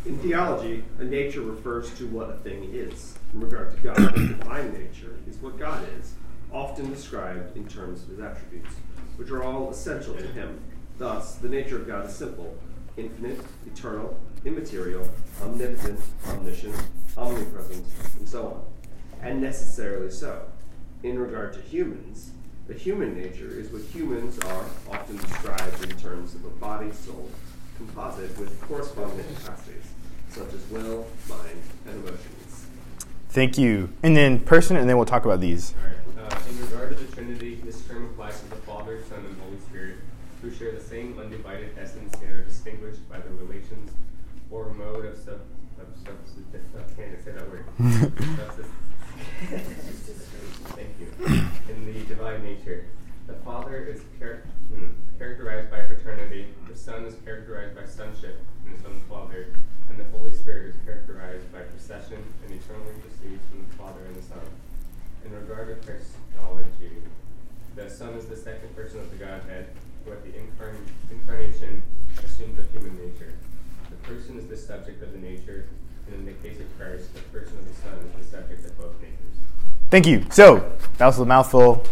In 0.07 0.17
theology, 0.21 0.85
a 1.01 1.03
nature 1.03 1.41
refers 1.41 1.93
to 1.99 2.07
what 2.07 2.31
a 2.31 2.35
thing 2.35 2.71
is. 2.73 3.19
In 3.35 3.41
regard 3.41 3.77
to 3.79 3.83
God, 3.83 3.97
the 3.97 4.29
divine 4.29 4.73
nature 4.75 5.17
is 5.29 5.39
what 5.39 5.59
God 5.59 5.85
is, 5.99 6.15
often 6.53 6.89
described 6.89 7.57
in 7.57 7.67
terms 7.67 8.05
of 8.05 8.11
his 8.11 8.21
attributes, 8.21 8.77
which 9.17 9.31
are 9.31 9.43
all 9.43 9.73
essential 9.73 10.15
to 10.15 10.27
him. 10.29 10.61
Thus, 10.99 11.35
the 11.35 11.49
nature 11.49 11.79
of 11.79 11.89
God 11.89 12.07
is 12.07 12.15
simple, 12.15 12.57
infinite, 12.97 13.41
eternal, 13.67 14.17
immaterial, 14.45 15.11
omnipotent, 15.43 15.99
omniscient, 16.29 16.77
omnipresent, 17.17 17.85
and 18.21 18.29
so 18.29 18.47
on, 18.47 18.78
and 19.23 19.41
necessarily 19.41 20.11
so. 20.11 20.43
In 21.03 21.19
regard 21.19 21.53
to 21.55 21.61
humans, 21.61 22.31
the 22.67 22.75
human 22.75 23.17
nature 23.17 23.51
is 23.51 23.71
what 23.71 23.83
humans 23.83 24.39
are 24.41 24.65
often 24.91 25.17
described 25.17 25.83
in 25.85 25.97
terms 25.97 26.35
of 26.35 26.45
a 26.45 26.51
body 26.51 26.93
soul 26.93 27.31
composite 27.77 28.37
with 28.39 28.61
corresponding 28.63 29.25
capacities, 29.37 29.85
such 30.29 30.53
as 30.53 30.69
will, 30.71 31.07
mind, 31.29 31.63
and 31.87 31.95
emotions. 31.95 32.67
Thank 33.31 33.57
you. 33.57 33.91
And 34.03 34.17
then 34.17 34.41
person, 34.41 34.77
and 34.77 34.89
then 34.89 34.97
we'll 34.97 35.07
talk 35.07 35.25
about 35.25 35.41
these. 35.41 35.75
Alright, 35.81 36.33
uh, 36.33 36.51
in 36.51 36.61
regard 36.61 36.97
to 36.97 37.05
the 37.05 37.15
Trinity, 37.15 37.61
this 37.65 37.81
term 37.87 38.07
applies 38.07 38.41
to 38.41 38.49
the 38.51 38.57
Father, 38.57 39.03
Son, 39.09 39.25
and 39.25 39.41
Holy 39.41 39.59
Spirit, 39.71 39.97
who 40.43 40.51
share 40.51 40.73
the 40.73 40.81
same 40.81 41.19
undivided 41.19 41.71
essence 41.79 42.15
and 42.23 42.33
are 42.33 42.43
distinguished 42.45 43.09
by 43.09 43.19
the 43.21 43.31
relations 43.31 43.91
or 44.51 44.73
mode 44.75 45.05
of 45.05 45.17
sub. 45.17 45.41
of 45.81 45.87
subsist- 45.97 46.75
I 46.77 47.01
can't 47.01 47.25
say 47.25 47.33
that 47.33 47.49
word. 47.49 47.65
Thank 49.39 50.91
you. 50.99 51.07
In 51.69 51.87
the 51.87 52.05
divine 52.07 52.43
nature, 52.43 52.87
the 53.29 53.35
Father 53.35 53.77
is 53.87 54.01
char- 54.19 54.43
hmm, 54.75 54.87
characterized 55.17 55.71
by 55.71 55.83
paternity, 55.83 56.47
the 56.69 56.77
Son 56.77 57.05
is 57.05 57.15
characterized 57.25 57.77
by 57.77 57.85
sonship 57.85 58.41
and 58.67 58.75
his 58.77 58.85
own 58.85 59.01
Father, 59.09 59.55
and 59.91 59.99
the 59.99 60.05
Holy 60.17 60.33
Spirit 60.33 60.75
is 60.75 60.77
characterized 60.85 61.51
by 61.53 61.61
procession 61.61 62.19
and 62.45 62.51
eternally 62.51 62.95
proceeds 63.01 63.43
from 63.49 63.65
the 63.69 63.75
Father 63.77 64.01
and 64.07 64.17
the 64.17 64.23
Son. 64.23 64.43
In 65.25 65.33
regard 65.33 65.69
to 65.69 65.87
Christology, 65.87 67.03
the 67.77 67.89
Son 67.89 68.15
is 68.15 68.27
the 68.27 68.37
second 68.37 68.75
person 68.75 68.99
of 68.99 69.11
the 69.11 69.25
Godhead, 69.25 69.69
who 70.05 70.13
at 70.13 70.25
the 70.25 70.31
incarn- 70.31 70.83
incarnation 71.13 71.83
assumed 72.25 72.57
the 72.57 72.65
human 72.77 72.97
nature. 72.99 73.35
The 73.89 73.97
person 74.09 74.37
is 74.37 74.49
the 74.49 74.57
subject 74.57 75.01
of 75.01 75.13
the 75.13 75.19
nature, 75.19 75.67
in 76.13 76.25
the 76.27 76.33
case 76.33 76.61
of 76.61 76.79
Christ, 76.79 77.15
the 77.15 77.21
person 77.39 77.59
of 77.59 77.69
the 77.69 77.75
Son 77.75 77.93
is 77.99 78.27
the 78.27 78.37
subject 78.37 78.65
of 78.65 78.79
both 78.79 79.01
natures. 79.01 79.17
Thank 79.91 80.07
you. 80.07 80.25
So 80.31 80.71
that 80.99 81.07
was 81.07 81.19
a 81.19 81.25
mouthful. 81.25 81.85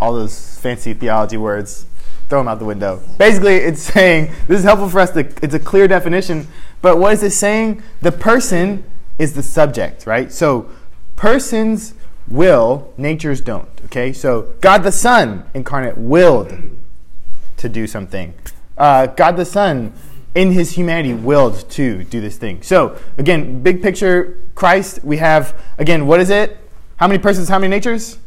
All 0.00 0.14
those 0.14 0.58
fancy 0.58 0.94
theology 0.94 1.36
words, 1.36 1.86
throw 2.28 2.40
them 2.40 2.48
out 2.48 2.58
the 2.58 2.64
window. 2.64 3.02
Basically, 3.18 3.56
it's 3.56 3.82
saying 3.94 4.32
this 4.46 4.58
is 4.58 4.64
helpful 4.64 4.88
for 4.88 5.00
us. 5.00 5.10
To, 5.12 5.20
it's 5.42 5.54
a 5.54 5.58
clear 5.58 5.88
definition, 5.88 6.46
but 6.82 6.98
what 6.98 7.12
is 7.12 7.22
it 7.22 7.30
saying? 7.30 7.82
The 8.00 8.12
person 8.12 8.84
is 9.18 9.32
the 9.32 9.42
subject, 9.42 10.06
right? 10.06 10.30
So 10.32 10.70
persons 11.16 11.94
will, 12.28 12.92
natures 12.96 13.40
don't. 13.40 13.68
Okay, 13.86 14.12
so 14.12 14.54
God 14.60 14.82
the 14.82 14.92
Son 14.92 15.44
incarnate 15.54 15.98
willed 15.98 16.52
to 17.56 17.68
do 17.68 17.86
something. 17.86 18.34
Uh, 18.76 19.06
God 19.06 19.36
the 19.36 19.44
Son 19.44 19.92
in 20.34 20.52
his 20.52 20.72
humanity 20.72 21.14
willed 21.14 21.68
to 21.70 22.04
do 22.04 22.20
this 22.20 22.36
thing. 22.36 22.62
So 22.62 22.98
again, 23.16 23.62
big 23.62 23.82
picture, 23.82 24.38
Christ. 24.54 25.02
We 25.02 25.16
have 25.18 25.58
again, 25.78 26.06
what 26.06 26.20
is 26.20 26.30
it? 26.30 26.56
How 26.96 27.06
many 27.08 27.18
persons? 27.18 27.48
How 27.48 27.58
many 27.58 27.70
natures? 27.70 28.18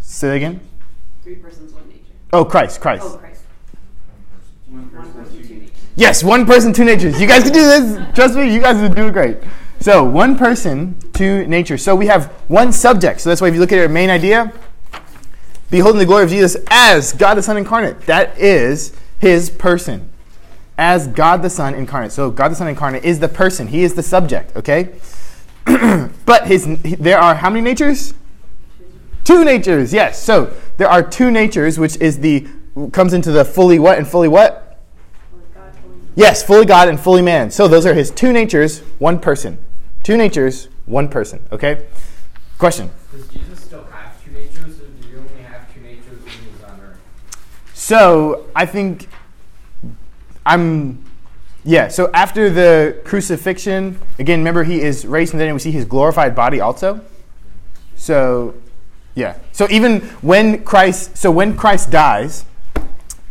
Say 0.00 0.28
that 0.28 0.34
again. 0.36 0.60
Three 1.22 1.36
persons, 1.36 1.72
one 1.72 1.88
nature. 1.88 2.00
Oh, 2.32 2.44
Christ, 2.44 2.80
Christ. 2.80 3.04
Oh, 3.06 3.16
Christ. 3.18 3.42
One 4.68 4.80
One 4.82 4.90
person, 4.90 5.12
person, 5.12 5.32
two 5.36 5.42
two 5.48 5.54
natures. 5.54 5.60
natures. 5.70 5.92
Yes, 5.96 6.24
one 6.24 6.46
person, 6.46 6.72
two 6.72 6.84
natures. 6.84 7.20
You 7.20 7.26
guys 7.26 7.44
can 7.44 7.52
do 7.52 7.60
this. 7.60 8.14
Trust 8.14 8.34
me, 8.34 8.52
you 8.52 8.60
guys 8.60 8.76
are 8.76 8.94
doing 8.94 9.12
great. 9.12 9.36
So, 9.80 10.02
one 10.02 10.36
person, 10.36 10.96
two 11.12 11.46
natures. 11.46 11.84
So, 11.84 11.94
we 11.94 12.06
have 12.06 12.26
one 12.48 12.72
subject. 12.72 13.20
So, 13.20 13.28
that's 13.28 13.40
why 13.40 13.48
if 13.48 13.54
you 13.54 13.60
look 13.60 13.70
at 13.72 13.78
our 13.78 13.88
main 13.88 14.10
idea, 14.10 14.52
beholding 15.70 15.98
the 15.98 16.06
glory 16.06 16.24
of 16.24 16.30
Jesus 16.30 16.56
as 16.70 17.12
God 17.12 17.34
the 17.34 17.42
Son 17.42 17.56
incarnate, 17.56 18.00
that 18.02 18.38
is 18.38 18.92
his 19.18 19.50
person. 19.50 20.10
As 20.76 21.08
God 21.08 21.42
the 21.42 21.50
Son 21.50 21.74
incarnate. 21.74 22.12
So, 22.12 22.30
God 22.30 22.50
the 22.50 22.54
Son 22.54 22.68
incarnate 22.68 23.04
is 23.04 23.20
the 23.20 23.28
person, 23.28 23.68
he 23.68 23.82
is 23.82 23.94
the 23.94 24.02
subject, 24.02 24.56
okay? 24.56 24.94
but 26.24 26.46
his 26.46 26.66
there 26.82 27.18
are 27.18 27.34
how 27.34 27.50
many 27.50 27.60
natures? 27.60 28.14
Two 29.24 29.44
natures, 29.44 29.92
yes. 29.92 30.22
So, 30.22 30.54
there 30.78 30.88
are 30.88 31.02
two 31.02 31.30
natures, 31.30 31.78
which 31.78 31.96
is 31.96 32.20
the 32.20 32.46
comes 32.92 33.12
into 33.12 33.32
the 33.32 33.44
fully 33.44 33.78
what 33.78 33.98
and 33.98 34.06
fully 34.06 34.28
what? 34.28 34.68
Yes, 36.14 36.42
fully 36.42 36.66
God 36.66 36.88
and 36.88 36.98
fully 36.98 37.22
man. 37.22 37.50
So 37.50 37.68
those 37.68 37.86
are 37.86 37.94
his 37.94 38.10
two 38.10 38.32
natures, 38.32 38.80
one 38.98 39.20
person. 39.20 39.58
Two 40.02 40.16
natures, 40.16 40.68
one 40.86 41.08
person. 41.08 41.46
Okay? 41.52 41.86
Question. 42.58 42.90
Does 43.12 43.28
Jesus 43.28 43.60
still 43.60 43.84
have 43.84 44.24
two 44.24 44.32
natures, 44.32 44.80
or 44.80 44.86
do 44.86 45.08
you 45.08 45.18
only 45.18 45.42
So 47.88 48.44
I 48.54 48.66
think 48.66 49.08
I'm, 50.44 51.02
yeah. 51.64 51.88
So 51.88 52.10
after 52.12 52.50
the 52.50 53.00
crucifixion, 53.06 53.98
again, 54.18 54.40
remember 54.40 54.62
he 54.62 54.82
is 54.82 55.06
raised 55.06 55.32
and 55.32 55.54
we 55.54 55.58
see 55.58 55.70
his 55.70 55.86
glorified 55.86 56.34
body 56.34 56.60
also. 56.60 57.00
So, 57.96 58.52
yeah. 59.14 59.38
So 59.52 59.66
even 59.70 60.00
when 60.20 60.64
Christ, 60.64 61.16
so 61.16 61.30
when 61.30 61.56
Christ 61.56 61.90
dies, 61.90 62.44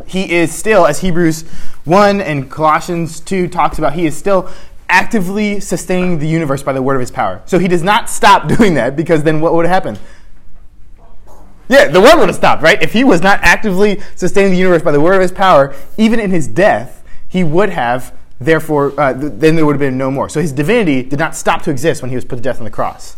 he 0.08 0.32
is 0.32 0.51
still, 0.51 0.88
as 0.88 1.01
Hebrews 1.01 1.43
1 1.86 2.20
and 2.20 2.49
Colossians 2.49 3.20
2 3.20 3.49
talks 3.49 3.78
about, 3.78 3.93
he 3.93 4.08
is 4.08 4.18
still 4.18 4.49
actively 4.89 5.60
sustaining 5.60 6.18
the 6.18 6.28
universe 6.28 6.64
by 6.64 6.74
the 6.74 6.82
word 6.82 6.95
of 6.95 7.01
his 7.01 7.12
power. 7.12 7.43
So 7.45 7.60
he 7.60 7.68
does 7.68 7.84
not 7.84 8.10
stop 8.10 8.47
doing 8.58 8.74
that 8.74 8.95
because 8.95 9.22
then 9.22 9.39
what 9.39 9.53
would 9.53 9.68
happen? 9.68 9.99
Yeah, 11.70 11.88
the 11.89 11.99
world 11.99 12.20
would 12.20 12.30
have 12.30 12.36
stopped, 12.36 12.63
right? 12.63 12.82
If 12.82 12.93
he 12.93 13.03
was 13.03 13.22
not 13.22 13.39
actively 13.41 14.01
sustaining 14.15 14.51
the 14.51 14.57
universe 14.57 14.82
by 14.82 14.91
the 14.91 15.01
word 15.01 15.15
of 15.15 15.22
his 15.22 15.32
power, 15.32 15.76
even 15.97 16.20
in 16.20 16.32
his 16.32 16.47
death, 16.47 17.03
he 17.28 17.43
would 17.43 17.70
have, 17.70 18.13
therefore, 18.39 18.97
uh, 18.99 19.13
th- 19.13 19.34
then 19.36 19.55
there 19.55 19.65
would 19.65 19.74
have 19.74 19.80
been 19.80 19.97
no 19.97 20.09
more. 20.09 20.30
So 20.30 20.39
his 20.39 20.53
divinity 20.53 21.03
did 21.03 21.20
not 21.20 21.36
stop 21.36 21.61
to 21.63 21.72
exist 21.72 22.01
when 22.01 22.09
he 22.09 22.15
was 22.15 22.24
put 22.24 22.38
to 22.38 22.41
death 22.41 22.59
on 22.59 22.63
the 22.63 22.72
cross. 22.72 23.18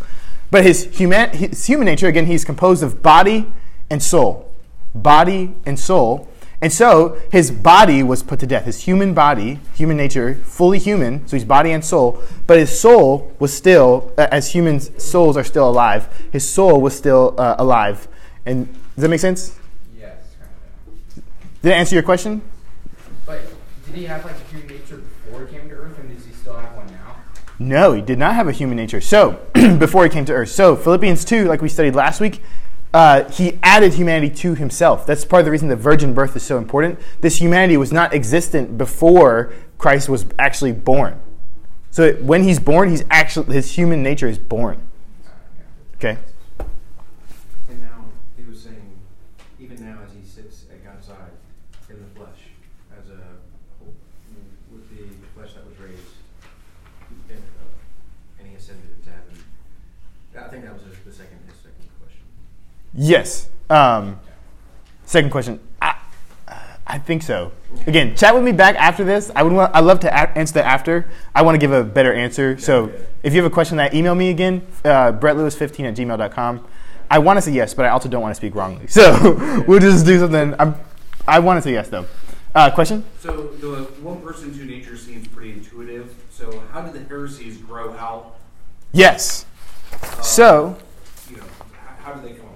But 0.50 0.64
his 0.64 0.86
human, 0.86 1.30
his 1.30 1.68
human 1.68 1.86
nature, 1.86 2.08
again, 2.08 2.26
he's 2.26 2.44
composed 2.44 2.82
of 2.82 3.04
body 3.04 3.46
and 3.90 4.02
soul. 4.02 4.52
Body 4.96 5.54
and 5.66 5.80
soul. 5.80 6.28
And 6.62 6.74
so 6.74 7.18
his 7.32 7.52
body 7.52 8.04
was 8.04 8.24
put 8.24 8.40
to 8.40 8.48
death. 8.48 8.66
His 8.66 8.84
human 8.84 9.14
body, 9.14 9.60
human 9.76 9.96
nature, 9.96 10.36
fully 10.44 10.80
human, 10.80 11.26
so 11.28 11.38
he's 11.38 11.46
body 11.46 11.72
and 11.72 11.86
soul, 11.86 12.22
but 12.48 12.58
his 12.58 12.78
soul 12.78 13.32
was 13.40 13.56
still, 13.56 14.12
uh, 14.18 14.28
as 14.32 14.52
human 14.52 14.80
souls 15.00 15.38
are 15.38 15.44
still 15.44 15.70
alive, 15.70 16.10
his 16.32 16.48
soul 16.48 16.82
was 16.82 16.98
still 16.98 17.36
uh, 17.38 17.56
alive. 17.58 18.08
And 18.46 18.72
does 18.96 19.04
that 19.04 19.10
make 19.10 19.20
sense? 19.20 19.58
Yes, 19.98 20.18
kind 20.40 21.24
Did 21.62 21.72
I 21.74 21.76
answer 21.76 21.96
your 21.96 22.04
question? 22.04 22.42
But 23.26 23.42
did 23.86 23.96
he 23.96 24.06
have 24.06 24.26
like 24.26 24.36
a 24.36 24.56
human 24.56 24.68
nature 24.68 24.98
before 24.98 25.46
he 25.46 25.58
came 25.58 25.70
to 25.70 25.76
Earth, 25.76 26.00
and 26.00 26.16
does 26.16 26.26
he 26.26 26.34
still 26.34 26.56
have 26.56 26.76
one 26.76 26.88
now? 26.88 27.16
No, 27.60 27.94
he 27.94 28.02
did 28.02 28.18
not 28.18 28.36
have 28.36 28.48
a 28.48 28.52
human 28.52 28.78
nature. 28.78 29.02
So, 29.02 29.40
before 29.78 30.04
he 30.04 30.10
came 30.10 30.26
to 30.26 30.34
earth. 30.34 30.50
So, 30.50 30.76
Philippians 30.78 31.26
2, 31.26 31.46
like 31.46 31.62
we 31.62 31.68
studied 31.68 31.94
last 31.94 32.22
week, 32.22 32.42
uh, 32.94 33.30
he 33.30 33.60
added 33.62 33.94
humanity 33.94 34.34
to 34.34 34.56
himself. 34.56 35.06
That's 35.06 35.26
part 35.26 35.42
of 35.42 35.46
the 35.46 35.52
reason 35.52 35.68
the 35.68 35.76
virgin 35.76 36.14
birth 36.14 36.36
is 36.36 36.44
so 36.44 36.58
important. 36.58 37.00
This 37.20 37.40
humanity 37.42 37.76
was 37.76 37.92
not 37.92 38.14
existent 38.14 38.78
before 38.78 39.54
Christ 39.78 40.08
was 40.10 40.26
actually 40.40 40.72
born. 40.72 41.20
So, 41.92 42.14
when 42.14 42.44
he's 42.44 42.60
born, 42.60 42.90
he's 42.90 43.04
actually 43.10 43.54
his 43.54 43.72
human 43.74 44.02
nature 44.02 44.28
is 44.28 44.40
born. 44.40 44.80
Okay? 45.96 46.18
And 47.68 47.82
now 47.82 48.06
he 48.38 48.44
was 48.44 48.62
saying, 48.64 48.98
even 49.60 49.84
now 49.84 50.00
as 50.06 50.14
he 50.14 50.24
sits 50.24 50.64
at 50.72 50.84
God's 50.86 51.06
side 51.08 51.32
in 51.90 52.00
the 52.00 52.10
flesh, 52.18 52.40
as 52.98 53.10
a 53.10 53.20
with 54.72 54.90
the 54.90 55.28
flesh 55.36 55.54
that 55.56 55.68
was 55.68 55.78
raised, 55.78 56.00
and, 57.30 57.38
uh, 57.40 58.40
and 58.40 58.48
he 58.48 58.56
ascended 58.56 58.86
into 58.98 59.10
heaven. 59.10 59.44
I 60.38 60.48
think 60.48 60.64
that 60.64 60.74
was 60.74 60.84
his, 60.84 60.98
the 61.04 61.12
second 61.12 61.40
his 61.48 61.58
second 61.58 61.90
question. 62.00 62.24
Yes. 63.02 63.48
Um, 63.70 64.20
second 65.06 65.30
question. 65.32 65.60
I, 65.82 65.96
I 66.86 66.98
think 66.98 67.24
so. 67.24 67.54
Again, 67.88 68.16
chat 68.16 68.36
with 68.36 68.44
me 68.44 68.52
back 68.52 68.76
after 68.76 69.06
this. 69.06 69.32
I 69.36 69.44
would 69.44 69.54
want. 69.54 69.74
I 69.74 69.80
love 69.80 70.02
to 70.02 70.08
a- 70.08 70.38
answer 70.38 70.56
that 70.56 70.66
after. 70.66 71.10
I 71.34 71.44
want 71.44 71.56
to 71.56 71.60
give 71.60 71.72
a 71.72 71.84
better 71.84 72.14
answer. 72.14 72.58
So 72.58 72.92
if 73.24 73.34
you 73.34 73.42
have 73.42 73.50
a 73.50 73.54
question, 73.54 73.78
that 73.78 73.94
email 73.94 74.16
me 74.16 74.30
again. 74.32 74.68
Uh, 74.84 75.14
BrettLewis15 75.14 75.86
at 75.88 75.96
gmail.com. 75.96 76.66
I 77.10 77.20
want 77.20 77.38
to 77.38 77.42
say 77.42 77.52
yes, 77.54 77.74
but 77.74 77.86
I 77.86 77.90
also 77.90 78.10
don't 78.10 78.22
want 78.22 78.32
to 78.32 78.36
speak 78.36 78.54
wrongly. 78.54 78.86
So 78.90 79.64
we'll 79.68 79.80
just 79.80 80.06
do 80.06 80.20
something. 80.20 80.56
I'm, 80.60 80.76
I 81.28 81.40
want 81.40 81.58
to 81.58 81.62
say 81.62 81.72
yes 81.72 81.88
though. 81.90 82.06
Uh, 82.54 82.70
question? 82.72 83.06
So 83.20 83.48
the 83.62 83.84
one 84.02 84.20
person, 84.22 84.54
two 84.54 84.66
nature 84.66 84.98
seems 84.98 85.26
pretty 85.28 85.54
intuitive. 85.54 86.14
So 86.32 86.62
how 86.74 86.82
did 86.82 86.94
the 86.94 87.08
heresies 87.08 87.58
grow 87.60 87.94
out? 87.94 88.36
Yes. 88.92 89.46
uh, 89.94 90.22
So 90.22 90.78
you 91.30 91.38
know, 91.38 91.44
how, 92.04 92.14
did 92.14 92.24
they 92.26 92.34
come? 92.38 92.49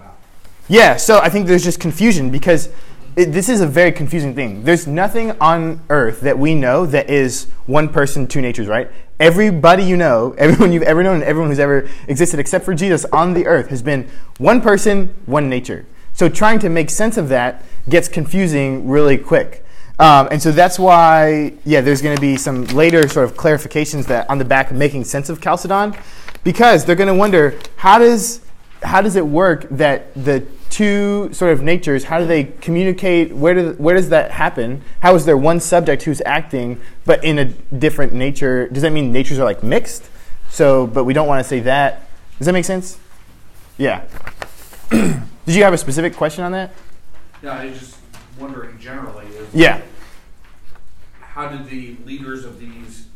Yeah, 0.74 0.98
so 0.98 1.20
I 1.20 1.30
think 1.30 1.46
there's 1.46 1.64
just 1.64 1.80
confusion 1.80 2.32
because 2.32 2.68
it, 3.16 3.26
this 3.26 3.48
is 3.48 3.62
a 3.62 3.68
very 3.68 3.92
confusing 3.92 4.34
thing. 4.34 4.64
There's 4.64 4.88
nothing 4.88 5.40
on 5.40 5.80
earth 5.92 6.22
that 6.22 6.40
we 6.40 6.56
know 6.56 6.88
that 6.88 7.12
is 7.12 7.44
one 7.68 7.90
person, 7.90 8.26
two 8.26 8.42
natures, 8.42 8.66
right? 8.66 8.90
Everybody 9.20 9.84
you 9.84 9.96
know, 9.96 10.34
everyone 10.40 10.74
you've 10.74 10.82
ever 10.82 11.04
known, 11.04 11.18
and 11.18 11.24
everyone 11.26 11.52
who's 11.52 11.60
ever 11.60 11.88
existed 12.08 12.40
except 12.40 12.66
for 12.66 12.74
Jesus 12.74 13.06
on 13.14 13.36
the 13.36 13.46
earth 13.46 13.68
has 13.68 13.84
been 13.84 14.10
one 14.40 14.62
person, 14.62 15.14
one 15.28 15.48
nature. 15.48 15.86
So 16.14 16.28
trying 16.28 16.58
to 16.62 16.70
make 16.70 16.90
sense 16.90 17.18
of 17.18 17.30
that 17.30 17.64
gets 17.88 18.08
confusing 18.08 18.90
really 18.90 19.20
quick. 19.20 19.64
Um, 20.00 20.28
and 20.32 20.42
so 20.42 20.52
that's 20.52 20.80
why, 20.80 21.54
yeah, 21.66 21.82
there's 21.82 22.02
going 22.02 22.16
to 22.16 22.22
be 22.22 22.36
some 22.36 22.66
later 22.66 23.08
sort 23.08 23.30
of 23.30 23.38
clarifications 23.38 24.08
that 24.08 24.28
on 24.28 24.40
the 24.40 24.46
back 24.46 24.72
of 24.72 24.78
making 24.78 25.04
sense 25.04 25.30
of 25.30 25.40
Chalcedon, 25.40 25.96
because 26.44 26.84
they're 26.84 26.96
going 26.96 27.14
to 27.14 27.14
wonder 27.14 27.60
how 27.76 28.00
does 28.00 28.40
how 28.82 29.02
does 29.02 29.16
it 29.16 29.26
work 29.26 29.68
that 29.70 30.14
the 30.14 30.46
two 30.74 31.32
sort 31.32 31.54
of 31.54 31.62
natures 31.62 32.06
how 32.06 32.18
do 32.18 32.26
they 32.26 32.46
communicate 32.46 33.32
where 33.32 33.54
does 33.54 33.78
where 33.78 33.96
does 33.96 34.10
that 34.10 34.32
happen? 34.32 34.82
How 35.02 35.14
is 35.14 35.24
there 35.24 35.38
one 35.38 35.60
subject 35.60 36.02
who's 36.02 36.20
acting 36.26 36.82
but 37.06 37.24
in 37.24 37.38
a 37.38 37.46
different 37.46 38.12
nature? 38.12 38.68
Does 38.70 38.82
that 38.82 38.92
mean 38.92 39.14
natures 39.14 39.38
are 39.38 39.44
like 39.44 39.62
mixed? 39.62 40.10
So 40.50 40.88
but 40.88 41.04
we 41.04 41.14
don't 41.14 41.28
want 41.28 41.44
to 41.44 41.48
say 41.48 41.60
that. 41.60 42.08
Does 42.40 42.48
that 42.48 42.54
make 42.54 42.66
sense? 42.66 42.98
Yeah. 43.78 44.04
Did 44.90 45.56
you 45.56 45.64
have 45.64 45.74
a 45.74 45.78
specific 45.78 46.16
question 46.16 46.44
on 46.44 46.52
that? 46.54 46.74
Yeah, 47.44 47.54
I 47.54 47.66
was 47.66 47.78
just 47.78 47.98
wondering 48.40 48.80
generally. 48.80 49.28
Is 49.28 49.54
Yeah. 49.54 49.80
How 51.20 51.50
did 51.50 51.68
the 51.68 51.98
leaders 52.06 52.46
of 52.46 52.60
these 52.60 53.08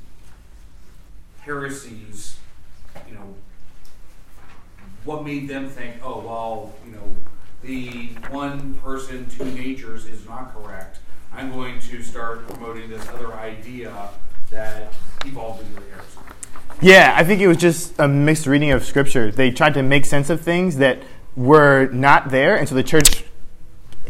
heresies, 1.42 2.38
you 3.08 3.16
know, 3.16 3.36
what 5.06 5.24
made 5.24 5.48
them 5.48 5.70
think, 5.70 5.96
oh 6.04 6.20
well, 6.20 6.76
you 6.86 6.92
know, 6.92 7.16
the 7.68 8.08
one 8.30 8.76
person, 8.76 9.30
two 9.30 9.44
natures 9.44 10.06
is 10.06 10.26
not 10.26 10.56
correct. 10.56 11.00
I'm 11.34 11.52
going 11.52 11.80
to 11.82 12.02
start 12.02 12.48
promoting 12.48 12.90
this 12.90 13.06
other 13.10 13.34
idea 13.34 13.94
that 14.50 14.94
evolved 15.26 15.62
into 15.62 15.74
the 15.74 15.82
heresy. 15.82 16.18
Yeah, 16.82 17.14
I 17.16 17.26
think 17.26 17.42
it 17.42 17.48
was 17.48 17.58
just 17.58 18.00
a 18.00 18.08
mixed 18.08 18.48
reading 18.48 18.72
of 18.72 18.86
scripture. 18.86 19.32
They 19.32 19.52
tried 19.52 19.74
to 19.74 19.84
make 19.84 20.06
sense 20.06 20.30
of 20.30 20.40
things 20.40 20.78
that 20.78 21.04
were 21.36 21.90
not 21.92 22.30
there, 22.30 22.56
and 22.56 22.70
so 22.70 22.74
the 22.74 22.84
church 22.84 23.26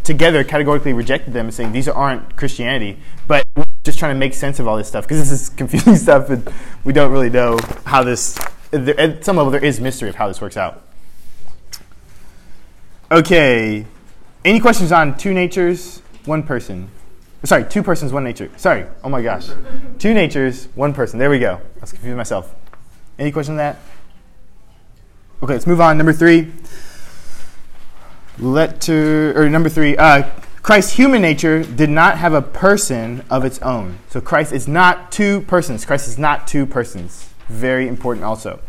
together 0.03 0.43
categorically 0.43 0.93
rejected 0.93 1.33
them 1.33 1.49
saying 1.49 1.71
these 1.71 1.87
aren't 1.87 2.37
Christianity. 2.37 2.99
But 3.27 3.43
we're 3.55 3.65
just 3.83 3.97
trying 3.97 4.13
to 4.13 4.19
make 4.19 4.35
sense 4.35 4.59
of 4.59 4.67
all 4.67 4.77
this 4.77 4.87
stuff 4.87 5.05
because 5.05 5.17
this 5.17 5.31
is 5.31 5.49
confusing 5.57 5.95
stuff, 5.95 6.29
and 6.29 6.47
we 6.83 6.93
don't 6.93 7.11
really 7.11 7.31
know 7.31 7.57
how 7.85 8.03
this. 8.03 8.37
At 8.71 9.25
some 9.25 9.37
level, 9.37 9.51
there 9.51 9.63
is 9.63 9.79
mystery 9.79 10.09
of 10.09 10.15
how 10.15 10.27
this 10.27 10.41
works 10.41 10.57
out. 10.57 10.86
Okay, 13.09 13.85
any 14.43 14.59
questions 14.59 14.91
on 14.91 15.17
two 15.17 15.33
natures, 15.33 16.01
one 16.25 16.43
person? 16.43 16.89
Sorry, 17.45 17.63
two 17.63 17.81
persons, 17.81 18.11
one 18.11 18.25
nature. 18.25 18.51
Sorry. 18.57 18.85
Oh 19.01 19.07
my 19.07 19.21
gosh, 19.21 19.47
two 19.97 20.13
natures, 20.13 20.67
one 20.75 20.93
person. 20.93 21.17
There 21.17 21.29
we 21.29 21.39
go. 21.39 21.53
I 21.77 21.79
was 21.79 21.91
confusing 21.91 22.17
myself. 22.17 22.53
Any 23.17 23.31
question 23.31 23.53
on 23.53 23.57
that? 23.59 23.77
Okay, 25.41 25.53
let's 25.53 25.65
move 25.65 25.79
on. 25.79 25.97
Number 25.97 26.11
three. 26.11 26.51
Letter 28.39 29.41
or 29.41 29.49
number 29.49 29.69
three. 29.69 29.95
Uh, 29.95 30.29
Christ's 30.61 30.91
human 30.91 31.21
nature 31.21 31.63
did 31.63 31.89
not 31.89 32.17
have 32.17 32.33
a 32.33 32.41
person 32.41 33.23
of 33.29 33.45
its 33.45 33.57
own. 33.59 33.99
So 34.09 34.19
Christ 34.19 34.51
is 34.51 34.67
not 34.67 35.13
two 35.13 35.41
persons. 35.41 35.85
Christ 35.85 36.09
is 36.09 36.17
not 36.17 36.45
two 36.45 36.65
persons. 36.65 37.29
Very 37.47 37.87
important 37.87 38.25
also. 38.25 38.59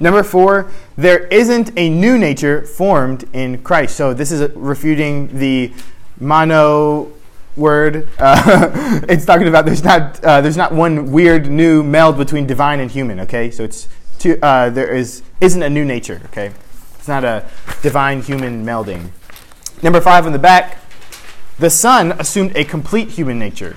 Number 0.00 0.22
four, 0.22 0.70
there 0.96 1.26
isn't 1.26 1.78
a 1.78 1.90
new 1.90 2.16
nature 2.16 2.62
formed 2.62 3.28
in 3.34 3.62
Christ. 3.62 3.96
So 3.96 4.14
this 4.14 4.32
is 4.32 4.50
refuting 4.56 5.38
the 5.38 5.72
mono 6.18 7.12
word. 7.54 8.08
Uh, 8.18 9.00
it's 9.08 9.26
talking 9.26 9.46
about 9.46 9.66
there's 9.66 9.84
not 9.84 10.24
uh, 10.24 10.40
there's 10.40 10.56
not 10.56 10.72
one 10.72 11.12
weird 11.12 11.50
new 11.50 11.82
meld 11.82 12.16
between 12.16 12.46
divine 12.46 12.80
and 12.80 12.90
human. 12.90 13.20
Okay, 13.20 13.50
so 13.50 13.62
it's 13.62 13.88
two, 14.18 14.38
uh, 14.42 14.70
there 14.70 14.90
is 14.90 15.22
isn't 15.42 15.62
a 15.62 15.70
new 15.70 15.84
nature. 15.84 16.22
Okay, 16.26 16.50
it's 16.98 17.08
not 17.08 17.22
a 17.22 17.44
divine 17.82 18.22
human 18.22 18.64
melding. 18.64 19.10
Number 19.82 20.00
five 20.00 20.24
on 20.24 20.32
the 20.32 20.38
back, 20.38 20.78
the 21.58 21.70
Son 21.70 22.12
assumed 22.12 22.56
a 22.56 22.64
complete 22.64 23.10
human 23.10 23.38
nature 23.38 23.76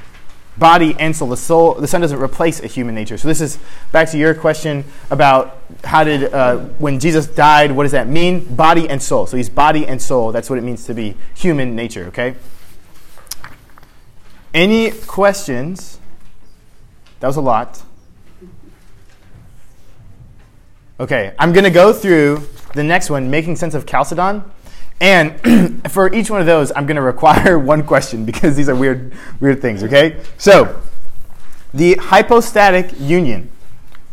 body 0.58 0.96
and 1.00 1.16
soul. 1.16 1.30
The 1.30 1.38
soul, 1.38 1.74
the 1.76 1.88
son 1.88 2.02
doesn't 2.02 2.20
replace 2.20 2.62
a 2.62 2.68
human 2.68 2.96
nature. 2.96 3.18
So 3.18 3.28
this 3.28 3.42
is 3.42 3.58
back 3.92 4.10
to 4.12 4.18
your 4.18 4.34
question 4.34 4.86
about 5.10 5.60
how 5.84 6.04
did 6.04 6.34
uh, 6.34 6.58
when 6.78 7.00
Jesus 7.00 7.28
died, 7.28 7.72
what 7.72 7.84
does 7.84 7.92
that 7.94 8.08
mean? 8.08 8.56
Body 8.56 8.90
and 8.90 9.02
soul. 9.02 9.26
So 9.28 9.38
he's 9.38 9.50
body 9.50 9.88
and 9.88 10.02
soul. 10.02 10.32
That's 10.32 10.50
what 10.50 10.60
it 10.60 10.64
means 10.64 10.86
to 10.86 10.94
be 10.94 11.16
human 11.36 11.76
nature. 11.76 12.06
Okay. 12.08 12.36
Any 14.54 14.92
questions? 14.92 16.00
That 17.20 17.28
was 17.28 17.38
a 17.38 17.42
lot. 17.42 17.82
Okay, 21.00 21.34
I'm 21.40 21.54
going 21.54 21.64
to 21.64 21.72
go 21.72 21.92
through 21.92 22.48
the 22.76 22.84
next 22.84 23.10
one, 23.10 23.32
making 23.32 23.56
sense 23.56 23.74
of 23.74 23.86
Chalcedon. 23.86 24.44
And 25.00 25.82
for 25.92 26.14
each 26.14 26.30
one 26.30 26.40
of 26.40 26.46
those, 26.46 26.72
I'm 26.76 26.86
going 26.86 26.96
to 26.96 27.02
require 27.02 27.60
one 27.74 27.84
question 27.84 28.26
because 28.26 28.56
these 28.56 28.70
are 28.70 28.76
weird, 28.76 29.14
weird 29.40 29.62
things. 29.62 29.84
Okay, 29.84 30.22
so 30.38 30.82
the 31.74 31.96
hypostatic 31.96 32.92
union. 33.00 33.50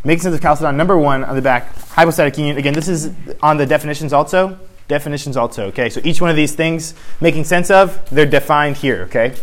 Making 0.03 0.23
sense 0.23 0.35
of 0.35 0.41
Chalcedon, 0.41 0.77
number 0.79 0.97
one 0.97 1.25
on 1.25 1.37
the 1.37 1.43
back, 1.43 1.77
hypostatic 1.91 2.39
union. 2.39 2.57
Again, 2.57 2.73
this 2.73 2.89
is 2.89 3.13
on 3.43 3.59
the 3.59 3.67
definitions 3.67 4.15
also. 4.15 4.59
Definitions 4.89 5.37
also, 5.37 5.67
okay? 5.67 5.91
So 5.91 6.01
each 6.05 6.23
one 6.23 6.31
of 6.31 6.37
these 6.37 6.55
things 6.55 6.95
making 7.21 7.45
sense 7.45 7.71
of, 7.71 8.03
they're 8.09 8.25
defined 8.25 8.79
here, 8.79 9.03
okay? 9.03 9.35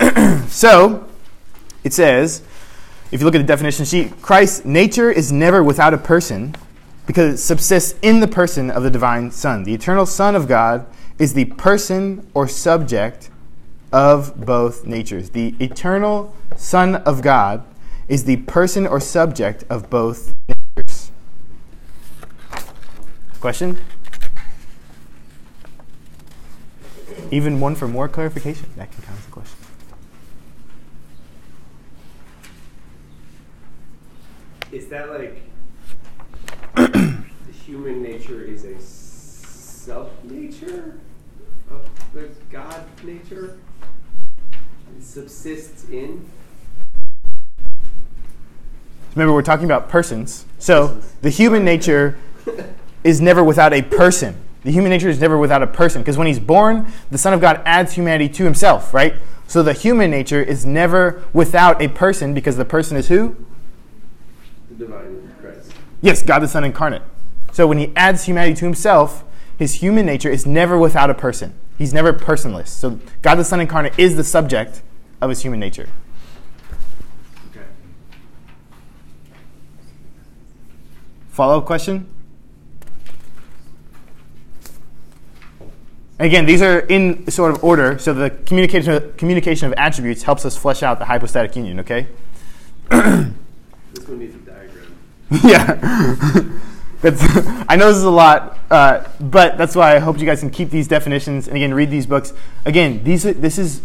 so 0.48 1.08
it 1.84 1.92
says, 1.92 2.42
if 3.12 3.20
you 3.20 3.24
look 3.24 3.34
at 3.36 3.38
the 3.38 3.44
definition 3.44 3.84
sheet, 3.84 4.20
Christ's 4.20 4.64
nature 4.64 5.10
is 5.10 5.30
never 5.30 5.62
without 5.62 5.94
a 5.94 5.98
person 5.98 6.56
because 7.06 7.34
it 7.34 7.38
subsists 7.38 7.98
in 8.02 8.20
the 8.20 8.28
person 8.28 8.70
of 8.70 8.82
the 8.82 8.90
divine 8.90 9.30
Son. 9.30 9.64
The 9.64 9.74
eternal 9.74 10.06
Son 10.06 10.36
of 10.36 10.46
God 10.46 10.86
is 11.18 11.34
the 11.34 11.46
person 11.46 12.26
or 12.34 12.48
subject 12.48 13.30
of 13.92 14.44
both 14.44 14.86
natures. 14.86 15.30
The 15.30 15.54
eternal 15.60 16.34
Son 16.56 16.96
of 16.96 17.22
God 17.22 17.64
is 18.08 18.24
the 18.24 18.36
person 18.38 18.86
or 18.86 19.00
subject 19.00 19.64
of 19.68 19.90
both 19.90 20.34
natures. 20.48 21.10
Question? 23.40 23.78
Even 27.30 27.60
one 27.60 27.74
for 27.74 27.86
more 27.86 28.08
clarification? 28.08 28.66
That 28.76 28.90
can 28.90 29.02
count 29.02 29.18
as 29.18 29.26
a 29.26 29.30
question. 29.30 29.58
Is 34.72 34.88
that 34.88 35.10
like 35.10 35.49
human 37.66 38.02
nature 38.02 38.42
is 38.42 38.64
a 38.64 38.80
sub 38.80 40.10
nature 40.24 40.98
of 41.70 41.88
the 42.14 42.28
God 42.50 42.84
nature? 43.04 43.58
It 44.96 45.04
subsists 45.04 45.88
in? 45.88 46.28
Remember, 49.14 49.34
we're 49.34 49.42
talking 49.42 49.64
about 49.64 49.88
persons. 49.88 50.46
So 50.58 51.00
the 51.22 51.30
human 51.30 51.64
nature 51.64 52.18
is 53.04 53.20
never 53.20 53.42
without 53.42 53.72
a 53.72 53.82
person. 53.82 54.36
The 54.62 54.70
human 54.70 54.90
nature 54.90 55.08
is 55.08 55.20
never 55.20 55.38
without 55.38 55.62
a 55.62 55.66
person 55.66 56.02
because 56.02 56.18
when 56.18 56.26
he's 56.26 56.38
born, 56.38 56.92
the 57.10 57.18
Son 57.18 57.32
of 57.32 57.40
God 57.40 57.62
adds 57.64 57.94
humanity 57.94 58.28
to 58.34 58.44
himself, 58.44 58.92
right? 58.92 59.14
So 59.46 59.62
the 59.62 59.72
human 59.72 60.10
nature 60.10 60.42
is 60.42 60.64
never 60.64 61.24
without 61.32 61.82
a 61.82 61.88
person 61.88 62.34
because 62.34 62.56
the 62.56 62.64
person 62.64 62.96
is 62.96 63.08
who? 63.08 63.36
The 64.68 64.74
divine 64.86 65.34
Christ. 65.40 65.72
Yes, 66.02 66.22
God 66.22 66.40
the 66.40 66.48
Son 66.48 66.62
incarnate. 66.62 67.02
So 67.52 67.66
when 67.66 67.78
he 67.78 67.92
adds 67.96 68.24
humanity 68.24 68.54
to 68.56 68.64
himself, 68.64 69.24
his 69.58 69.74
human 69.74 70.06
nature 70.06 70.30
is 70.30 70.46
never 70.46 70.78
without 70.78 71.10
a 71.10 71.14
person. 71.14 71.54
He's 71.76 71.92
never 71.92 72.12
personless. 72.12 72.68
So 72.68 72.98
God 73.22 73.36
the 73.36 73.44
Son 73.44 73.60
incarnate 73.60 73.98
is 73.98 74.16
the 74.16 74.24
subject 74.24 74.82
of 75.20 75.30
his 75.30 75.42
human 75.42 75.60
nature. 75.60 75.88
Okay. 77.50 77.64
Follow 81.30 81.58
up 81.58 81.66
question? 81.66 82.06
Again, 86.18 86.44
these 86.44 86.60
are 86.60 86.80
in 86.80 87.30
sort 87.30 87.50
of 87.50 87.64
order, 87.64 87.98
so 87.98 88.12
the 88.12 88.28
communication 88.28 89.14
communication 89.16 89.68
of 89.68 89.74
attributes 89.78 90.22
helps 90.22 90.44
us 90.44 90.54
flesh 90.54 90.82
out 90.82 90.98
the 90.98 91.06
hypostatic 91.06 91.56
union, 91.56 91.80
okay? 91.80 92.06
This 92.90 94.06
one 94.06 94.18
needs 94.18 94.34
a 94.34 94.38
diagram. 94.38 94.96
yeah. 95.44 96.60
That's, 97.00 97.22
I 97.68 97.76
know 97.76 97.88
this 97.88 97.96
is 97.96 98.04
a 98.04 98.10
lot, 98.10 98.58
uh, 98.70 99.04
but 99.20 99.58
that's 99.58 99.74
why 99.74 99.96
I 99.96 99.98
hope 99.98 100.18
you 100.18 100.26
guys 100.26 100.40
can 100.40 100.50
keep 100.50 100.70
these 100.70 100.88
definitions 100.88 101.48
and 101.48 101.56
again 101.56 101.74
read 101.74 101.90
these 101.90 102.06
books. 102.06 102.32
Again, 102.64 103.02
these 103.04 103.22
this 103.22 103.58
is 103.58 103.82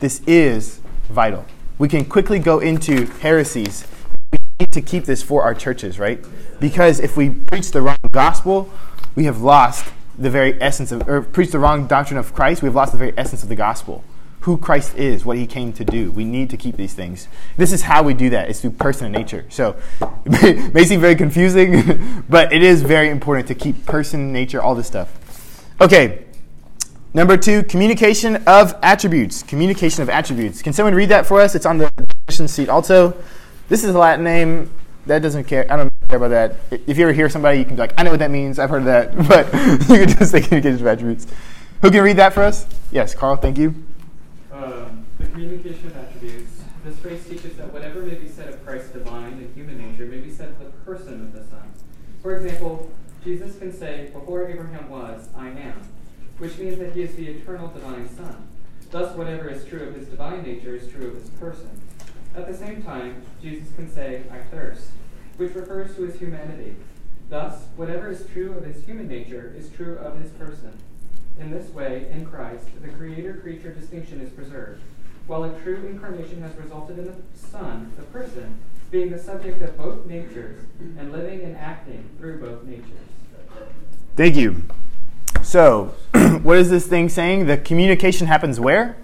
this 0.00 0.20
is 0.26 0.80
vital. 1.08 1.44
We 1.78 1.88
can 1.88 2.04
quickly 2.04 2.38
go 2.38 2.58
into 2.58 3.06
heresies. 3.06 3.86
We 4.32 4.38
need 4.60 4.72
to 4.72 4.82
keep 4.82 5.04
this 5.04 5.22
for 5.22 5.42
our 5.42 5.54
churches, 5.54 5.98
right? 5.98 6.24
Because 6.60 7.00
if 7.00 7.16
we 7.16 7.30
preach 7.30 7.70
the 7.70 7.80
wrong 7.80 7.96
gospel, 8.10 8.70
we 9.14 9.24
have 9.24 9.40
lost 9.40 9.86
the 10.18 10.30
very 10.30 10.60
essence 10.60 10.92
of, 10.92 11.08
or 11.08 11.22
preach 11.22 11.50
the 11.50 11.58
wrong 11.58 11.86
doctrine 11.86 12.18
of 12.18 12.34
Christ, 12.34 12.62
we've 12.62 12.74
lost 12.74 12.92
the 12.92 12.98
very 12.98 13.14
essence 13.16 13.42
of 13.42 13.48
the 13.48 13.56
gospel. 13.56 14.04
Who 14.40 14.56
Christ 14.56 14.96
is, 14.96 15.24
what 15.24 15.36
he 15.36 15.46
came 15.46 15.72
to 15.74 15.84
do. 15.84 16.10
We 16.10 16.24
need 16.24 16.48
to 16.50 16.56
keep 16.56 16.76
these 16.76 16.94
things. 16.94 17.28
This 17.58 17.72
is 17.72 17.82
how 17.82 18.02
we 18.02 18.14
do 18.14 18.30
that. 18.30 18.48
It's 18.48 18.60
through 18.60 18.70
person 18.72 19.06
and 19.06 19.14
nature. 19.14 19.44
So 19.50 19.76
it 20.24 20.72
may, 20.74 20.84
seem 20.84 21.00
very 21.00 21.14
confusing, 21.14 22.24
but 22.28 22.52
it 22.52 22.62
is 22.62 22.82
very 22.82 23.10
important 23.10 23.48
to 23.48 23.54
keep 23.54 23.84
person, 23.84 24.32
nature, 24.32 24.62
all 24.62 24.74
this 24.74 24.86
stuff. 24.86 25.66
Okay. 25.80 26.24
Number 27.12 27.36
two, 27.36 27.64
communication 27.64 28.36
of 28.46 28.74
attributes. 28.82 29.42
Communication 29.42 30.02
of 30.02 30.08
attributes. 30.08 30.62
Can 30.62 30.72
someone 30.72 30.94
read 30.94 31.10
that 31.10 31.26
for 31.26 31.40
us? 31.40 31.54
It's 31.54 31.66
on 31.66 31.78
the 31.78 31.90
definition 31.90 32.48
seat 32.48 32.68
also. 32.68 33.16
This 33.68 33.84
is 33.84 33.94
a 33.94 33.98
Latin 33.98 34.24
name. 34.24 34.70
That 35.06 35.20
doesn't 35.20 35.44
care. 35.44 35.70
I 35.70 35.76
don't 35.76 35.92
care 36.08 36.16
about 36.16 36.28
that. 36.28 36.56
If 36.86 36.96
you 36.96 37.04
ever 37.04 37.12
hear 37.12 37.28
somebody, 37.28 37.58
you 37.58 37.64
can 37.64 37.74
be 37.74 37.80
like, 37.80 37.94
I 37.98 38.04
know 38.04 38.10
what 38.10 38.20
that 38.20 38.30
means. 38.30 38.58
I've 38.58 38.70
heard 38.70 38.82
of 38.82 38.86
that. 38.86 39.16
But 39.28 39.46
you 39.90 40.06
can 40.06 40.08
just 40.08 40.30
say 40.30 40.40
communication 40.40 40.80
of 40.80 40.86
attributes. 40.86 41.26
Who 41.82 41.90
can 41.90 42.02
read 42.02 42.16
that 42.16 42.32
for 42.32 42.42
us? 42.42 42.66
Yes, 42.90 43.14
Carl, 43.14 43.36
thank 43.36 43.58
you. 43.58 43.74
Communication 45.32 45.86
of 45.86 45.96
attributes. 45.96 46.62
This 46.84 46.98
phrase 46.98 47.24
teaches 47.24 47.56
that 47.56 47.72
whatever 47.72 48.02
may 48.02 48.14
be 48.14 48.28
said 48.28 48.48
of 48.48 48.66
Christ's 48.66 48.90
divine 48.90 49.34
and 49.34 49.54
human 49.54 49.78
nature 49.78 50.06
may 50.06 50.18
be 50.18 50.30
said 50.30 50.48
of 50.48 50.58
the 50.58 50.64
person 50.84 51.20
of 51.20 51.32
the 51.32 51.44
Son. 51.44 51.72
For 52.20 52.36
example, 52.36 52.90
Jesus 53.22 53.56
can 53.56 53.72
say, 53.72 54.10
Before 54.12 54.48
Abraham 54.48 54.90
was, 54.90 55.28
I 55.36 55.50
am, 55.50 55.82
which 56.38 56.58
means 56.58 56.78
that 56.78 56.94
he 56.94 57.02
is 57.02 57.14
the 57.14 57.28
eternal 57.28 57.68
divine 57.68 58.08
Son. 58.08 58.48
Thus, 58.90 59.14
whatever 59.16 59.48
is 59.48 59.64
true 59.64 59.84
of 59.86 59.94
his 59.94 60.08
divine 60.08 60.42
nature 60.42 60.74
is 60.74 60.90
true 60.90 61.08
of 61.08 61.14
his 61.14 61.30
person. 61.30 61.80
At 62.34 62.48
the 62.48 62.56
same 62.56 62.82
time, 62.82 63.22
Jesus 63.40 63.72
can 63.76 63.88
say, 63.88 64.22
I 64.32 64.38
thirst, 64.50 64.88
which 65.36 65.54
refers 65.54 65.94
to 65.94 66.02
his 66.02 66.18
humanity. 66.18 66.74
Thus, 67.28 67.66
whatever 67.76 68.10
is 68.10 68.26
true 68.32 68.52
of 68.54 68.64
his 68.64 68.84
human 68.84 69.06
nature 69.06 69.54
is 69.56 69.70
true 69.70 69.96
of 69.98 70.20
his 70.20 70.32
person. 70.32 70.76
In 71.38 71.52
this 71.52 71.70
way, 71.70 72.08
in 72.10 72.26
Christ, 72.26 72.66
the 72.82 72.88
creator 72.88 73.34
creature 73.34 73.72
distinction 73.72 74.20
is 74.20 74.30
preserved, 74.30 74.82
while 75.30 75.44
a 75.44 75.60
true 75.60 75.86
incarnation 75.88 76.42
has 76.42 76.52
resulted 76.56 76.98
in 76.98 77.06
the 77.06 77.14
Son, 77.36 77.92
the 77.96 78.02
person, 78.06 78.58
being 78.90 79.10
the 79.10 79.18
subject 79.18 79.62
of 79.62 79.78
both 79.78 80.04
natures 80.04 80.58
and 80.98 81.12
living 81.12 81.42
and 81.42 81.56
acting 81.56 82.04
through 82.18 82.40
both 82.40 82.64
natures. 82.64 82.84
Thank 84.16 84.34
you. 84.34 84.64
So, 85.42 85.94
what 86.42 86.58
is 86.58 86.68
this 86.68 86.88
thing 86.88 87.08
saying? 87.08 87.46
The 87.46 87.56
communication 87.56 88.26
happens 88.26 88.58
where? 88.58 88.96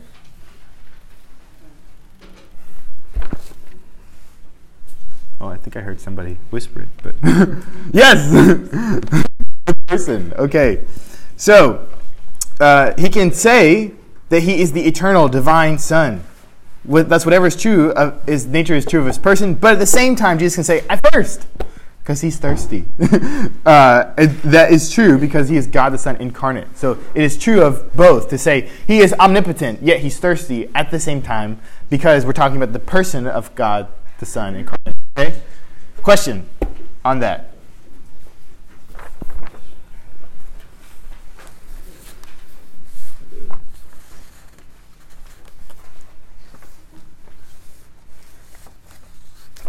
Oh, 5.41 5.47
I 5.47 5.59
think 5.59 5.77
I 5.77 5.81
heard 5.81 6.01
somebody 6.01 6.39
whisper 6.51 6.83
it, 6.83 6.89
but 7.05 7.15
yes, 7.93 9.25
person. 9.87 10.33
Okay, 10.37 10.85
so 11.37 11.87
uh, 12.59 12.95
he 12.99 13.09
can 13.09 13.31
say 13.31 13.93
that 14.29 14.43
he 14.43 14.61
is 14.61 14.73
the 14.73 14.87
eternal 14.87 15.29
divine 15.29 15.79
Son. 15.79 16.25
With, 16.85 17.09
that's 17.09 17.25
whatever 17.25 17.47
is 17.47 17.57
true 17.57 17.91
of 17.93 18.23
his 18.27 18.47
nature 18.47 18.75
is 18.75 18.85
true 18.85 19.01
of 19.01 19.07
his 19.07 19.19
person. 19.19 19.55
But 19.55 19.75
at 19.75 19.79
the 19.79 19.87
same 19.87 20.15
time, 20.15 20.39
Jesus 20.39 20.55
can 20.55 20.65
say, 20.65 20.85
"I 20.89 20.97
thirst," 20.97 21.47
because 22.07 22.21
he's 22.21 22.37
thirsty. 22.37 22.85
uh, 23.67 24.13
that 24.17 24.69
is 24.71 24.93
true 24.93 25.19
because 25.19 25.49
he 25.49 25.57
is 25.57 25.67
God 25.67 25.91
the 25.91 25.99
Son 25.99 26.15
incarnate. 26.17 26.79
So 26.79 26.99
it 27.15 27.25
is 27.25 27.37
true 27.37 27.63
of 27.63 27.93
both 27.97 28.29
to 28.31 28.39
say 28.39 28.71
he 28.87 29.01
is 29.01 29.13
omnipotent, 29.15 29.83
yet 29.83 30.01
he's 30.01 30.19
thirsty 30.21 30.71
at 30.75 30.93
the 30.93 31.01
same 31.01 31.21
time 31.21 31.61
because 31.91 32.25
we're 32.25 32.33
talking 32.33 32.57
about 32.57 32.73
the 32.73 32.79
person 32.79 33.27
of 33.27 33.53
God 33.57 33.89
the 34.21 34.27
Son 34.27 34.55
incarnate. 34.55 34.97
Okay? 35.19 35.35
Question 36.03 36.49
on 37.05 37.19
that. 37.19 37.46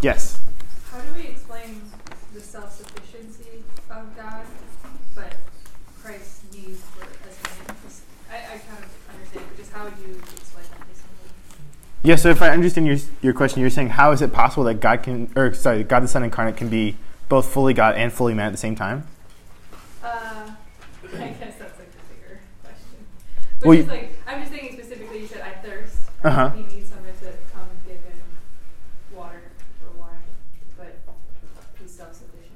Yes. 0.00 0.38
How 0.92 1.00
do 1.00 1.12
we 1.14 1.28
explain 1.28 1.82
the 2.32 2.40
self-sufficiency 2.40 3.64
of 3.90 4.16
God, 4.16 4.46
but 5.14 5.34
Christ's 6.02 6.42
need 6.52 6.76
for 6.76 7.04
as 7.28 7.36
man? 7.42 7.76
I, 8.30 8.36
I 8.36 8.58
kind 8.58 8.84
of 8.84 8.90
understand, 9.14 9.46
but 9.48 9.56
just 9.56 9.72
how 9.72 9.84
would 9.84 9.94
you 10.06 10.14
explain 10.36 10.64
that 10.70 10.80
to? 10.80 10.88
Yeah, 12.02 12.14
so 12.14 12.30
if 12.30 12.40
I 12.42 12.50
understand 12.50 12.86
your, 12.86 12.96
your 13.22 13.32
question, 13.32 13.60
you're 13.60 13.70
saying 13.70 13.90
how 13.90 14.12
is 14.12 14.22
it 14.22 14.32
possible 14.32 14.64
that 14.64 14.74
God 14.80 15.02
can, 15.02 15.32
or 15.34 15.52
sorry, 15.52 15.82
God 15.82 16.00
the 16.04 16.08
Son 16.08 16.22
incarnate 16.22 16.56
can 16.56 16.68
be 16.68 16.96
both 17.28 17.48
fully 17.48 17.74
God 17.74 17.96
and 17.96 18.12
fully 18.12 18.34
man 18.34 18.46
at 18.46 18.52
the 18.52 18.58
same 18.58 18.76
time? 18.76 19.06
Uh, 20.02 20.06
I 20.06 21.28
guess 21.28 21.58
that's 21.58 21.78
like 21.78 21.88
a 21.88 22.14
bigger 22.14 22.40
question. 22.62 23.06
But 23.58 23.68
Well, 23.68 23.76
just 23.76 23.88
like, 23.88 24.12
I'm 24.26 24.40
just 24.40 24.52
thinking 24.52 24.72
specifically, 24.78 25.20
you 25.22 25.26
said 25.26 25.42
I 25.42 25.50
thirst. 25.66 25.96
Uh-huh. 26.22 26.50
He 26.50 26.62
needs 26.62 26.88
someone 26.88 27.12
to 27.20 27.32
come 27.52 27.62
and 27.68 27.84
give 27.84 27.96
him 27.96 28.20
water 29.12 29.42
or 29.84 30.00
wine, 30.00 30.16
but 30.76 30.98
he's 31.80 31.90
self-sufficient. 31.90 32.52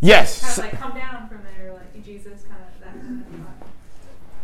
Yes. 0.00 0.40
Kind 0.40 0.52
of 0.52 0.58
like 0.58 0.80
come 0.80 0.98
down 0.98 1.28
from 1.28 1.40
there, 1.42 1.72
like 1.72 2.04
Jesus, 2.04 2.42
kind 2.48 2.60
of 2.62 2.80
that 2.80 2.92
kind 3.00 3.24
of. 3.24 3.48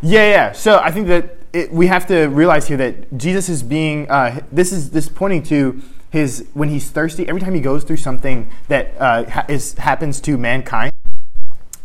Yeah, 0.02 0.28
yeah. 0.28 0.52
So 0.52 0.78
I 0.78 0.90
think 0.90 1.06
that 1.08 1.38
it, 1.52 1.72
we 1.72 1.86
have 1.86 2.06
to 2.08 2.26
realize 2.26 2.68
here 2.68 2.76
that 2.76 3.16
Jesus 3.16 3.48
is 3.48 3.62
being. 3.62 4.10
Uh, 4.10 4.40
this 4.50 4.72
is 4.72 4.90
this 4.90 5.08
pointing 5.08 5.42
to 5.44 5.80
his 6.10 6.46
when 6.54 6.68
he's 6.68 6.90
thirsty. 6.90 7.28
Every 7.28 7.40
time 7.40 7.54
he 7.54 7.60
goes 7.60 7.84
through 7.84 7.98
something 7.98 8.50
that 8.68 8.94
uh, 8.98 9.24
ha- 9.30 9.46
is 9.48 9.74
happens 9.74 10.20
to 10.22 10.36
mankind, 10.36 10.92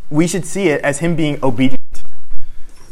we 0.10 0.28
should 0.28 0.46
see 0.46 0.70
it 0.70 0.82
as 0.82 1.00
him 1.00 1.16
being 1.16 1.40
obedient, 1.44 2.04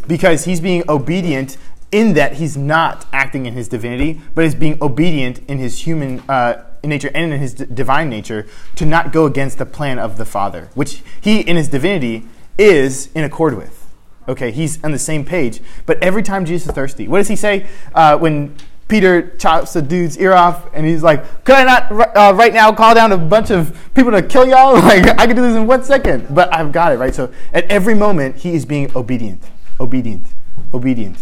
because 0.08 0.46
he's 0.46 0.62
being 0.62 0.84
obedient 0.88 1.58
in 1.92 2.14
that 2.14 2.34
he's 2.34 2.56
not 2.56 3.06
acting 3.12 3.46
in 3.46 3.54
his 3.54 3.68
divinity, 3.68 4.22
but 4.36 4.46
is 4.46 4.56
being 4.56 4.78
obedient 4.82 5.40
in 5.48 5.58
his 5.58 5.80
human 5.88 6.22
uh, 6.30 6.64
nature 6.88 7.12
and 7.14 7.34
in 7.34 7.40
his 7.40 7.54
divine 7.54 8.10
nature 8.10 8.48
to 8.76 8.86
not 8.86 9.12
go 9.12 9.26
against 9.26 9.58
the 9.58 9.66
plan 9.66 10.00
of 10.00 10.18
the 10.18 10.26
Father, 10.26 10.70
which 10.74 11.04
he 11.22 11.42
in 11.42 11.56
his 11.56 11.68
divinity 11.68 12.26
is 12.58 13.10
in 13.14 13.24
accord 13.24 13.56
with. 13.56 13.88
Okay, 14.28 14.52
he's 14.52 14.84
on 14.84 14.92
the 14.92 15.00
same 15.00 15.24
page. 15.24 15.62
But 15.86 16.02
every 16.04 16.24
time 16.24 16.46
Jesus 16.46 16.68
is 16.68 16.76
thirsty, 16.76 17.08
what 17.08 17.20
does 17.20 17.30
he 17.30 17.36
say 17.36 17.68
uh, 17.94 18.18
when 18.18 18.56
Peter 18.88 19.36
chops 19.38 19.74
the 19.74 19.82
dude's 19.82 20.18
ear 20.18 20.34
off 20.34 20.74
and 20.74 20.86
he's 20.86 21.04
like, 21.04 21.44
Could 21.44 21.56
I 21.56 21.64
not 21.64 21.92
uh, 21.92 22.34
right 22.36 22.54
now 22.54 22.74
call 22.74 22.94
down 22.96 23.12
a 23.12 23.18
bunch 23.18 23.52
of 23.52 23.78
people 23.94 24.12
to 24.12 24.22
kill 24.22 24.48
y'all? 24.48 24.76
Like, 24.88 25.20
I 25.20 25.28
could 25.28 25.36
do 25.36 25.42
this 25.42 25.56
in 25.56 25.68
one 25.68 25.84
second, 25.84 26.34
but 26.34 26.54
I've 26.54 26.72
got 26.72 26.94
it, 26.94 26.98
right? 26.98 27.14
So 27.14 27.32
at 27.54 27.66
every 27.66 27.94
moment, 27.94 28.38
he 28.38 28.54
is 28.54 28.66
being 28.66 28.96
obedient, 28.96 29.44
obedient, 29.80 30.28
obedient. 30.74 31.18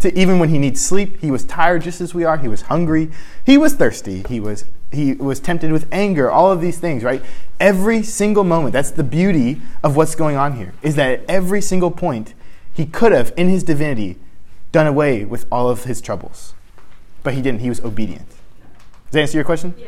To 0.00 0.18
even 0.18 0.38
when 0.38 0.48
he 0.48 0.58
needs 0.58 0.84
sleep, 0.84 1.20
he 1.20 1.30
was 1.30 1.44
tired 1.44 1.82
just 1.82 2.00
as 2.00 2.14
we 2.14 2.24
are. 2.24 2.36
He 2.36 2.48
was 2.48 2.62
hungry. 2.62 3.10
He 3.46 3.56
was 3.56 3.74
thirsty. 3.74 4.24
He 4.28 4.40
was 4.40 4.64
he 4.92 5.14
was 5.14 5.40
tempted 5.40 5.72
with 5.72 5.86
anger. 5.92 6.30
All 6.30 6.50
of 6.50 6.60
these 6.60 6.78
things, 6.78 7.02
right? 7.02 7.22
Every 7.60 8.02
single 8.02 8.44
moment. 8.44 8.72
That's 8.72 8.90
the 8.90 9.04
beauty 9.04 9.60
of 9.82 9.96
what's 9.96 10.14
going 10.14 10.36
on 10.36 10.56
here. 10.56 10.74
Is 10.82 10.96
that 10.96 11.20
at 11.20 11.24
every 11.28 11.60
single 11.60 11.90
point, 11.90 12.34
he 12.72 12.86
could 12.86 13.12
have, 13.12 13.32
in 13.36 13.48
his 13.48 13.62
divinity, 13.62 14.16
done 14.72 14.86
away 14.88 15.24
with 15.24 15.46
all 15.52 15.70
of 15.70 15.84
his 15.84 16.00
troubles, 16.00 16.54
but 17.22 17.34
he 17.34 17.40
didn't. 17.40 17.60
He 17.60 17.68
was 17.68 17.80
obedient. 17.84 18.28
Does 18.28 19.12
that 19.12 19.20
answer 19.20 19.38
your 19.38 19.44
question? 19.44 19.74
Yeah. 19.78 19.86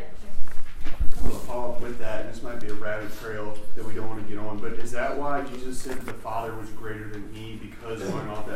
I'm 1.19 1.31
gonna 1.31 1.41
follow 1.41 1.73
up 1.73 1.81
with 1.81 1.99
that, 1.99 2.27
and 2.27 2.33
this 2.33 2.43
might 2.43 2.61
be 2.61 2.69
a 2.69 2.75
rabbit 2.75 3.11
trail 3.21 3.59
that 3.75 3.85
we 3.85 3.95
don't 3.95 4.09
want 4.09 4.25
to 4.25 4.33
get 4.33 4.39
on, 4.39 4.59
but 4.59 4.75
is 4.75 4.93
that 4.93 5.19
why 5.19 5.43
Jesus 5.43 5.79
said 5.79 6.01
the 6.03 6.13
Father 6.13 6.55
was 6.55 6.69
greater 6.71 7.09
than 7.09 7.29
He? 7.35 7.57
Because 7.57 8.01
going 8.11 8.29
off 8.29 8.47
that 8.47 8.56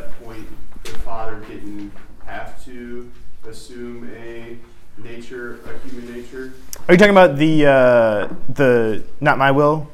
Father 1.11 1.41
didn't 1.41 1.91
have 2.25 2.63
to 2.63 3.11
assume 3.45 4.09
a 4.15 4.55
nature, 4.97 5.59
a 5.65 5.85
human 5.85 6.09
nature. 6.09 6.53
Are 6.87 6.93
you 6.93 6.97
talking 6.97 7.11
about 7.11 7.35
the 7.35 7.65
uh, 7.65 8.33
the 8.47 9.03
not 9.19 9.37
my 9.37 9.51
will? 9.51 9.91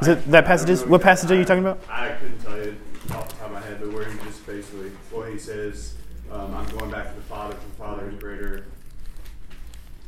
Is 0.00 0.08
it 0.08 0.24
that 0.30 0.46
passage? 0.46 0.70
Is, 0.70 0.86
what 0.86 1.02
passage 1.02 1.30
are 1.30 1.34
you 1.34 1.44
talking 1.44 1.62
about? 1.62 1.80
I 1.90 2.12
couldn't 2.12 2.38
tell 2.38 2.56
you 2.56 2.74
off 3.10 3.28
the 3.28 3.34
top 3.34 3.48
of 3.48 3.52
my 3.52 3.60
head, 3.60 3.78
but 3.78 3.92
where 3.92 4.10
he 4.10 4.18
just 4.20 4.46
basically, 4.46 4.90
well, 5.12 5.30
he 5.30 5.38
says, 5.38 5.96
um, 6.32 6.54
"I'm 6.54 6.66
going 6.78 6.90
back 6.90 7.10
to 7.10 7.16
the 7.16 7.26
Father, 7.26 7.54
for 7.54 7.68
the 7.68 7.76
Father 7.76 8.08
is 8.08 8.18
greater." 8.18 8.64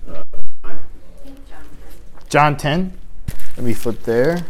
Uh, 0.08 0.24
John 2.30 2.56
10. 2.56 2.98
Let 3.58 3.66
me 3.66 3.74
flip 3.74 4.04
there. 4.04 4.46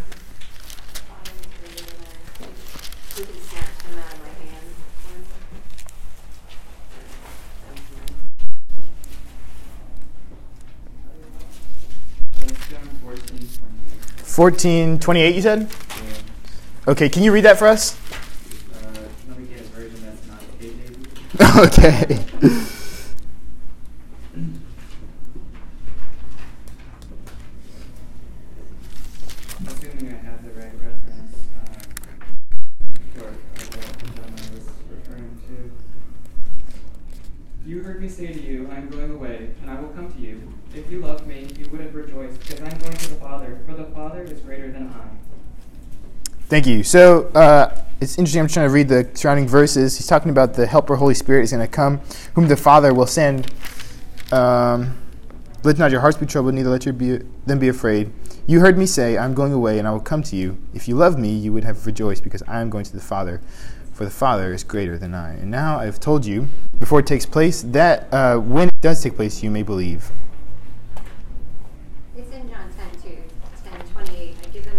14, 14.41 14.99
28, 14.99 15.35
you 15.35 15.43
said? 15.43 15.71
Okay, 16.89 17.11
can 17.11 17.23
you 17.23 17.31
read 17.31 17.43
that 17.43 17.59
for 17.59 17.67
us? 17.67 17.95
Uh, 18.73 18.87
let 19.29 19.39
me 19.39 19.47
get 19.47 19.61
a 19.61 19.65
version 19.65 20.01
that's 20.03 20.27
not 20.27 20.41
KJV. 20.59 21.67
okay. 21.67 22.01
Assuming 29.69 30.09
I 30.09 30.17
have 30.25 30.43
the 30.43 30.53
right 30.53 30.73
reference, 30.81 31.37
or, 33.19 33.27
or 33.27 33.33
John 34.17 34.33
was 34.55 34.67
referring 34.89 35.39
to. 35.49 35.71
You 37.67 37.83
heard 37.83 38.01
me 38.01 38.09
say 38.09 38.33
to 38.33 38.41
you, 38.41 38.71
I 38.73 38.77
am 38.77 38.89
going 38.89 39.11
away, 39.11 39.51
and 39.61 39.71
I 39.71 39.79
will 39.79 39.91
come 39.91 40.11
to 40.11 40.19
you. 40.19 40.51
If 40.75 40.91
you 40.91 41.01
loved 41.01 41.27
me, 41.27 41.47
you 41.59 41.69
would 41.71 41.81
have 41.83 41.95
rejoiced, 41.95 42.41
because 42.41 42.63
I 42.63 42.71
am 42.71 42.79
going 42.79 42.97
to 42.97 43.09
the 43.11 43.17
Father, 43.17 43.47
for 43.47 43.53
the 43.55 43.60
Father 44.11 44.25
is 44.25 44.41
greater 44.41 44.73
than 44.73 44.89
I. 44.89 45.07
Thank 46.49 46.67
you. 46.67 46.83
So 46.83 47.27
uh, 47.29 47.81
it's 48.01 48.19
interesting. 48.19 48.41
I'm 48.41 48.49
trying 48.49 48.69
to 48.69 48.75
read 48.75 48.89
the 48.89 49.09
surrounding 49.15 49.47
verses. 49.47 49.97
He's 49.97 50.09
talking 50.09 50.31
about 50.31 50.55
the 50.55 50.67
Helper, 50.67 50.97
Holy 50.97 51.15
Spirit, 51.15 51.45
is 51.45 51.53
going 51.53 51.65
to 51.65 51.71
come, 51.71 52.01
whom 52.35 52.49
the 52.49 52.57
Father 52.57 52.93
will 52.93 53.07
send. 53.07 53.53
Um, 54.33 55.01
let 55.63 55.79
not 55.79 55.93
your 55.93 56.01
hearts 56.01 56.17
be 56.17 56.27
troubled, 56.27 56.55
neither 56.55 56.71
let 56.71 56.85
your 56.85 56.93
be, 56.93 57.21
them 57.47 57.61
be 57.61 57.69
afraid. 57.69 58.13
You 58.49 58.59
heard 58.59 58.77
me 58.77 58.85
say, 58.85 59.17
I'm 59.17 59.33
going 59.33 59.53
away, 59.53 59.79
and 59.79 59.87
I 59.87 59.93
will 59.93 60.01
come 60.01 60.25
to 60.25 60.35
you. 60.35 60.59
If 60.75 60.89
you 60.89 60.97
love 60.97 61.17
me, 61.17 61.31
you 61.31 61.53
would 61.53 61.63
have 61.63 61.87
rejoiced, 61.87 62.25
because 62.25 62.43
I 62.49 62.61
am 62.61 62.69
going 62.69 62.85
to 62.87 62.93
the 62.93 63.01
Father, 63.01 63.41
for 63.93 64.05
the 64.05 64.11
Father 64.11 64.53
is 64.53 64.65
greater 64.65 64.99
than 64.99 65.15
I. 65.15 65.35
And 65.35 65.53
now 65.53 65.79
I 65.79 65.85
have 65.85 66.01
told 66.01 66.27
you, 66.27 66.49
before 66.81 66.99
it 66.99 67.07
takes 67.07 67.27
place, 67.27 67.63
that 67.63 68.13
uh, 68.13 68.39
when 68.39 68.67
it 68.67 68.81
does 68.81 69.01
take 69.01 69.15
place, 69.15 69.41
you 69.41 69.53
may 69.53 69.63
believe. 69.63 70.11
It's 72.17 72.33
in 72.33 72.49
John 72.49 72.73
10 72.77 73.03
too, 73.03 73.19
10, 73.63 73.81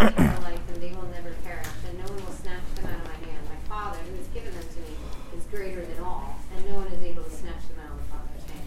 28. 0.01 0.17
I 0.17 0.17
give 0.17 0.17
them 0.17 0.25
eternal 0.25 0.41
life, 0.43 0.59
and 0.73 0.81
they 0.81 0.89
will 0.89 1.07
never 1.13 1.31
perish, 1.43 1.67
and 1.87 1.97
no 1.99 2.05
one 2.05 2.25
will 2.25 2.33
snatch 2.33 2.65
them 2.75 2.85
out 2.85 2.99
of 2.99 3.05
my 3.05 3.13
hand. 3.27 3.43
My 3.49 3.55
Father, 3.69 3.99
who 3.99 4.17
has 4.17 4.27
given 4.27 4.53
them 4.53 4.63
to 4.63 4.79
me, 4.79 4.95
is 5.37 5.43
greater 5.45 5.85
than 5.85 6.03
all, 6.03 6.39
and 6.55 6.65
no 6.65 6.75
one 6.75 6.87
is 6.87 7.03
able 7.03 7.23
to 7.23 7.29
snatch 7.29 7.67
them 7.69 7.79
out 7.85 7.91
of 7.91 7.97
the 7.97 8.07
Father's 8.11 8.43
hand. 8.49 8.61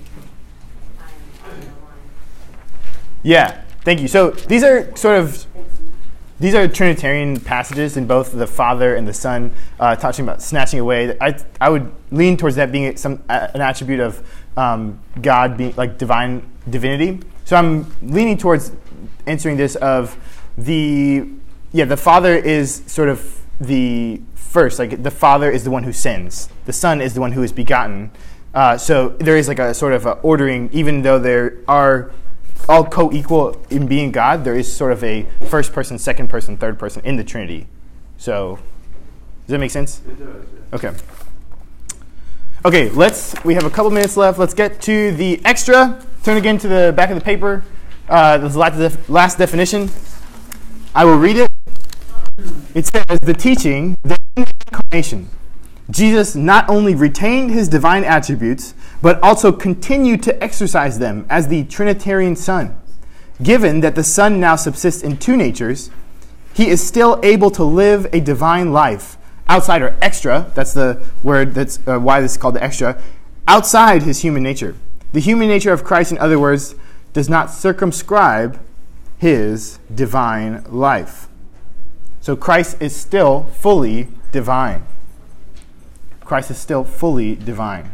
Yeah, 3.22 3.62
thank 3.82 4.00
you. 4.00 4.08
So 4.08 4.30
these 4.30 4.62
are 4.62 4.94
sort 4.96 5.18
of 5.18 5.46
these 6.40 6.54
are 6.54 6.66
Trinitarian 6.68 7.40
passages 7.40 7.96
in 7.96 8.06
both 8.06 8.32
the 8.32 8.46
Father 8.46 8.96
and 8.96 9.06
the 9.08 9.14
Son, 9.14 9.52
uh, 9.80 9.96
talking 9.96 10.24
about 10.24 10.42
snatching 10.42 10.80
away. 10.80 11.16
I 11.20 11.38
I 11.60 11.70
would 11.70 11.92
lean 12.10 12.36
towards 12.36 12.56
that 12.56 12.70
being 12.70 12.96
some 12.96 13.22
an 13.28 13.60
attribute 13.60 14.00
of 14.00 14.22
um, 14.56 15.00
God 15.22 15.56
being 15.56 15.74
like 15.76 15.96
divine 15.96 16.48
divinity. 16.68 17.20
So 17.44 17.56
I'm 17.56 17.90
leaning 18.02 18.36
towards 18.36 18.72
answering 19.26 19.56
this 19.56 19.76
of 19.76 20.16
the 20.56 21.28
yeah 21.72 21.84
the 21.84 21.96
Father 21.96 22.34
is 22.34 22.82
sort 22.86 23.08
of 23.08 23.40
the 23.60 24.20
first 24.34 24.78
like 24.78 25.02
the 25.02 25.10
Father 25.10 25.50
is 25.50 25.64
the 25.64 25.70
one 25.70 25.82
who 25.82 25.92
sins. 25.92 26.48
The 26.66 26.72
Son 26.72 27.00
is 27.00 27.14
the 27.14 27.20
one 27.20 27.32
who 27.32 27.42
is 27.42 27.52
begotten. 27.52 28.10
Uh, 28.54 28.78
so 28.78 29.08
there 29.18 29.36
is 29.36 29.48
like 29.48 29.58
a 29.58 29.74
sort 29.74 29.92
of 29.92 30.06
a 30.06 30.12
ordering, 30.22 30.70
even 30.72 31.02
though 31.02 31.18
there 31.18 31.58
are 31.66 32.12
all 32.68 32.84
co-equal 32.84 33.60
in 33.70 33.86
being 33.86 34.12
God, 34.12 34.44
there 34.44 34.54
is 34.54 34.72
sort 34.72 34.92
of 34.92 35.02
a 35.04 35.26
first 35.48 35.72
person, 35.72 35.98
second 35.98 36.28
person, 36.28 36.56
third 36.56 36.78
person 36.78 37.02
in 37.04 37.16
the 37.16 37.24
Trinity. 37.24 37.66
So, 38.16 38.58
does 39.46 39.52
that 39.52 39.58
make 39.58 39.70
sense? 39.70 40.00
It 40.06 40.18
does. 40.18 40.46
Yeah. 40.72 40.74
Okay. 40.76 40.92
Okay, 42.64 42.88
let's. 42.90 43.34
We 43.44 43.54
have 43.54 43.64
a 43.64 43.70
couple 43.70 43.90
minutes 43.90 44.16
left. 44.16 44.38
Let's 44.38 44.54
get 44.54 44.80
to 44.82 45.12
the 45.12 45.44
extra. 45.44 46.02
Turn 46.22 46.38
again 46.38 46.56
to 46.58 46.68
the 46.68 46.94
back 46.96 47.10
of 47.10 47.18
the 47.18 47.24
paper. 47.24 47.62
Uh, 48.08 48.38
this 48.38 48.56
last, 48.56 48.78
def- 48.78 49.10
last 49.10 49.36
definition. 49.36 49.90
I 50.96 51.04
will 51.04 51.18
read 51.18 51.36
it. 51.36 51.50
It 52.72 52.86
says 52.86 53.18
the 53.20 53.34
teaching, 53.34 53.98
the 54.02 54.16
incarnation. 54.36 55.28
Jesus 55.90 56.36
not 56.36 56.68
only 56.68 56.94
retained 56.94 57.50
his 57.50 57.68
divine 57.68 58.04
attributes, 58.04 58.74
but 59.02 59.20
also 59.20 59.50
continued 59.50 60.22
to 60.22 60.42
exercise 60.42 61.00
them 61.00 61.26
as 61.28 61.48
the 61.48 61.64
Trinitarian 61.64 62.36
Son. 62.36 62.80
Given 63.42 63.80
that 63.80 63.96
the 63.96 64.04
Son 64.04 64.38
now 64.38 64.54
subsists 64.54 65.02
in 65.02 65.18
two 65.18 65.36
natures, 65.36 65.90
he 66.54 66.68
is 66.68 66.86
still 66.86 67.18
able 67.24 67.50
to 67.50 67.64
live 67.64 68.06
a 68.12 68.20
divine 68.20 68.72
life 68.72 69.16
outside 69.48 69.82
or 69.82 69.96
extra, 70.00 70.50
that's 70.54 70.72
the 70.72 71.04
word 71.24 71.54
that's 71.54 71.80
uh, 71.88 71.98
why 71.98 72.20
this 72.20 72.32
is 72.32 72.36
called 72.38 72.54
the 72.54 72.62
extra, 72.62 73.02
outside 73.48 74.02
his 74.02 74.22
human 74.22 74.44
nature. 74.44 74.76
The 75.12 75.20
human 75.20 75.48
nature 75.48 75.72
of 75.72 75.82
Christ, 75.82 76.12
in 76.12 76.18
other 76.18 76.38
words, 76.38 76.76
does 77.12 77.28
not 77.28 77.50
circumscribe 77.50 78.60
his 79.18 79.78
divine 79.94 80.64
life. 80.68 81.28
So 82.20 82.36
Christ 82.36 82.78
is 82.80 82.96
still 82.96 83.44
fully 83.44 84.08
divine. 84.32 84.86
Christ 86.20 86.50
is 86.50 86.58
still 86.58 86.84
fully 86.84 87.34
divine. 87.34 87.90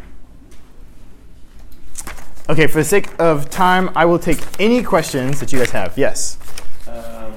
Okay, 2.49 2.67
for 2.67 2.79
the 2.79 2.83
sake 2.83 3.09
of 3.19 3.49
time, 3.49 3.91
I 3.95 4.05
will 4.05 4.19
take 4.19 4.39
any 4.59 4.83
questions 4.83 5.39
that 5.39 5.53
you 5.53 5.59
guys 5.59 5.71
have. 5.71 5.97
Yes. 5.97 6.37
Um, 6.87 7.35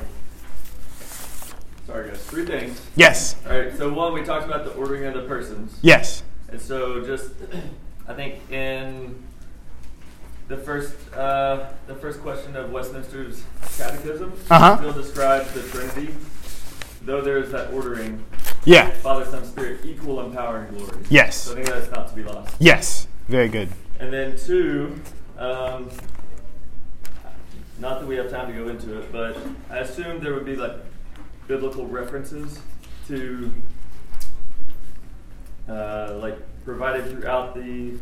sorry, 1.87 2.09
guys. 2.09 2.25
Three 2.25 2.47
things. 2.47 2.81
Yes. 2.97 3.37
All 3.47 3.59
right. 3.59 3.77
So 3.77 3.93
one, 3.93 4.13
we 4.13 4.23
talked 4.23 4.47
about 4.47 4.65
the 4.65 4.73
ordering 4.73 5.05
of 5.05 5.15
the 5.15 5.23
persons. 5.23 5.79
Yes. 5.83 6.23
And 6.49 6.61
so 6.61 7.05
just, 7.05 7.33
I 8.09 8.15
think 8.15 8.51
in 8.51 9.23
the 10.49 10.57
first, 10.59 10.95
uh, 11.15 11.71
the 11.87 11.95
first 11.95 12.21
question 12.21 12.55
of 12.57 12.71
Westminster's 12.71 13.43
Catechism 13.79 14.33
Uh-huh. 14.51 14.77
still 14.77 14.93
describes 14.93 15.51
the 15.53 15.63
Trinity, 15.63 16.15
though 17.03 17.21
there 17.23 17.39
is 17.39 17.51
that 17.53 17.73
ordering. 17.73 18.23
Yeah. 18.65 18.91
Father, 18.91 19.25
Son, 19.27 19.45
Spirit, 19.45 19.81
equal 19.85 20.25
in 20.25 20.33
power 20.33 20.59
and 20.59 20.77
glory. 20.77 21.05
Yes. 21.11 21.37
So 21.37 21.53
I 21.53 21.55
think 21.57 21.69
that's 21.69 21.91
not 21.91 22.09
to 22.09 22.15
be 22.15 22.23
lost. 22.23 22.55
Yes. 22.59 23.07
Very 23.29 23.49
good. 23.49 23.69
And 24.01 24.13
then 24.13 24.37
two, 24.37 25.01
um, 25.39 25.89
not 27.79 28.01
that 28.01 28.07
we 28.07 28.17
have 28.17 28.31
time 28.31 28.47
to 28.53 28.53
go 28.59 28.69
into 28.69 28.99
it, 28.99 29.11
but 29.13 29.37
I 29.71 29.79
assume 29.79 30.23
there 30.23 30.35
would 30.35 30.45
be 30.47 30.57
like 30.57 30.73
biblical 31.49 31.87
references 31.87 32.61
to 33.09 33.53
uh, 35.69 36.19
like 36.21 36.39
provided 36.65 37.11
throughout 37.11 37.55
the 37.55 37.99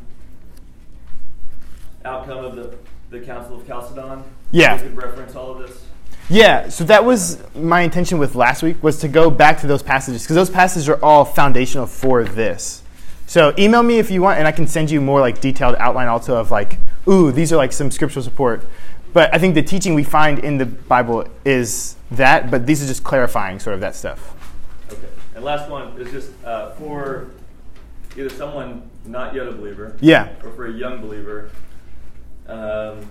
outcome 2.05 2.45
of 2.45 2.57
the, 2.57 2.75
the 3.11 3.21
Council 3.21 3.61
of 3.61 3.67
Chalcedon. 3.67 4.23
Yeah. 4.51 4.77
We 4.77 4.83
could 4.83 4.97
reference 4.97 5.35
all 5.35 5.53
of 5.53 5.59
this. 5.67 5.85
Yeah, 6.29 6.69
so 6.69 6.85
that 6.85 7.05
was 7.05 7.43
my 7.55 7.81
intention 7.83 8.19
with 8.19 8.35
last 8.35 8.63
week 8.63 8.83
was 8.83 8.99
to 9.01 9.09
go 9.09 9.29
back 9.31 9.61
to 9.61 9.67
those 9.67 9.83
passages 9.83 10.23
because 10.23 10.37
those 10.37 10.51
passages 10.51 10.89
are 10.89 11.03
all 11.05 11.25
foundational 11.25 11.87
for 11.87 12.25
this. 12.25 12.83
So 13.27 13.53
email 13.59 13.83
me 13.83 13.99
if 13.99 14.11
you 14.11 14.23
want, 14.23 14.39
and 14.39 14.47
I 14.47 14.53
can 14.53 14.67
send 14.67 14.91
you 14.91 15.01
more 15.01 15.21
like 15.21 15.41
detailed 15.41 15.75
outline 15.79 16.09
also 16.09 16.37
of 16.37 16.51
like, 16.51 16.79
ooh, 17.09 17.33
these 17.33 17.53
are 17.53 17.57
like 17.57 17.73
some 17.73 17.91
scriptural 17.91 18.23
support. 18.23 18.65
But 19.13 19.35
I 19.35 19.39
think 19.39 19.55
the 19.55 19.63
teaching 19.63 19.95
we 19.95 20.05
find 20.05 20.39
in 20.39 20.59
the 20.59 20.67
Bible 20.67 21.27
is 21.45 21.97
that, 22.13 22.51
but 22.51 22.67
these 22.67 22.83
are 22.83 22.87
just 22.87 23.05
clarifying 23.05 23.59
sort 23.59 23.75
of 23.75 23.81
that 23.81 23.95
stuff. 23.97 24.35
Okay. 24.91 25.09
And 25.35 25.45
last 25.45 25.69
one 25.71 26.01
is 26.01 26.11
just 26.11 26.31
uh, 26.45 26.71
for 26.73 27.31
either 28.17 28.31
someone 28.31 28.89
not 29.05 29.35
yet 29.35 29.49
a 29.49 29.53
believer, 29.53 29.97
Yeah. 30.01 30.29
or 30.45 30.51
for 30.53 30.67
a 30.67 30.73
young 30.73 31.01
believer. 31.01 31.51
Um, 32.49 33.11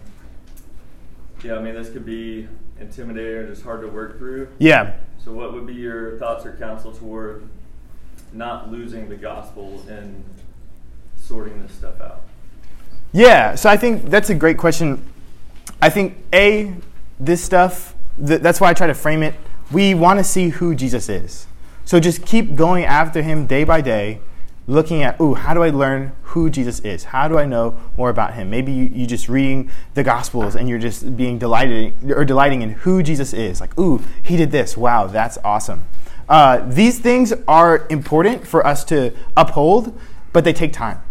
yeah, 1.44 1.56
I 1.56 1.62
mean, 1.62 1.74
this 1.74 1.90
could 1.90 2.06
be 2.06 2.48
intimidating 2.80 3.34
or 3.34 3.48
just 3.48 3.64
hard 3.64 3.82
to 3.82 3.88
work 3.88 4.18
through. 4.18 4.50
Yeah. 4.60 4.96
So, 5.24 5.32
what 5.32 5.54
would 5.54 5.68
be 5.68 5.74
your 5.74 6.18
thoughts 6.20 6.46
or 6.46 6.54
counsel 6.54 6.92
toward 6.92 7.48
not 8.34 8.72
losing 8.72 9.10
the 9.10 9.16
gospel 9.16 9.84
and 9.88 10.24
sorting 11.16 11.62
this 11.62 11.72
stuff 11.74 12.00
out? 12.02 12.22
Yeah, 13.12 13.56
so 13.56 13.70
I 13.70 13.78
think 13.78 14.06
that's 14.06 14.30
a 14.30 14.36
great 14.36 14.58
question. 14.58 15.06
I 15.82 15.90
think 15.90 16.18
a 16.34 16.74
this 17.20 17.44
stuff 17.44 17.96
th- 18.26 18.42
that's 18.42 18.62
why 18.62 18.70
I 18.70 18.74
try 18.74 18.88
to 18.88 18.94
frame 18.94 19.24
it. 19.24 19.36
We 19.72 19.94
want 19.94 20.20
to 20.20 20.24
see 20.24 20.50
who 20.50 20.76
Jesus 20.76 21.10
is. 21.10 21.48
So 21.86 22.00
just 22.00 22.26
keep 22.26 22.56
going 22.56 22.86
after 22.86 23.22
him 23.22 23.48
day 23.48 23.64
by 23.64 23.82
day, 23.82 24.22
looking 24.68 25.04
at, 25.04 25.20
ooh, 25.20 25.34
how 25.34 25.54
do 25.54 25.64
I 25.64 25.70
learn 25.70 26.14
who 26.24 26.50
Jesus 26.50 26.80
is? 26.82 27.06
How 27.06 27.28
do 27.28 27.38
I 27.38 27.46
know 27.46 27.78
more 27.98 28.10
about 28.10 28.34
him? 28.34 28.50
Maybe 28.50 28.72
you, 28.72 28.86
you 28.86 29.08
just 29.08 29.28
reading 29.28 29.70
the 29.96 30.04
Gospels 30.04 30.56
and 30.56 30.70
you're 30.70 30.80
just 30.80 31.18
being 31.18 31.38
delighted 31.38 32.12
or 32.12 32.24
delighting 32.24 32.62
in 32.62 32.72
who 32.72 33.04
Jesus 33.04 33.34
is. 33.34 33.60
Like, 33.60 33.78
ooh, 33.80 34.02
he 34.22 34.38
did 34.38 34.52
this. 34.52 34.78
Wow, 34.78 35.08
that's 35.08 35.38
awesome. 35.44 35.86
Uh, 36.30 36.66
these 36.70 37.00
things 37.00 37.34
are 37.48 37.86
important 37.90 38.48
for 38.48 38.66
us 38.66 38.86
to 38.86 39.14
uphold, 39.36 40.00
but 40.32 40.44
they 40.44 40.54
take 40.54 40.72
time. 40.72 41.02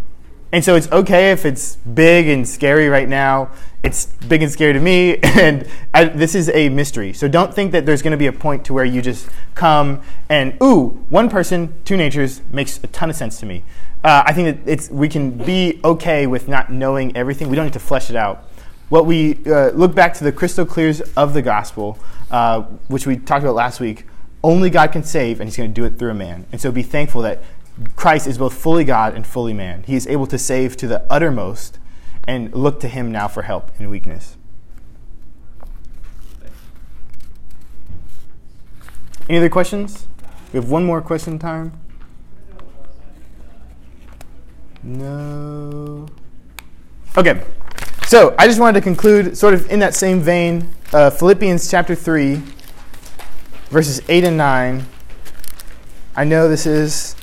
And 0.53 0.65
so 0.65 0.75
it's 0.75 0.91
okay 0.91 1.31
if 1.31 1.45
it's 1.45 1.77
big 1.77 2.27
and 2.29 2.49
scary 2.49 2.89
right 2.89 3.09
now. 3.09 3.51
It's 3.83 4.07
big 4.07 4.43
and 4.43 4.51
scary 4.51 4.75
to 4.75 4.81
me, 4.81 5.17
and 5.23 5.67
I, 5.95 6.05
this 6.05 6.35
is 6.35 6.51
a 6.51 6.69
mystery. 6.69 7.13
So 7.13 7.29
don't 7.29 7.55
think 7.55 7.73
that 7.73 7.87
there's 7.87 8.03
going 8.03 8.11
to 8.11 8.19
be 8.19 8.27
a 8.27 8.33
point 8.33 8.65
to 8.67 8.75
where 8.75 8.85
you 8.85 9.01
just 9.01 9.29
come 9.55 10.03
and 10.29 10.57
ooh, 10.63 11.05
one 11.09 11.31
person, 11.31 11.73
two 11.85 11.97
natures 11.97 12.43
makes 12.53 12.83
a 12.83 12.89
ton 12.89 13.09
of 13.09 13.17
sense 13.17 13.41
to 13.41 13.47
me. 13.47 13.65
Uh, 14.03 14.23
I 14.27 14.33
think 14.33 14.65
that 14.65 14.71
it's 14.71 14.91
we 14.91 15.09
can 15.09 15.31
be 15.31 15.81
okay 15.85 16.27
with 16.27 16.49
not 16.49 16.71
knowing 16.71 17.17
everything. 17.17 17.49
We 17.49 17.57
don't 17.57 17.67
need 17.67 17.75
to 17.75 17.81
flesh 17.81 18.11
it 18.11 18.17
out. 18.17 18.45
What 18.89 19.07
we 19.07 19.39
uh, 19.47 19.71
look 19.71 19.95
back 19.95 20.15
to 20.15 20.25
the 20.25 20.33
crystal 20.33 20.67
clears 20.67 21.01
of 21.17 21.33
the 21.33 21.43
gospel, 21.43 21.99
uh, 22.31 22.63
which 22.89 23.07
we 23.07 23.17
talked 23.17 23.45
about 23.45 23.55
last 23.55 23.81
week. 23.81 24.07
Only 24.43 24.71
God 24.71 24.91
can 24.91 25.05
save, 25.05 25.39
and 25.39 25.49
He's 25.49 25.57
going 25.57 25.69
to 25.69 25.75
do 25.75 25.85
it 25.85 25.99
through 25.99 26.11
a 26.11 26.15
man. 26.15 26.47
And 26.51 26.61
so 26.61 26.73
be 26.73 26.83
thankful 26.83 27.21
that 27.23 27.43
Christ 27.97 28.27
is 28.27 28.39
both 28.39 28.55
fully 28.55 28.85
God 28.85 29.15
and 29.15 29.27
fully 29.27 29.55
man. 29.55 29.85
He 29.85 29.97
is 29.97 30.07
able 30.07 30.27
to 30.27 30.39
save 30.39 30.77
to 30.79 30.87
the 30.87 31.05
uttermost 31.11 31.79
and 32.27 32.55
look 32.55 32.81
to 32.81 32.89
him 32.89 33.11
now 33.11 33.29
for 33.29 33.43
help 33.43 33.71
in 33.79 33.89
weakness. 33.89 34.37
Any 39.29 39.39
other 39.39 39.49
questions? 39.49 40.07
We 40.53 40.59
have 40.59 40.69
one 40.69 40.85
more 40.85 41.01
question 41.01 41.39
time. 41.39 41.73
No. 44.83 46.09
Okay. 47.17 47.43
So 48.07 48.35
I 48.39 48.47
just 48.47 48.59
wanted 48.59 48.81
to 48.81 48.83
conclude, 48.83 49.39
sort 49.39 49.55
of 49.55 49.71
in 49.71 49.79
that 49.79 49.95
same 49.95 50.21
vein, 50.21 50.69
uh, 50.93 51.11
Philippians 51.11 51.71
chapter 51.71 51.95
3, 51.95 52.43
verses 53.69 54.01
8 54.09 54.25
and 54.25 54.37
9. 54.37 54.85
I 56.17 56.25
know 56.25 56.49
this 56.49 56.67
is 56.67 57.15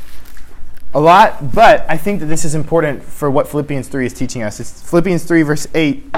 a 0.94 1.00
lot, 1.00 1.54
but 1.54 1.86
I 1.90 1.98
think 1.98 2.22
that 2.22 2.28
this 2.28 2.46
is 2.46 2.56
important 2.56 3.04
for 3.04 3.30
what 3.30 3.48
Philippians 3.48 3.88
3 3.88 4.06
is 4.06 4.14
teaching 4.14 4.42
us. 4.42 4.60
It's 4.60 4.90
Philippians 4.90 5.24
3, 5.26 5.42
verse 5.44 5.68
8. 5.74 6.16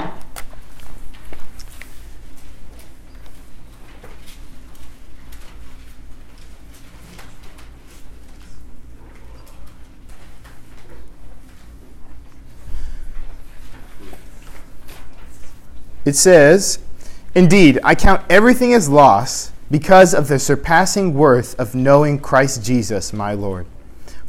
It 16.04 16.16
says, 16.16 16.80
Indeed, 17.34 17.78
I 17.84 17.94
count 17.94 18.22
everything 18.28 18.72
as 18.74 18.88
loss 18.88 19.52
because 19.70 20.12
of 20.14 20.26
the 20.26 20.38
surpassing 20.38 21.14
worth 21.14 21.58
of 21.60 21.74
knowing 21.74 22.18
Christ 22.18 22.64
Jesus, 22.64 23.12
my 23.12 23.32
Lord. 23.32 23.66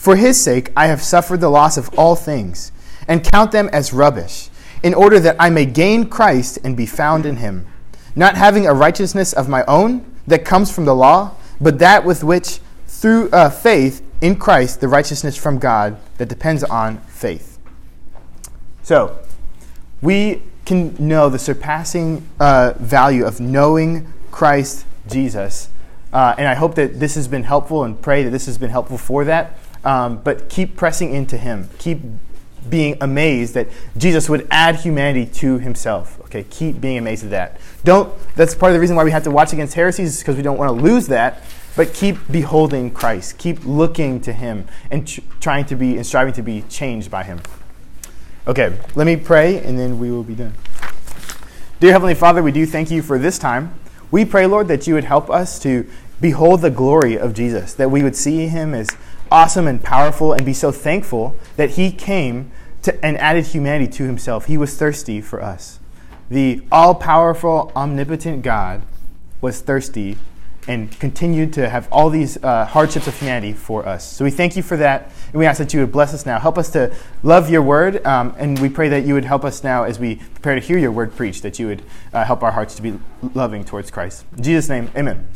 For 0.02 0.16
his 0.16 0.42
sake, 0.42 0.72
I 0.76 0.88
have 0.88 1.04
suffered 1.04 1.42
the 1.42 1.50
loss 1.50 1.78
of 1.78 1.94
all 1.96 2.16
things, 2.16 2.72
and 3.08 3.24
count 3.24 3.52
them 3.52 3.70
as 3.72 3.94
rubbish, 3.94 4.50
in 4.82 4.96
order 4.96 5.20
that 5.20 5.36
I 5.38 5.52
may 5.52 5.68
gain 5.68 6.10
Christ 6.10 6.58
and 6.64 6.76
be 6.76 6.88
found 6.88 7.24
in 7.24 7.36
him, 7.36 7.68
not 8.16 8.36
having 8.36 8.66
a 8.66 8.74
righteousness 8.74 9.32
of 9.32 9.48
my 9.48 9.64
own 9.66 10.04
that 10.26 10.44
comes 10.44 10.72
from 10.72 10.86
the 10.86 10.96
law, 10.96 11.36
but 11.62 11.78
that 11.78 12.04
with 12.04 12.24
which, 12.24 12.62
through 12.88 13.30
uh, 13.30 13.52
faith 13.52 14.02
in 14.22 14.38
Christ, 14.38 14.82
the 14.82 14.88
righteousness 14.88 15.38
from 15.38 15.60
God 15.60 15.98
that 16.18 16.30
depends 16.30 16.64
on 16.64 16.98
faith. 17.02 17.60
So, 18.82 19.20
we 20.02 20.42
can 20.66 20.96
know 20.98 21.30
the 21.30 21.38
surpassing 21.38 22.28
uh, 22.40 22.74
value 22.80 23.24
of 23.24 23.40
knowing 23.40 24.12
Christ 24.32 24.84
Jesus. 25.08 25.70
Uh, 26.12 26.34
and 26.40 26.48
I 26.48 26.56
hope 26.56 26.74
that 26.74 27.00
this 27.00 27.14
has 27.14 27.28
been 27.28 27.44
helpful 27.44 27.84
and 27.84 28.02
pray 28.02 28.24
that 28.24 28.32
this 28.32 28.48
has 28.48 28.58
been 28.58 28.72
helpful 28.72 28.98
for 28.98 29.26
that. 29.26 29.60
Um, 29.84 30.18
but 30.18 30.50
keep 30.50 30.76
pressing 30.76 31.14
into 31.14 31.38
Him. 31.38 31.70
Keep 31.80 32.02
being 32.70 32.96
amazed 33.02 33.56
that 33.56 33.68
Jesus 33.98 34.30
would 34.30 34.48
add 34.52 34.76
humanity 34.78 35.26
to 35.34 35.58
Himself. 35.60 36.20
Okay, 36.26 36.44
keep 36.44 36.80
being 36.80 36.98
amazed 36.98 37.24
at 37.24 37.32
that. 37.32 37.62
Don't. 37.84 38.14
That's 38.36 38.54
part 38.54 38.72
of 38.72 38.76
the 38.76 38.80
reason 38.80 38.96
why 38.96 39.04
we 39.04 39.12
have 39.12 39.24
to 39.24 39.32
watch 39.32 39.54
against 39.54 39.74
heresies, 39.74 40.16
is 40.16 40.20
because 40.20 40.36
we 40.36 40.44
don't 40.44 40.58
want 40.58 40.70
to 40.70 40.84
lose 40.84 41.08
that. 41.08 41.42
But 41.76 41.94
keep 41.94 42.18
beholding 42.30 42.92
Christ. 42.92 43.38
Keep 43.38 43.66
looking 43.66 44.20
to 44.22 44.34
Him 44.34 44.68
and 44.92 45.08
tr- 45.08 45.22
trying 45.40 45.66
to 45.66 45.76
be 45.76 45.96
and 45.96 46.06
striving 46.06 46.34
to 46.34 46.42
be 46.42 46.64
changed 46.64 47.10
by 47.10 47.24
Him. 47.24 47.42
Okay, 48.48 48.78
let 48.96 49.06
me 49.06 49.16
pray, 49.16 49.60
and 49.64 49.80
then 49.80 49.98
we 49.98 50.12
will 50.12 50.24
be 50.24 50.36
done. 50.36 50.54
Dear 51.80 51.94
Heavenly 51.94 52.16
Father, 52.16 52.44
we 52.44 52.52
do 52.52 52.66
thank 52.66 52.92
you 52.92 53.02
for 53.02 53.18
this 53.18 53.40
time. 53.40 53.74
We 54.12 54.26
pray, 54.26 54.46
Lord, 54.46 54.68
that 54.68 54.86
you 54.86 54.94
would 54.94 55.06
help 55.06 55.30
us 55.30 55.58
to 55.60 55.88
behold 56.20 56.62
the 56.62 56.70
glory 56.70 57.18
of 57.18 57.34
Jesus, 57.34 57.74
that 57.76 57.90
we 57.90 58.04
would 58.04 58.16
see 58.16 58.48
Him 58.48 58.74
as 58.74 58.90
awesome 59.32 59.68
and 59.68 59.82
powerful 59.82 60.34
and 60.34 60.46
be 60.46 60.54
so 60.54 60.72
thankful 60.72 61.36
that 61.56 61.72
he 61.72 61.92
came 61.92 62.52
to, 62.84 63.06
and 63.06 63.18
added 63.18 63.48
humanity 63.48 63.92
to 63.94 64.04
himself. 64.04 64.46
He 64.46 64.58
was 64.58 64.76
thirsty 64.76 65.22
for 65.22 65.42
us. 65.42 65.80
The 66.30 66.62
all 66.72 66.96
powerful, 66.96 67.72
omnipotent 67.76 68.42
God 68.42 68.84
was 69.42 69.62
thirsty 69.62 70.18
and 70.68 70.98
continued 71.00 71.54
to 71.54 71.68
have 71.68 71.88
all 71.92 72.10
these 72.10 72.42
uh, 72.44 72.66
hardships 72.66 73.08
of 73.08 73.18
humanity 73.18 73.54
for 73.54 73.88
us. 73.88 74.10
So 74.10 74.24
we 74.24 74.32
thank 74.32 74.56
you 74.56 74.62
for 74.62 74.78
that, 74.78 75.12
and 75.32 75.36
we 75.36 75.46
ask 75.46 75.58
that 75.58 75.74
you 75.74 75.80
would 75.80 75.92
bless 75.92 76.14
us 76.14 76.26
now. 76.26 76.40
Help 76.40 76.58
us 76.58 76.70
to 76.72 76.96
love 77.24 77.50
your 77.50 77.64
word, 77.64 78.06
um, 78.06 78.36
and 78.38 78.60
we 78.60 78.70
pray 78.70 78.88
that 78.90 79.06
you 79.06 79.16
would 79.16 79.26
help 79.26 79.44
us 79.44 79.64
now 79.64 79.84
as 79.84 79.98
we 79.98 80.16
prepare 80.16 80.56
to 80.56 80.62
hear 80.62 80.78
your 80.78 80.92
word 80.92 81.16
preached, 81.16 81.42
that 81.44 81.58
you 81.58 81.68
would 81.68 81.82
uh, 82.14 82.24
help 82.24 82.44
our 82.44 82.52
hearts 82.52 82.76
to 82.76 82.82
be 82.82 83.00
loving 83.34 83.66
towards 83.66 83.90
Christ. 83.90 84.24
In 84.38 84.44
Jesus' 84.44 84.70
name, 84.70 84.92
amen. 84.96 85.28